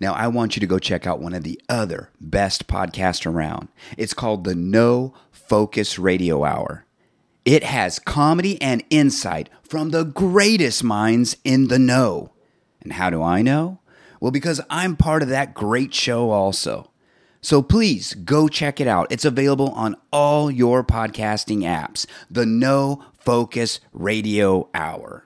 Now, 0.00 0.12
I 0.12 0.26
want 0.26 0.56
you 0.56 0.60
to 0.60 0.66
go 0.66 0.80
check 0.80 1.06
out 1.06 1.20
one 1.20 1.34
of 1.34 1.44
the 1.44 1.60
other 1.68 2.10
best 2.20 2.66
podcasts 2.66 3.24
around. 3.24 3.68
It's 3.96 4.12
called 4.12 4.42
the 4.42 4.56
No 4.56 5.14
Focus 5.30 5.96
Radio 5.96 6.42
Hour. 6.42 6.84
It 7.44 7.62
has 7.62 8.00
comedy 8.00 8.60
and 8.60 8.82
insight 8.90 9.48
from 9.62 9.90
the 9.90 10.02
greatest 10.02 10.82
minds 10.82 11.36
in 11.44 11.68
the 11.68 11.78
know. 11.78 12.32
And 12.82 12.94
how 12.94 13.08
do 13.08 13.22
I 13.22 13.40
know? 13.40 13.78
Well, 14.18 14.32
because 14.32 14.60
I'm 14.68 14.96
part 14.96 15.22
of 15.22 15.28
that 15.28 15.54
great 15.54 15.94
show 15.94 16.30
also. 16.30 16.90
So 17.40 17.62
please 17.62 18.14
go 18.14 18.48
check 18.48 18.80
it 18.80 18.88
out. 18.88 19.12
It's 19.12 19.24
available 19.24 19.70
on 19.70 19.94
all 20.12 20.50
your 20.50 20.82
podcasting 20.82 21.60
apps. 21.60 22.04
The 22.28 22.46
No 22.46 23.04
Focus 23.20 23.78
Radio 23.92 24.70
Hour. 24.74 25.22